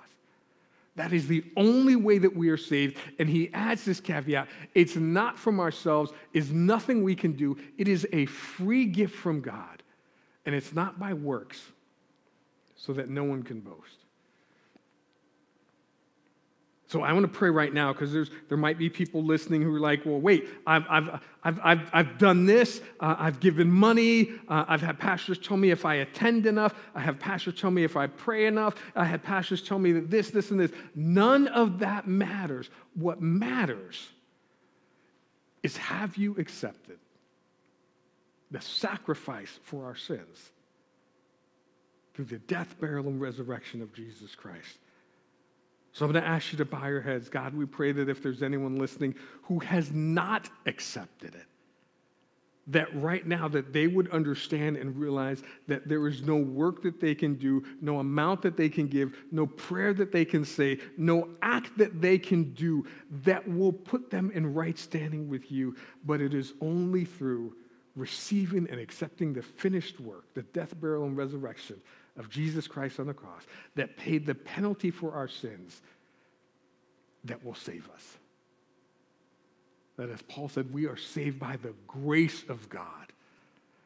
That 0.96 1.12
is 1.12 1.26
the 1.26 1.44
only 1.56 1.96
way 1.96 2.18
that 2.18 2.36
we 2.36 2.50
are 2.50 2.56
saved. 2.56 2.98
And 3.18 3.28
he 3.28 3.52
adds 3.52 3.84
this 3.84 4.00
caveat 4.00 4.48
it's 4.74 4.96
not 4.96 5.38
from 5.38 5.58
ourselves, 5.58 6.12
it's 6.32 6.50
nothing 6.50 7.02
we 7.02 7.16
can 7.16 7.32
do. 7.32 7.58
It 7.78 7.88
is 7.88 8.06
a 8.12 8.26
free 8.26 8.86
gift 8.86 9.14
from 9.14 9.40
God. 9.40 9.82
And 10.46 10.54
it's 10.54 10.74
not 10.74 10.98
by 10.98 11.14
works, 11.14 11.60
so 12.76 12.92
that 12.92 13.08
no 13.08 13.24
one 13.24 13.42
can 13.42 13.60
boast. 13.60 14.03
So 16.86 17.02
I 17.02 17.12
want 17.12 17.24
to 17.24 17.32
pray 17.32 17.48
right 17.48 17.72
now 17.72 17.92
because 17.92 18.12
there 18.48 18.58
might 18.58 18.76
be 18.76 18.90
people 18.90 19.24
listening 19.24 19.62
who 19.62 19.74
are 19.74 19.80
like, 19.80 20.04
well, 20.04 20.20
wait, 20.20 20.48
I've, 20.66 20.84
I've, 20.88 21.20
I've, 21.42 21.60
I've, 21.64 21.90
I've 21.92 22.18
done 22.18 22.44
this. 22.44 22.82
Uh, 23.00 23.16
I've 23.18 23.40
given 23.40 23.70
money. 23.70 24.32
Uh, 24.48 24.66
I've 24.68 24.82
had 24.82 24.98
pastors 24.98 25.38
tell 25.38 25.56
me 25.56 25.70
if 25.70 25.86
I 25.86 25.96
attend 25.96 26.46
enough. 26.46 26.74
I 26.94 27.00
have 27.00 27.18
pastors 27.18 27.58
tell 27.58 27.70
me 27.70 27.84
if 27.84 27.96
I 27.96 28.06
pray 28.06 28.46
enough. 28.46 28.74
I 28.94 29.04
had 29.04 29.22
pastors 29.22 29.62
tell 29.62 29.78
me 29.78 29.92
that 29.92 30.10
this, 30.10 30.30
this, 30.30 30.50
and 30.50 30.60
this. 30.60 30.72
None 30.94 31.48
of 31.48 31.78
that 31.78 32.06
matters. 32.06 32.68
What 32.94 33.20
matters 33.20 34.08
is 35.62 35.78
have 35.78 36.16
you 36.16 36.36
accepted 36.38 36.98
the 38.50 38.60
sacrifice 38.60 39.58
for 39.62 39.86
our 39.86 39.96
sins 39.96 40.50
through 42.12 42.26
the 42.26 42.38
death, 42.38 42.78
burial, 42.78 43.08
and 43.08 43.20
resurrection 43.20 43.80
of 43.80 43.92
Jesus 43.94 44.34
Christ? 44.34 44.78
So 45.94 46.04
I'm 46.04 46.10
going 46.10 46.24
to 46.24 46.28
ask 46.28 46.50
you 46.50 46.58
to 46.58 46.64
bow 46.64 46.88
your 46.88 47.00
heads. 47.00 47.28
God, 47.28 47.54
we 47.54 47.66
pray 47.66 47.92
that 47.92 48.08
if 48.08 48.20
there's 48.20 48.42
anyone 48.42 48.76
listening 48.76 49.14
who 49.42 49.60
has 49.60 49.92
not 49.92 50.50
accepted 50.66 51.36
it, 51.36 51.46
that 52.66 52.92
right 53.00 53.24
now 53.24 53.46
that 53.46 53.72
they 53.72 53.86
would 53.86 54.10
understand 54.10 54.76
and 54.76 54.96
realize 54.96 55.44
that 55.68 55.86
there 55.86 56.08
is 56.08 56.22
no 56.22 56.34
work 56.34 56.82
that 56.82 57.00
they 57.00 57.14
can 57.14 57.34
do, 57.36 57.62
no 57.80 58.00
amount 58.00 58.42
that 58.42 58.56
they 58.56 58.68
can 58.68 58.88
give, 58.88 59.16
no 59.30 59.46
prayer 59.46 59.94
that 59.94 60.10
they 60.10 60.24
can 60.24 60.44
say, 60.44 60.80
no 60.96 61.28
act 61.42 61.78
that 61.78 62.00
they 62.00 62.18
can 62.18 62.52
do 62.54 62.84
that 63.22 63.46
will 63.46 63.72
put 63.72 64.10
them 64.10 64.32
in 64.32 64.52
right 64.52 64.76
standing 64.76 65.28
with 65.28 65.52
you, 65.52 65.76
but 66.04 66.20
it 66.20 66.34
is 66.34 66.54
only 66.60 67.04
through 67.04 67.54
receiving 67.94 68.68
and 68.68 68.80
accepting 68.80 69.32
the 69.32 69.42
finished 69.42 70.00
work, 70.00 70.24
the 70.34 70.42
death, 70.42 70.74
burial, 70.80 71.04
and 71.04 71.16
resurrection 71.16 71.80
of 72.16 72.30
Jesus 72.30 72.66
Christ 72.66 73.00
on 73.00 73.06
the 73.06 73.14
cross 73.14 73.42
that 73.74 73.96
paid 73.96 74.26
the 74.26 74.34
penalty 74.34 74.90
for 74.90 75.12
our 75.12 75.28
sins 75.28 75.80
that 77.24 77.44
will 77.44 77.54
save 77.54 77.88
us. 77.94 78.18
That, 79.96 80.10
as 80.10 80.22
Paul 80.22 80.48
said, 80.48 80.72
we 80.72 80.86
are 80.86 80.96
saved 80.96 81.38
by 81.38 81.56
the 81.56 81.72
grace 81.86 82.44
of 82.48 82.68
God. 82.68 83.12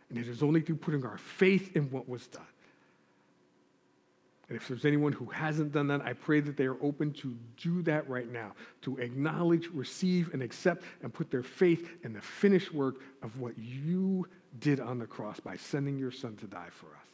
And 0.09 0.19
it 0.19 0.27
is 0.27 0.43
only 0.43 0.61
through 0.61 0.77
putting 0.77 1.05
our 1.05 1.19
faith 1.19 1.77
in 1.77 1.91
what 1.91 2.09
was 2.09 2.27
done. 2.27 2.43
And 4.49 4.57
if 4.57 4.67
there's 4.67 4.87
anyone 4.87 5.13
who 5.13 5.27
hasn't 5.27 5.73
done 5.73 5.89
that, 5.89 6.01
I 6.01 6.15
pray 6.15 6.41
that 6.41 6.57
they 6.57 6.65
are 6.65 6.83
open 6.83 7.13
to 7.15 7.37
do 7.59 7.83
that 7.83 8.09
right 8.09 8.31
now, 8.31 8.53
to 8.83 8.97
acknowledge, 8.97 9.69
receive, 9.75 10.33
and 10.33 10.43
accept, 10.43 10.85
and 11.03 11.13
put 11.13 11.31
their 11.31 11.43
faith 11.43 11.87
in 12.03 12.15
the 12.15 12.23
finished 12.23 12.73
work 12.73 12.97
of 13.23 13.39
what 13.39 13.53
you 13.59 14.27
did 14.59 14.81
on 14.81 14.99
the 14.99 15.07
cross 15.07 15.39
by 15.39 15.57
sending 15.57 15.99
your 15.99 16.11
son 16.11 16.35
to 16.37 16.47
die 16.47 16.71
for 16.71 16.87
us. 16.87 17.08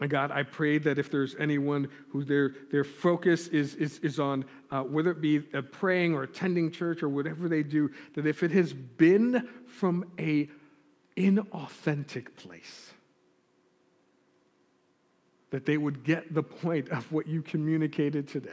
And 0.00 0.10
God, 0.10 0.30
I 0.30 0.42
pray 0.42 0.78
that 0.78 0.98
if 0.98 1.10
there's 1.10 1.34
anyone 1.36 1.88
who 2.10 2.22
their, 2.22 2.54
their 2.70 2.84
focus 2.84 3.48
is, 3.48 3.74
is, 3.76 3.98
is 4.00 4.20
on 4.20 4.44
uh, 4.70 4.82
whether 4.82 5.10
it 5.10 5.22
be 5.22 5.38
praying 5.38 6.14
or 6.14 6.22
attending 6.22 6.70
church 6.70 7.02
or 7.02 7.08
whatever 7.08 7.48
they 7.48 7.62
do, 7.62 7.90
that 8.14 8.26
if 8.26 8.42
it 8.42 8.50
has 8.50 8.74
been 8.74 9.48
from 9.66 10.04
a 10.18 10.50
inauthentic 11.16 12.36
place, 12.36 12.92
that 15.50 15.64
they 15.64 15.78
would 15.78 16.04
get 16.04 16.34
the 16.34 16.42
point 16.42 16.90
of 16.90 17.10
what 17.10 17.26
you 17.26 17.40
communicated 17.40 18.28
today. 18.28 18.50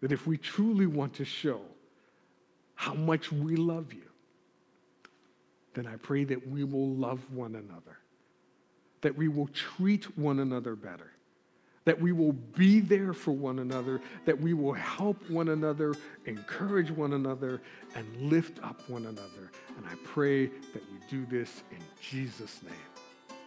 That 0.00 0.10
if 0.10 0.26
we 0.26 0.36
truly 0.36 0.86
want 0.86 1.14
to 1.14 1.24
show 1.24 1.60
how 2.74 2.94
much 2.94 3.30
we 3.30 3.54
love 3.54 3.92
you, 3.92 4.02
then 5.74 5.86
I 5.86 5.96
pray 5.96 6.24
that 6.24 6.48
we 6.48 6.64
will 6.64 6.88
love 6.88 7.20
one 7.30 7.54
another 7.54 7.98
that 9.04 9.14
we 9.14 9.28
will 9.28 9.48
treat 9.48 10.16
one 10.16 10.40
another 10.40 10.74
better, 10.74 11.12
that 11.84 12.00
we 12.00 12.10
will 12.10 12.32
be 12.32 12.80
there 12.80 13.12
for 13.12 13.32
one 13.32 13.58
another, 13.58 14.00
that 14.24 14.40
we 14.40 14.54
will 14.54 14.72
help 14.72 15.18
one 15.28 15.50
another, 15.50 15.94
encourage 16.24 16.90
one 16.90 17.12
another, 17.12 17.60
and 17.94 18.30
lift 18.32 18.58
up 18.64 18.88
one 18.88 19.04
another. 19.04 19.52
And 19.76 19.84
I 19.86 19.94
pray 20.04 20.46
that 20.46 20.82
we 20.90 20.98
do 21.10 21.26
this 21.26 21.64
in 21.70 21.82
Jesus' 22.00 22.62
name. 22.62 23.38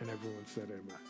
And 0.00 0.10
everyone 0.10 0.44
said, 0.44 0.64
Amen. 0.64 1.05